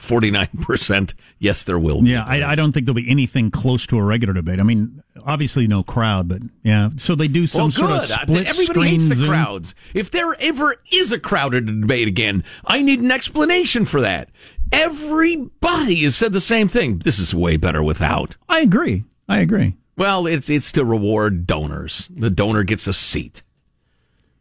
49%, 0.00 1.14
yes, 1.38 1.62
there 1.62 1.78
will 1.78 2.02
be. 2.02 2.10
yeah, 2.10 2.24
I, 2.26 2.52
I 2.52 2.54
don't 2.54 2.72
think 2.72 2.84
there'll 2.86 2.94
be 2.94 3.08
anything 3.10 3.50
close 3.50 3.86
to 3.86 3.98
a 3.98 4.02
regular 4.02 4.34
debate. 4.34 4.60
I 4.60 4.62
mean, 4.62 5.02
obviously 5.24 5.66
no 5.66 5.82
crowd, 5.82 6.28
but 6.28 6.42
yeah. 6.62 6.90
So 6.96 7.14
they 7.14 7.28
do 7.28 7.46
some 7.46 7.62
well, 7.62 7.70
sort 7.70 7.90
of 7.90 7.96
Uh, 8.10 8.22
split 8.22 8.46
Everybody 8.46 8.88
hates 8.88 9.08
the 9.08 9.14
Zoom. 9.14 9.28
crowds. 9.28 9.74
If 9.94 10.10
there 10.10 10.34
ever 10.40 10.76
is 10.92 11.12
a 11.12 11.18
crowded 11.18 11.66
debate 11.82 12.08
again, 12.08 12.44
I 12.66 12.82
need 12.82 13.00
an 13.00 13.10
explanation 13.10 13.84
for 13.84 14.00
that. 14.02 14.30
Everybody 14.72 16.02
has 16.04 16.16
said 16.16 16.32
the 16.32 16.40
same 16.40 16.68
thing. 16.68 16.98
This 16.98 17.18
is 17.18 17.34
way 17.34 17.56
better 17.56 17.82
without. 17.82 18.36
I 18.48 18.60
agree. 18.60 19.04
I 19.28 19.38
agree. 19.40 19.76
Well, 19.96 20.26
it's 20.26 20.50
it's 20.50 20.72
to 20.72 20.84
reward 20.84 21.46
donors. 21.46 22.08
The 22.14 22.30
donor 22.30 22.64
gets 22.64 22.86
a 22.86 22.92
seat 22.92 23.42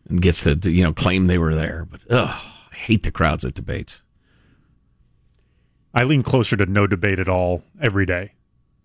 and 0.09 0.21
gets 0.21 0.43
to, 0.43 0.71
you 0.71 0.83
know 0.83 0.93
claim 0.93 1.27
they 1.27 1.37
were 1.37 1.53
there. 1.55 1.85
But 1.89 2.01
ugh, 2.09 2.29
I 2.71 2.75
hate 2.75 3.03
the 3.03 3.11
crowds 3.11 3.45
at 3.45 3.53
debates. 3.53 4.01
I 5.93 6.03
lean 6.05 6.23
closer 6.23 6.57
to 6.57 6.65
no 6.65 6.87
debate 6.87 7.19
at 7.19 7.29
all 7.29 7.63
every 7.79 8.05
day. 8.05 8.33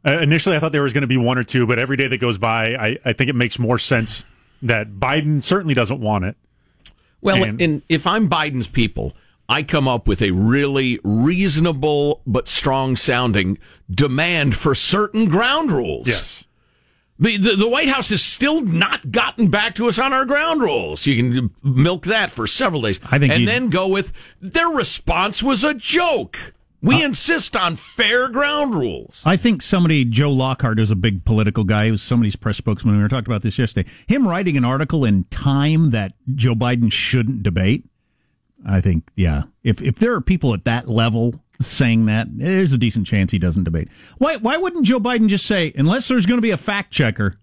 Uh, 0.06 0.18
initially, 0.20 0.56
I 0.56 0.60
thought 0.60 0.72
there 0.72 0.82
was 0.82 0.92
going 0.92 1.02
to 1.02 1.06
be 1.08 1.16
one 1.16 1.38
or 1.38 1.42
two, 1.44 1.66
but 1.66 1.78
every 1.78 1.96
day 1.96 2.06
that 2.06 2.18
goes 2.20 2.38
by, 2.38 2.74
I, 2.74 2.98
I 3.04 3.12
think 3.14 3.30
it 3.30 3.34
makes 3.34 3.58
more 3.58 3.78
sense 3.78 4.24
that 4.62 4.92
Biden 4.92 5.42
certainly 5.42 5.74
doesn't 5.74 6.00
want 6.00 6.24
it. 6.24 6.36
Well, 7.20 7.42
And- 7.42 7.60
and 7.60 7.82
if 7.88 8.06
I'm 8.06 8.28
Biden's 8.28 8.68
people, 8.68 9.14
I 9.48 9.62
come 9.62 9.88
up 9.88 10.06
with 10.06 10.20
a 10.22 10.30
really 10.32 11.00
reasonable 11.02 12.20
but 12.26 12.46
strong 12.46 12.94
sounding 12.96 13.58
demand 13.90 14.54
for 14.56 14.74
certain 14.74 15.26
ground 15.28 15.72
rules. 15.72 16.06
Yes. 16.06 16.44
The, 17.20 17.36
the 17.36 17.56
the 17.56 17.68
White 17.68 17.88
House 17.88 18.10
has 18.10 18.22
still 18.22 18.60
not 18.60 19.10
gotten 19.10 19.48
back 19.48 19.74
to 19.76 19.88
us 19.88 19.98
on 19.98 20.12
our 20.12 20.24
ground 20.24 20.60
rules. 20.62 21.04
You 21.06 21.16
can 21.32 21.50
milk 21.62 22.04
that 22.04 22.30
for 22.30 22.46
several 22.46 22.82
days, 22.82 23.00
I 23.10 23.18
think 23.18 23.32
and 23.32 23.40
you'd- 23.40 23.52
then 23.52 23.70
go 23.70 23.88
with 23.88 24.12
their 24.40 24.68
response 24.68 25.42
was 25.42 25.64
a 25.64 25.74
joke. 25.74 26.54
We 26.80 27.02
uh, 27.02 27.06
insist 27.06 27.56
on 27.56 27.74
fair 27.74 28.28
ground 28.28 28.72
rules. 28.72 29.20
I 29.26 29.36
think 29.36 29.62
somebody, 29.62 30.04
Joe 30.04 30.30
Lockhart, 30.30 30.78
is 30.78 30.92
a 30.92 30.96
big 30.96 31.24
political 31.24 31.64
guy. 31.64 31.86
He 31.86 31.90
was 31.90 32.02
somebody's 32.02 32.36
press 32.36 32.56
spokesman. 32.56 32.96
We 32.96 33.02
were 33.02 33.08
talking 33.08 33.26
about 33.26 33.42
this 33.42 33.58
yesterday. 33.58 33.90
Him 34.06 34.28
writing 34.28 34.56
an 34.56 34.64
article 34.64 35.04
in 35.04 35.24
Time 35.24 35.90
that 35.90 36.12
Joe 36.36 36.54
Biden 36.54 36.92
shouldn't 36.92 37.42
debate. 37.42 37.84
I 38.64 38.80
think, 38.80 39.08
yeah. 39.16 39.42
If 39.64 39.82
if 39.82 39.96
there 39.96 40.14
are 40.14 40.20
people 40.20 40.54
at 40.54 40.64
that 40.66 40.88
level 40.88 41.40
saying 41.60 42.06
that, 42.06 42.28
there's 42.30 42.72
a 42.72 42.78
decent 42.78 43.06
chance 43.06 43.32
he 43.32 43.38
doesn't 43.38 43.64
debate. 43.64 43.88
Why 44.18 44.36
why 44.36 44.56
wouldn't 44.56 44.86
Joe 44.86 45.00
Biden 45.00 45.28
just 45.28 45.46
say, 45.46 45.72
unless 45.76 46.08
there's 46.08 46.26
going 46.26 46.38
to 46.38 46.42
be 46.42 46.50
a 46.52 46.56
fact 46.56 46.92
checker, 46.92 47.36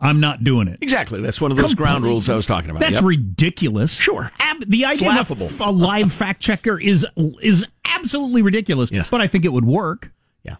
I'm 0.00 0.20
not 0.20 0.44
doing 0.44 0.68
it? 0.68 0.78
Exactly. 0.80 1.20
That's 1.20 1.40
one 1.40 1.50
of 1.50 1.56
those 1.56 1.74
ground 1.74 2.04
rules 2.04 2.28
I 2.28 2.34
was 2.34 2.46
talking 2.46 2.70
about. 2.70 2.80
That's 2.80 2.94
Yep. 2.94 3.04
ridiculous. 3.04 3.92
Sure. 3.94 4.30
Ab- 4.38 4.68
the 4.68 4.84
idea 4.84 5.08
of 5.10 5.16
laughable. 5.16 5.50
a, 5.60 5.70
a 5.70 5.72
live 5.72 6.12
fact 6.12 6.40
checker 6.40 6.78
is 6.80 7.06
is 7.42 7.66
absolutely 7.84 8.42
ridiculous. 8.42 8.90
Yes. 8.92 9.08
But 9.10 9.20
I 9.20 9.26
think 9.26 9.44
it 9.44 9.52
would 9.52 9.64
work. 9.64 10.12
Yeah. 10.44 10.56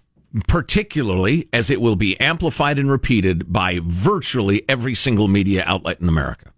particularly 0.47 1.49
as 1.53 1.71
it 1.71 1.81
will 1.81 1.97
be 1.97 2.19
amplified 2.21 2.79
and 2.79 2.91
repeated 2.91 3.53
by 3.53 3.81
virtually 3.83 4.63
every 4.69 4.95
single 4.95 5.27
media 5.29 5.63
outlet 5.67 6.01
in 6.01 6.09
America. 6.09 6.53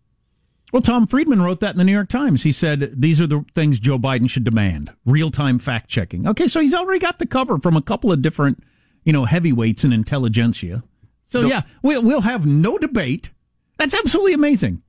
Well, 0.73 0.83
Tom 0.83 1.07
Friedman 1.07 1.43
wrote 1.43 1.61
that 1.61 1.73
in 1.73 1.79
the 1.79 1.85
New 1.85 1.93
York 1.93 2.09
Times. 2.09 2.43
He 2.43 2.53
said 2.53 2.93
these 3.01 3.21
are 3.21 3.27
the 3.27 3.45
things 3.55 3.81
Joe 3.81 3.99
Biden 3.99 4.31
should 4.31 4.45
demand: 4.45 4.93
real-time 5.05 5.59
fact-checking. 5.59 6.29
Okay, 6.29 6.49
so 6.49 6.61
he's 6.61 6.75
already 6.75 7.01
got 7.01 7.19
the 7.19 7.27
cover 7.27 7.59
from 7.59 7.77
a 7.77 7.83
couple 7.83 8.13
of 8.13 8.23
different, 8.23 8.63
you 9.05 9.13
know, 9.13 9.25
heavyweights 9.25 9.85
in 9.85 9.93
intelligentsia. 9.93 10.83
So 11.27 11.41
yeah, 11.41 11.63
we'll 11.83 12.03
we'll 12.03 12.23
have 12.23 12.47
no 12.47 12.79
debate. 12.79 13.31
That's 13.79 13.95
absolutely 13.95 14.35
amazing. 14.35 14.83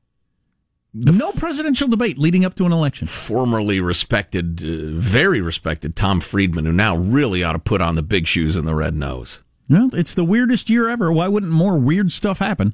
No 0.94 1.32
presidential 1.32 1.88
debate 1.88 2.18
leading 2.18 2.44
up 2.44 2.56
to 2.56 2.66
an 2.66 2.74
election. 2.74 3.08
Formerly 3.08 3.80
respected, 3.80 4.62
uh, 4.62 5.00
very 5.00 5.40
respected 5.40 5.96
Tom 5.96 6.20
Friedman, 6.20 6.66
who 6.66 6.74
now 6.74 6.98
really 6.98 7.44
ought 7.44 7.54
to 7.54 7.60
put 7.60 7.80
on 7.80 7.96
the 7.96 8.02
big 8.02 8.28
shoes 8.28 8.58
and 8.58 8.68
the 8.68 8.76
red 8.76 8.94
nose. 8.94 9.42
Well, 9.70 9.90
it's 9.94 10.14
the 10.14 10.26
weirdest 10.26 10.70
year 10.70 10.90
ever. 10.90 11.14
Why 11.14 11.30
wouldn't 11.30 11.52
more 11.52 11.78
weird 11.78 12.12
stuff 12.12 12.40
happen? 12.40 12.74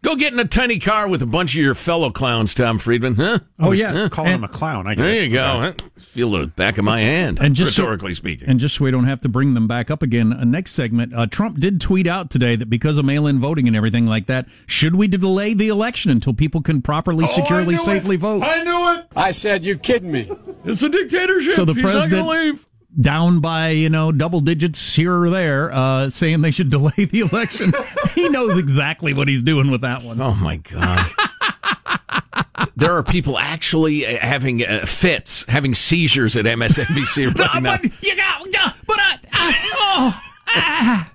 Go 0.00 0.14
get 0.14 0.32
in 0.32 0.38
a 0.38 0.44
tiny 0.44 0.78
car 0.78 1.08
with 1.08 1.22
a 1.22 1.26
bunch 1.26 1.56
of 1.56 1.60
your 1.60 1.74
fellow 1.74 2.10
clowns, 2.10 2.54
Tom 2.54 2.78
Friedman, 2.78 3.16
huh? 3.16 3.40
Oh, 3.58 3.72
yeah. 3.72 3.92
Huh? 3.92 4.08
Calling 4.08 4.32
him 4.34 4.44
a 4.44 4.48
clown. 4.48 4.86
I 4.86 4.94
get 4.94 5.02
There 5.02 5.12
it. 5.14 5.22
you 5.24 5.30
go. 5.30 5.60
Okay. 5.64 5.84
huh? 5.84 5.88
Feel 5.98 6.30
the 6.30 6.46
back 6.46 6.78
of 6.78 6.84
my 6.84 7.00
hand, 7.00 7.40
And 7.40 7.56
just 7.56 7.74
so- 7.74 7.96
speaking. 8.12 8.48
And 8.48 8.60
just 8.60 8.76
so 8.76 8.84
we 8.84 8.92
don't 8.92 9.06
have 9.06 9.20
to 9.22 9.28
bring 9.28 9.54
them 9.54 9.66
back 9.66 9.90
up 9.90 10.00
again, 10.02 10.32
uh, 10.32 10.44
next 10.44 10.72
segment, 10.74 11.12
uh, 11.14 11.26
Trump 11.26 11.58
did 11.58 11.80
tweet 11.80 12.06
out 12.06 12.30
today 12.30 12.54
that 12.54 12.70
because 12.70 12.96
of 12.96 13.04
mail-in 13.06 13.40
voting 13.40 13.66
and 13.66 13.74
everything 13.76 14.06
like 14.06 14.26
that, 14.26 14.46
should 14.66 14.94
we 14.94 15.08
delay 15.08 15.52
the 15.52 15.66
election 15.68 16.12
until 16.12 16.32
people 16.32 16.62
can 16.62 16.80
properly, 16.80 17.26
securely, 17.26 17.74
safely 17.76 18.14
vote? 18.16 18.44
I 18.44 18.62
knew 18.62 18.98
it. 19.00 19.06
I 19.16 19.32
said, 19.32 19.64
you 19.64 19.76
kidding 19.76 20.12
me? 20.12 20.30
It's 20.64 20.80
a 20.82 20.88
dictatorship. 20.88 21.54
So 21.54 21.64
the 21.64 21.74
He's 21.74 21.82
president 21.82 22.12
gonna 22.12 22.30
leave. 22.30 22.66
Down 23.00 23.40
by 23.40 23.70
you 23.70 23.88
know 23.88 24.12
double 24.12 24.40
digits 24.40 24.94
here 24.94 25.22
or 25.22 25.30
there, 25.30 25.72
uh, 25.72 26.10
saying 26.10 26.42
they 26.42 26.50
should 26.50 26.70
delay 26.78 27.04
the 27.04 27.20
election. 27.20 27.72
he 28.14 28.28
knows 28.28 28.58
exactly 28.58 29.12
what 29.12 29.28
he's 29.28 29.42
doing 29.42 29.70
with 29.70 29.80
that 29.82 30.02
one. 30.02 30.20
Oh 30.20 30.34
my 30.34 30.56
god. 30.56 31.10
there 32.76 32.92
are 32.92 33.02
people 33.02 33.38
actually 33.38 34.06
uh, 34.06 34.18
having 34.18 34.64
uh, 34.64 34.86
fits, 34.86 35.44
having 35.48 35.74
seizures 35.74 36.36
at 36.36 36.44
MSNBC 36.44 37.34
right 37.38 37.62
now. 37.62 37.78
You 38.02 38.16
got, 38.16 38.42
uh, 38.42 38.72
but 38.86 38.98
I, 38.98 39.18
I 39.32 39.54
oh, 39.74 40.22
ah. 40.48 41.12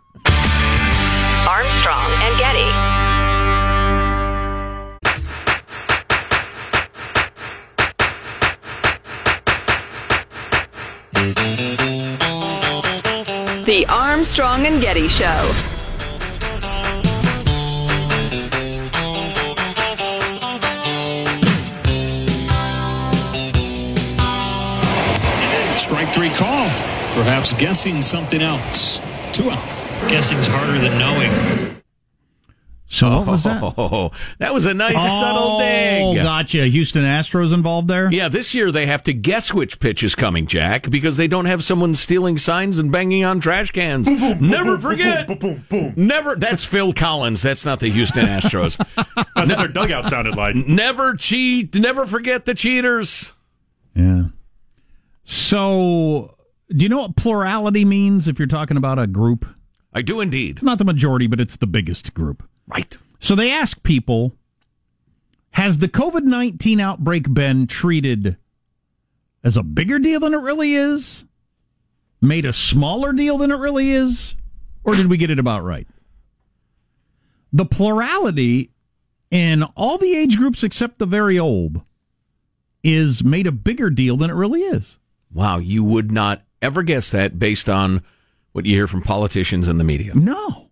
Armstrong 1.49 2.11
and 2.23 2.39
Getty. 2.39 3.02
The 13.65 13.85
Armstrong 13.89 14.65
and 14.65 14.81
Getty 14.81 15.09
Show. 15.09 15.51
Strike 25.77 26.13
three 26.13 26.29
call. 26.29 26.67
Perhaps 27.13 27.53
guessing 27.53 28.01
something 28.01 28.41
else. 28.41 28.99
Two 29.33 29.49
out. 29.51 30.09
Guessing's 30.09 30.47
harder 30.47 30.79
than 30.79 30.97
knowing. 30.97 31.82
So 32.93 33.09
what 33.09 33.25
was 33.25 33.43
that? 33.45 33.59
Oh, 33.75 34.11
that 34.37 34.53
was 34.53 34.67
a 34.67 34.73
nice 34.75 35.01
subtle 35.19 35.57
Oh, 35.59 36.13
dig. 36.13 36.21
gotcha. 36.23 36.67
Houston 36.67 37.03
Astros 37.03 37.51
involved 37.51 37.87
there. 37.87 38.11
Yeah, 38.11 38.29
this 38.29 38.53
year 38.53 38.71
they 38.71 38.85
have 38.85 39.01
to 39.05 39.13
guess 39.13 39.51
which 39.51 39.79
pitch 39.79 40.03
is 40.03 40.13
coming, 40.13 40.45
Jack, 40.45 40.91
because 40.91 41.17
they 41.17 41.27
don't 41.27 41.45
have 41.45 41.63
someone 41.63 41.95
stealing 41.95 42.37
signs 42.37 42.77
and 42.77 42.91
banging 42.91 43.23
on 43.23 43.39
trash 43.39 43.71
cans. 43.71 44.07
Never 44.07 44.77
forget. 44.77 45.27
Never. 45.97 46.35
That's 46.35 46.63
Phil 46.63 46.93
Collins. 46.93 47.41
That's 47.41 47.65
not 47.65 47.79
the 47.79 47.89
Houston 47.89 48.27
Astros. 48.27 48.77
That's 49.35 49.49
what 49.49 49.57
their 49.57 49.67
dugout 49.69 50.05
sounded 50.05 50.35
like. 50.35 50.55
Never 50.55 51.15
cheat. 51.15 51.73
Never 51.73 52.05
forget 52.05 52.45
the 52.45 52.53
cheaters. 52.53 53.33
Yeah. 53.95 54.25
So, 55.23 56.35
do 56.69 56.83
you 56.83 56.89
know 56.89 56.99
what 56.99 57.15
plurality 57.15 57.85
means 57.85 58.27
if 58.27 58.37
you're 58.37 58.47
talking 58.47 58.77
about 58.77 58.99
a 58.99 59.07
group? 59.07 59.47
I 59.93 60.03
do 60.03 60.21
indeed. 60.21 60.57
It's 60.57 60.63
not 60.63 60.77
the 60.77 60.85
majority, 60.85 61.25
but 61.25 61.39
it's 61.39 61.55
the 61.55 61.65
biggest 61.67 62.13
group. 62.13 62.43
Right. 62.67 62.97
So 63.19 63.35
they 63.35 63.51
ask 63.51 63.81
people 63.83 64.33
Has 65.51 65.77
the 65.77 65.87
COVID 65.87 66.23
19 66.23 66.79
outbreak 66.79 67.33
been 67.33 67.67
treated 67.67 68.37
as 69.43 69.57
a 69.57 69.63
bigger 69.63 69.99
deal 69.99 70.19
than 70.19 70.33
it 70.33 70.37
really 70.37 70.75
is? 70.75 71.25
Made 72.21 72.45
a 72.45 72.53
smaller 72.53 73.11
deal 73.11 73.37
than 73.37 73.51
it 73.51 73.57
really 73.57 73.91
is? 73.91 74.35
Or 74.83 74.95
did 74.95 75.09
we 75.09 75.17
get 75.17 75.29
it 75.29 75.39
about 75.39 75.63
right? 75.63 75.87
The 77.51 77.65
plurality 77.65 78.71
in 79.29 79.63
all 79.75 79.97
the 79.97 80.15
age 80.15 80.37
groups 80.37 80.63
except 80.63 80.99
the 80.99 81.05
very 81.05 81.37
old 81.37 81.81
is 82.83 83.23
made 83.23 83.47
a 83.47 83.51
bigger 83.51 83.89
deal 83.89 84.17
than 84.17 84.29
it 84.29 84.35
really 84.35 84.61
is. 84.61 84.99
Wow, 85.31 85.57
you 85.57 85.83
would 85.83 86.11
not 86.11 86.43
ever 86.61 86.83
guess 86.83 87.09
that 87.11 87.39
based 87.39 87.69
on 87.69 88.03
what 88.51 88.65
you 88.65 88.75
hear 88.75 88.87
from 88.87 89.01
politicians 89.01 89.67
and 89.67 89.79
the 89.79 89.83
media. 89.83 90.13
No. 90.13 90.69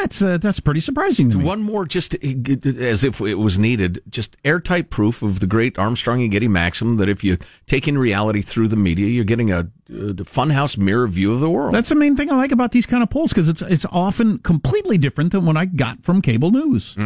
That's 0.00 0.22
uh, 0.22 0.38
that's 0.38 0.60
pretty 0.60 0.80
surprising 0.80 1.30
to 1.30 1.38
me. 1.38 1.44
One 1.44 1.62
more, 1.62 1.84
just 1.84 2.14
as 2.24 3.04
if 3.04 3.20
it 3.20 3.34
was 3.34 3.58
needed, 3.58 4.02
just 4.08 4.36
airtight 4.46 4.88
proof 4.88 5.22
of 5.22 5.40
the 5.40 5.46
great 5.46 5.78
Armstrong 5.78 6.22
and 6.22 6.30
Getty 6.30 6.48
maxim 6.48 6.96
that 6.96 7.08
if 7.08 7.22
you 7.22 7.36
take 7.66 7.86
in 7.86 7.98
reality 7.98 8.40
through 8.40 8.68
the 8.68 8.76
media, 8.76 9.08
you're 9.08 9.24
getting 9.24 9.52
a, 9.52 9.58
a 9.88 10.14
funhouse 10.24 10.78
mirror 10.78 11.06
view 11.06 11.34
of 11.34 11.40
the 11.40 11.50
world. 11.50 11.74
That's 11.74 11.90
the 11.90 11.96
main 11.96 12.16
thing 12.16 12.30
I 12.30 12.36
like 12.36 12.50
about 12.50 12.72
these 12.72 12.86
kind 12.86 13.02
of 13.02 13.10
polls 13.10 13.30
because 13.30 13.50
it's 13.50 13.60
it's 13.60 13.84
often 13.90 14.38
completely 14.38 14.96
different 14.96 15.32
than 15.32 15.44
what 15.44 15.58
I 15.58 15.66
got 15.66 16.02
from 16.02 16.22
cable 16.22 16.50
news. 16.50 16.96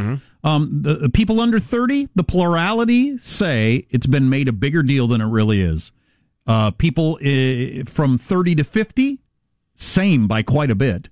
Um, 0.45 0.83
the, 0.83 0.95
the 0.95 1.09
people 1.09 1.41
under 1.41 1.59
thirty, 1.59 2.09
the 2.15 2.25
plurality 2.25 3.19
say 3.19 3.89
it's 3.91 4.07
been 4.07 4.31
made 4.31 4.47
a 4.47 4.53
bigger 4.53 4.85
deal 4.85 5.09
than 5.09 5.21
it 5.21 5.27
really 5.27 5.61
is. 5.61 5.91
Uh, 6.47 6.71
people 6.71 7.19
uh, 7.25 7.85
from 7.91 8.19
thirty 8.19 8.55
to 8.55 8.63
fifty, 8.63 9.19
same 9.75 10.29
by 10.29 10.45
quite 10.45 10.71
a 10.71 10.77
bit. 10.77 11.09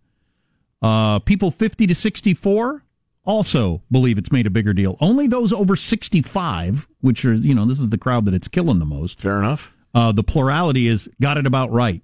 Uh, 0.83 1.21
people 1.21 1.51
fifty 1.51 1.87
to 1.87 1.95
sixty-four 1.95 2.85
also 3.25 3.83
believe 3.90 4.18
it's 4.18 4.33
made 4.33 4.47
a 4.47 4.51
bigger 4.51 4.73
deal. 4.73 4.97
Only 5.01 5.29
those 5.29 5.53
over 5.53 5.77
sixty-five, 5.77 6.88
which 7.01 7.25
are 7.25 7.35
you 7.35 7.55
know 7.55 7.64
this 7.64 7.79
is 7.81 7.90
the 7.90 7.99
crowd 7.99 8.25
that 8.27 8.35
it's 8.35 8.49
killing 8.49 8.81
the 8.81 8.85
most. 8.85 9.21
Fair 9.21 9.38
enough. 9.38 9.73
Uh, 9.95 10.11
the 10.11 10.25
plurality 10.25 10.88
is 10.88 11.09
got 11.21 11.37
it 11.38 11.47
about 11.47 11.71
right. 11.71 12.03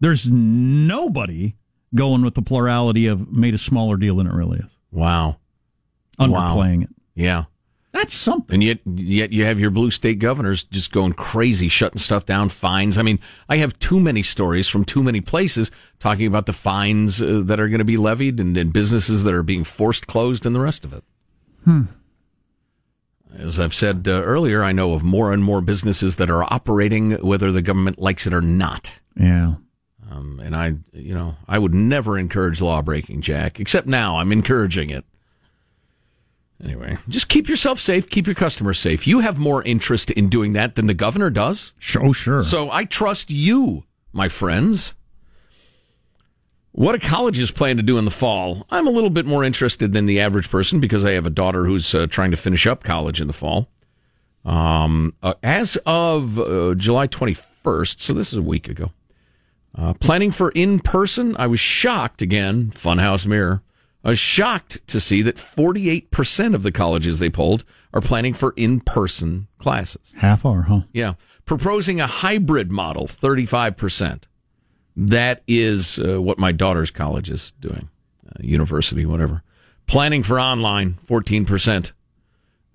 There's 0.00 0.30
nobody 0.30 1.56
going 1.94 2.22
with 2.22 2.34
the 2.34 2.42
plurality 2.42 3.06
of 3.06 3.30
made 3.30 3.54
a 3.54 3.58
smaller 3.58 3.96
deal 3.96 4.16
than 4.16 4.26
it 4.26 4.32
really 4.32 4.58
is. 4.58 4.76
Wow. 4.90 5.36
Underplaying 6.18 6.84
it. 6.84 6.90
Yeah. 7.14 7.44
That's 7.96 8.14
something. 8.14 8.52
And 8.52 8.62
yet, 8.62 8.80
yet 8.84 9.32
you 9.32 9.46
have 9.46 9.58
your 9.58 9.70
blue 9.70 9.90
state 9.90 10.18
governors 10.18 10.64
just 10.64 10.92
going 10.92 11.14
crazy, 11.14 11.70
shutting 11.70 11.96
stuff 11.96 12.26
down, 12.26 12.50
fines. 12.50 12.98
I 12.98 13.02
mean, 13.02 13.18
I 13.48 13.56
have 13.56 13.78
too 13.78 13.98
many 13.98 14.22
stories 14.22 14.68
from 14.68 14.84
too 14.84 15.02
many 15.02 15.22
places 15.22 15.70
talking 15.98 16.26
about 16.26 16.44
the 16.44 16.52
fines 16.52 17.22
uh, 17.22 17.40
that 17.46 17.58
are 17.58 17.68
going 17.68 17.78
to 17.78 17.86
be 17.86 17.96
levied 17.96 18.38
and, 18.38 18.54
and 18.58 18.70
businesses 18.70 19.24
that 19.24 19.32
are 19.32 19.42
being 19.42 19.64
forced 19.64 20.06
closed 20.06 20.44
and 20.44 20.54
the 20.54 20.60
rest 20.60 20.84
of 20.84 20.92
it. 20.92 21.04
Hmm. 21.64 21.84
As 23.34 23.58
I've 23.58 23.74
said 23.74 24.06
uh, 24.06 24.22
earlier, 24.22 24.62
I 24.62 24.72
know 24.72 24.92
of 24.92 25.02
more 25.02 25.32
and 25.32 25.42
more 25.42 25.62
businesses 25.62 26.16
that 26.16 26.28
are 26.28 26.44
operating 26.44 27.12
whether 27.12 27.50
the 27.50 27.62
government 27.62 27.98
likes 27.98 28.26
it 28.26 28.34
or 28.34 28.42
not. 28.42 29.00
Yeah. 29.18 29.54
Um, 30.10 30.38
and 30.44 30.54
I, 30.54 30.74
you 30.92 31.14
know, 31.14 31.36
I 31.48 31.58
would 31.58 31.72
never 31.72 32.18
encourage 32.18 32.60
law 32.60 32.82
breaking, 32.82 33.22
Jack, 33.22 33.58
except 33.58 33.86
now 33.86 34.18
I'm 34.18 34.32
encouraging 34.32 34.90
it. 34.90 35.06
Anyway, 36.62 36.96
just 37.08 37.28
keep 37.28 37.48
yourself 37.48 37.78
safe, 37.78 38.08
keep 38.08 38.26
your 38.26 38.34
customers 38.34 38.78
safe. 38.78 39.06
You 39.06 39.20
have 39.20 39.38
more 39.38 39.62
interest 39.62 40.10
in 40.10 40.28
doing 40.28 40.54
that 40.54 40.74
than 40.74 40.86
the 40.86 40.94
governor 40.94 41.28
does. 41.28 41.74
Oh, 42.00 42.12
sure. 42.12 42.42
So 42.42 42.70
I 42.70 42.84
trust 42.84 43.30
you, 43.30 43.84
my 44.12 44.28
friends. 44.28 44.94
What 46.72 46.92
do 46.92 47.06
colleges 47.06 47.50
plan 47.50 47.76
to 47.78 47.82
do 47.82 47.98
in 47.98 48.04
the 48.04 48.10
fall? 48.10 48.66
I'm 48.70 48.86
a 48.86 48.90
little 48.90 49.10
bit 49.10 49.26
more 49.26 49.44
interested 49.44 49.92
than 49.92 50.06
the 50.06 50.20
average 50.20 50.50
person 50.50 50.80
because 50.80 51.04
I 51.04 51.12
have 51.12 51.26
a 51.26 51.30
daughter 51.30 51.64
who's 51.64 51.94
uh, 51.94 52.06
trying 52.06 52.30
to 52.30 52.36
finish 52.36 52.66
up 52.66 52.82
college 52.84 53.20
in 53.20 53.26
the 53.26 53.32
fall. 53.32 53.68
Um, 54.44 55.14
uh, 55.22 55.34
as 55.42 55.76
of 55.86 56.38
uh, 56.38 56.74
July 56.74 57.08
21st, 57.08 58.00
so 58.00 58.12
this 58.12 58.32
is 58.32 58.38
a 58.38 58.42
week 58.42 58.68
ago, 58.68 58.92
uh, 59.74 59.94
planning 59.94 60.30
for 60.30 60.50
in 60.50 60.78
person, 60.78 61.36
I 61.38 61.46
was 61.46 61.60
shocked 61.60 62.22
again, 62.22 62.70
Funhouse 62.70 63.26
Mirror. 63.26 63.62
Was 64.06 64.18
shocked 64.20 64.86
to 64.86 65.00
see 65.00 65.20
that 65.22 65.34
48% 65.34 66.54
of 66.54 66.62
the 66.62 66.70
colleges 66.70 67.18
they 67.18 67.28
polled 67.28 67.64
are 67.92 68.00
planning 68.00 68.34
for 68.34 68.54
in 68.56 68.80
person 68.80 69.48
classes. 69.58 70.12
Half 70.16 70.46
hour, 70.46 70.62
huh? 70.62 70.82
Yeah. 70.92 71.14
Proposing 71.44 72.00
a 72.00 72.06
hybrid 72.06 72.70
model, 72.70 73.06
35%. 73.06 74.24
That 74.96 75.42
is 75.48 75.98
uh, 75.98 76.22
what 76.22 76.38
my 76.38 76.52
daughter's 76.52 76.90
college 76.90 77.30
is 77.30 77.50
doing, 77.52 77.88
uh, 78.26 78.40
university, 78.40 79.04
whatever. 79.04 79.42
Planning 79.86 80.22
for 80.22 80.38
online, 80.38 80.98
14%. 81.06 81.92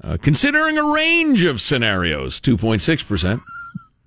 Uh, 0.03 0.17
considering 0.21 0.77
a 0.77 0.83
range 0.83 1.45
of 1.45 1.61
scenarios, 1.61 2.41
2.6%. 2.41 3.41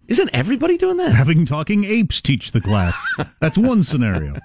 Isn't 0.08 0.30
everybody 0.32 0.76
doing 0.76 0.98
that? 0.98 1.12
Having 1.12 1.46
talking 1.46 1.84
apes 1.84 2.20
teach 2.20 2.52
the 2.52 2.60
class. 2.60 3.02
That's 3.40 3.56
one 3.56 3.82
scenario. 3.82 4.36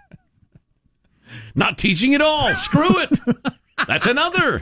Not 1.55 1.77
teaching 1.77 2.15
at 2.15 2.21
all. 2.21 2.53
Screw 2.55 3.01
it. 3.01 3.19
That's 3.87 4.05
another. 4.05 4.61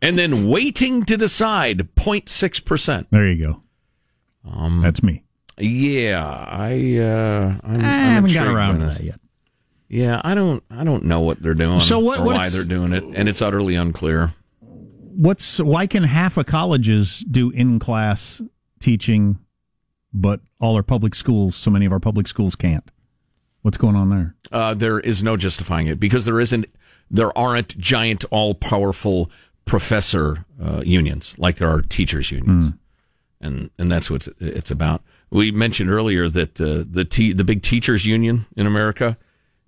And 0.00 0.18
then 0.18 0.48
waiting 0.48 1.04
to 1.04 1.16
decide 1.16 1.78
0.6%. 1.94 3.06
There 3.10 3.28
you 3.28 3.44
go. 3.44 3.62
Um, 4.50 4.80
That's 4.82 5.02
me. 5.02 5.22
Yeah, 5.58 6.24
I 6.26 6.96
uh 6.98 7.56
I'm, 7.62 7.70
I 7.72 7.74
I'm 7.74 7.80
haven't 8.14 8.32
got 8.32 8.46
around 8.48 8.80
to 8.80 8.86
that 8.86 9.00
yet. 9.04 9.20
Yeah, 9.88 10.20
I 10.24 10.34
don't 10.34 10.64
I 10.70 10.82
don't 10.82 11.04
know 11.04 11.20
what 11.20 11.40
they're 11.42 11.54
doing 11.54 11.78
So 11.80 11.98
what- 12.00 12.24
why 12.24 12.48
they're 12.48 12.64
doing 12.64 12.92
it 12.92 13.04
and 13.04 13.28
it's 13.28 13.42
utterly 13.42 13.76
unclear. 13.76 14.32
What's 14.60 15.60
why 15.60 15.86
can 15.86 16.02
half 16.04 16.36
of 16.38 16.46
colleges 16.46 17.20
do 17.30 17.50
in 17.50 17.78
class 17.78 18.40
teaching, 18.80 19.38
but 20.12 20.40
all 20.58 20.74
our 20.74 20.82
public 20.82 21.14
schools, 21.14 21.54
so 21.54 21.70
many 21.70 21.84
of 21.84 21.92
our 21.92 22.00
public 22.00 22.26
schools 22.26 22.56
can't? 22.56 22.90
What's 23.62 23.78
going 23.78 23.96
on 23.96 24.10
there? 24.10 24.34
Uh, 24.50 24.74
there 24.74 25.00
is 25.00 25.22
no 25.22 25.36
justifying 25.36 25.86
it 25.86 25.98
because 25.98 26.24
there 26.24 26.40
isn't 26.40 26.66
there 27.10 27.36
aren't 27.36 27.76
giant 27.78 28.24
all 28.30 28.54
powerful 28.54 29.30
professor 29.64 30.44
uh, 30.62 30.82
unions 30.84 31.36
like 31.38 31.56
there 31.56 31.70
are 31.70 31.80
teachers 31.82 32.30
unions. 32.30 32.74
And 33.40 33.70
and 33.78 33.90
that's 33.90 34.10
what 34.10 34.26
it's, 34.26 34.40
it's 34.40 34.70
about. 34.70 35.02
We 35.30 35.50
mentioned 35.50 35.90
earlier 35.90 36.28
that 36.28 36.60
uh, 36.60 36.84
the 36.88 37.04
te- 37.04 37.32
the 37.32 37.44
big 37.44 37.62
teachers 37.62 38.04
union 38.04 38.46
in 38.56 38.66
America 38.66 39.16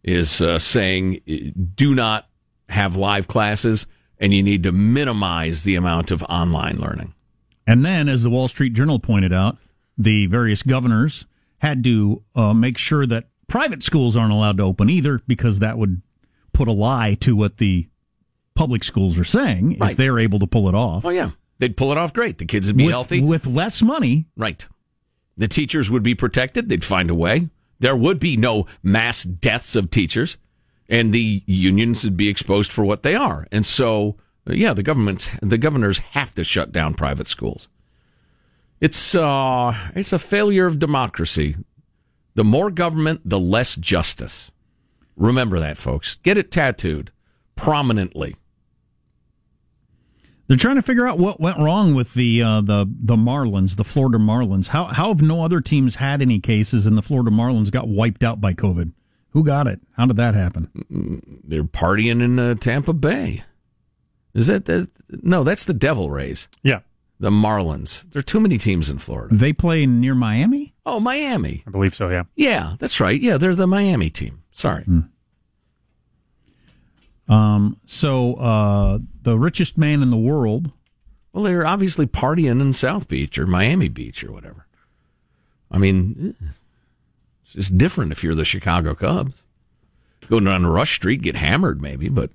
is 0.03 0.41
uh, 0.41 0.59
saying 0.59 1.21
uh, 1.29 1.35
do 1.75 1.95
not 1.95 2.29
have 2.69 2.97
live 2.97 3.29
classes 3.29 3.87
and 4.19 4.33
you 4.33 4.43
need 4.43 4.63
to 4.63 4.73
minimize 4.73 5.65
the 5.65 5.75
amount 5.77 6.11
of 6.11 6.23
online 6.25 6.79
learning. 6.79 7.15
And 7.67 7.85
then, 7.85 8.09
as 8.09 8.23
the 8.23 8.31
Wall 8.31 8.49
Street 8.49 8.75
Journal 8.75 8.99
pointed 8.99 9.33
out, 9.33 9.57
the 9.97 10.27
various 10.27 10.63
governors 10.63 11.27
had 11.59 11.83
to 11.85 12.23
uh, 12.35 12.53
make 12.53 12.77
sure 12.79 13.07
that 13.07 13.29
private 13.47 13.83
schools 13.83 14.17
aren't 14.17 14.33
allowed 14.33 14.57
to 14.59 14.63
open 14.63 14.91
either, 14.91 15.21
because 15.27 15.59
that 15.59 15.79
would 15.79 16.03
put 16.53 16.69
a 16.69 16.73
lie 16.73 17.15
to 17.21 17.35
what 17.35 17.59
the 17.59 17.89
public 18.55 18.85
schools 18.85 19.19
are 19.19 19.25
saying 19.25 19.77
if 19.81 19.97
they're 19.97 20.19
able 20.19 20.39
to 20.39 20.47
pull 20.47 20.69
it 20.69 20.75
off. 20.75 21.05
Oh 21.05 21.11
yeah, 21.11 21.31
they'd 21.59 21.77
pull 21.77 21.93
it 21.93 21.99
off 21.99 22.13
great. 22.13 22.39
The 22.39 22.45
kids 22.45 22.69
would 22.69 22.77
be 22.77 22.85
with, 22.85 22.93
healthy. 22.93 23.21
with 23.21 23.47
less 23.47 23.83
money. 23.83 24.27
Right. 24.37 24.67
The 25.37 25.49
teachers 25.49 25.91
would 25.91 26.05
be 26.05 26.15
protected. 26.15 26.69
They'd 26.69 26.85
find 26.85 27.11
a 27.11 27.15
way. 27.15 27.49
There 27.81 27.97
would 27.97 28.21
be 28.21 28.37
no 28.37 28.67
mass 28.83 29.25
deaths 29.25 29.75
of 29.75 29.91
teachers, 29.91 30.39
and 30.89 31.13
the 31.13 31.43
unions 31.47 32.05
would 32.05 32.17
be 32.17 32.29
exposed 32.29 32.73
for 32.73 32.85
what 32.85 33.03
they 33.03 33.17
are. 33.17 33.49
And 33.51 33.67
so, 33.67 34.17
yeah, 34.47 34.73
the 34.73 34.85
governments, 34.85 35.29
the 35.43 35.59
governors 35.59 35.99
have 35.99 36.35
to 36.37 36.45
shut 36.45 36.71
down 36.71 36.95
private 36.95 37.27
schools. 37.27 37.69
It's 38.81 39.15
uh, 39.15 39.77
it's 39.97 40.13
a 40.13 40.19
failure 40.19 40.67
of 40.67 40.79
democracy. 40.79 41.57
The 42.35 42.45
more 42.45 42.71
government, 42.71 43.21
the 43.25 43.39
less 43.39 43.77
justice. 43.77 44.51
Remember 45.17 45.61
that, 45.61 45.79
folks. 45.79 46.17
Get 46.23 46.37
it 46.37 46.51
tattooed 46.51 47.13
prominently. 47.57 48.37
They're 50.47 50.59
trying 50.59 50.77
to 50.77 50.83
figure 50.83 51.07
out 51.07 51.19
what 51.19 51.41
went 51.41 51.59
wrong 51.59 51.95
with 51.95 52.13
the 52.15 52.43
uh, 52.43 52.61
the 52.61 52.87
the 52.87 53.17
Marlins, 53.17 53.77
the 53.77 53.85
Florida 53.85 54.19
Marlins. 54.19 54.69
How 54.69 54.85
how 54.85 55.09
have 55.09 55.23
no 55.23 55.43
other 55.43 55.61
teams 55.61 55.97
had 55.97 56.21
any 56.21 56.39
cases, 56.39 56.85
and 56.87 56.99
the 56.99 57.03
Florida 57.03 57.31
Marlins 57.31 57.71
got 57.71 57.89
wiped 57.89 58.23
out 58.23 58.41
by 58.41 58.53
COVID? 58.53 58.93
Who 59.31 59.43
got 59.43 59.67
it? 59.67 59.81
How 59.97 60.07
did 60.07 60.17
that 60.17 60.35
happen? 60.35 61.41
They're 61.45 61.65
partying 61.65 62.23
in 62.23 62.39
uh, 62.39 62.55
Tampa 62.57 62.93
Bay. 62.93 63.43
Is 64.35 64.49
that 64.49 64.67
the 64.67 64.89
no? 65.09 65.45
That's 65.45 65.65
the 65.65 65.73
Devil 65.73 66.11
Rays. 66.11 66.47
Yeah, 66.63 66.81
the 67.21 67.31
Marlins. 67.31 68.11
There 68.11 68.21
are 68.21 68.23
too 68.23 68.41
many 68.41 68.59
teams 68.59 68.91
in 68.91 68.99
Florida. 68.99 69.35
They 69.35 69.53
play 69.53 69.87
near 69.87 70.15
Miami. 70.15 70.75
Oh, 70.85 71.01
Miami. 71.01 71.63
I 71.67 71.71
believe 71.71 71.95
so. 71.95 72.09
Yeah. 72.09 72.25
Yeah, 72.35 72.75
that's 72.79 73.01
right. 73.01 73.21
Yeah, 73.21 73.39
they're 73.39 73.55
the 73.55 73.67
Miami 73.67 74.11
team. 74.11 74.43
Sorry. 74.53 74.85
Um, 77.29 77.81
so 77.87 78.35
uh, 78.35 78.99
the 79.23 79.39
richest 79.39 79.79
man 79.79 80.03
in 80.03 80.11
the 80.11 80.17
world. 80.17 80.71
Well, 81.33 81.45
they're 81.45 81.67
obviously 81.67 82.07
partying 82.07 82.61
in 82.61 82.73
South 82.73 83.09
Beach 83.09 83.39
or 83.39 83.47
Miami 83.47 83.89
Beach 83.89 84.23
or 84.23 84.31
whatever. 84.31 84.67
I 85.71 85.79
mean, 85.79 86.37
it's 87.45 87.53
just 87.55 87.79
different 87.79 88.13
if 88.13 88.23
you're 88.23 88.35
the 88.35 88.45
Chicago 88.45 88.95
Cubs. 88.95 89.43
Go 90.29 90.41
down 90.41 90.67
Rush 90.67 90.95
Street, 90.95 91.23
get 91.23 91.37
hammered 91.37 91.83
maybe, 91.83 92.09
but 92.09 92.31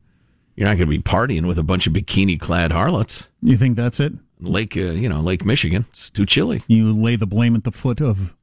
you're 0.55 0.67
not 0.67 0.77
going 0.77 0.87
to 0.89 0.97
be 0.97 0.99
partying 0.99 1.47
with 1.47 1.57
a 1.57 1.63
bunch 1.63 1.87
of 1.87 1.93
bikini-clad 1.93 2.71
harlots. 2.71 3.29
You 3.41 3.55
think 3.55 3.77
that's 3.77 3.99
it? 3.99 4.13
Lake, 4.41 4.77
uh, 4.77 4.91
you 4.91 5.09
know, 5.09 5.19
Lake 5.19 5.43
Michigan. 5.45 5.85
It's 5.91 6.09
too 6.09 6.25
chilly. 6.25 6.63
You 6.67 6.93
lay 6.97 7.15
the 7.15 7.27
blame 7.27 7.55
at 7.55 7.63
the 7.63 7.71
foot 7.71 8.01
of 8.01 8.33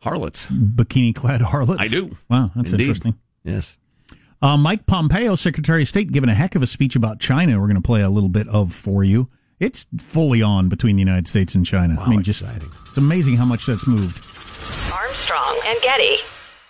harlots, 0.00 0.46
bikini-clad 0.46 1.40
harlots. 1.40 1.80
I 1.80 1.88
do. 1.88 2.16
Wow, 2.28 2.50
that's 2.54 2.70
Indeed. 2.70 2.84
interesting. 2.84 3.14
Yes. 3.44 3.76
Uh, 4.42 4.56
Mike 4.56 4.86
Pompeo, 4.86 5.34
Secretary 5.34 5.82
of 5.82 5.88
State, 5.88 6.12
giving 6.12 6.28
a 6.28 6.34
heck 6.34 6.54
of 6.54 6.62
a 6.62 6.66
speech 6.66 6.94
about 6.94 7.20
China. 7.20 7.58
We're 7.58 7.66
going 7.66 7.76
to 7.76 7.80
play 7.82 8.02
a 8.02 8.10
little 8.10 8.28
bit 8.28 8.48
of 8.48 8.74
for 8.74 9.02
you. 9.02 9.28
It's 9.58 9.86
fully 9.98 10.42
on 10.42 10.68
between 10.68 10.96
the 10.96 11.00
United 11.00 11.26
States 11.26 11.54
and 11.54 11.64
China. 11.64 11.98
I 11.98 12.08
mean, 12.10 12.22
just 12.22 12.42
it's 12.42 12.96
amazing 12.98 13.36
how 13.36 13.46
much 13.46 13.64
that's 13.64 13.86
moved. 13.86 14.22
Armstrong 14.92 15.58
and 15.66 15.80
Getty. 15.80 16.18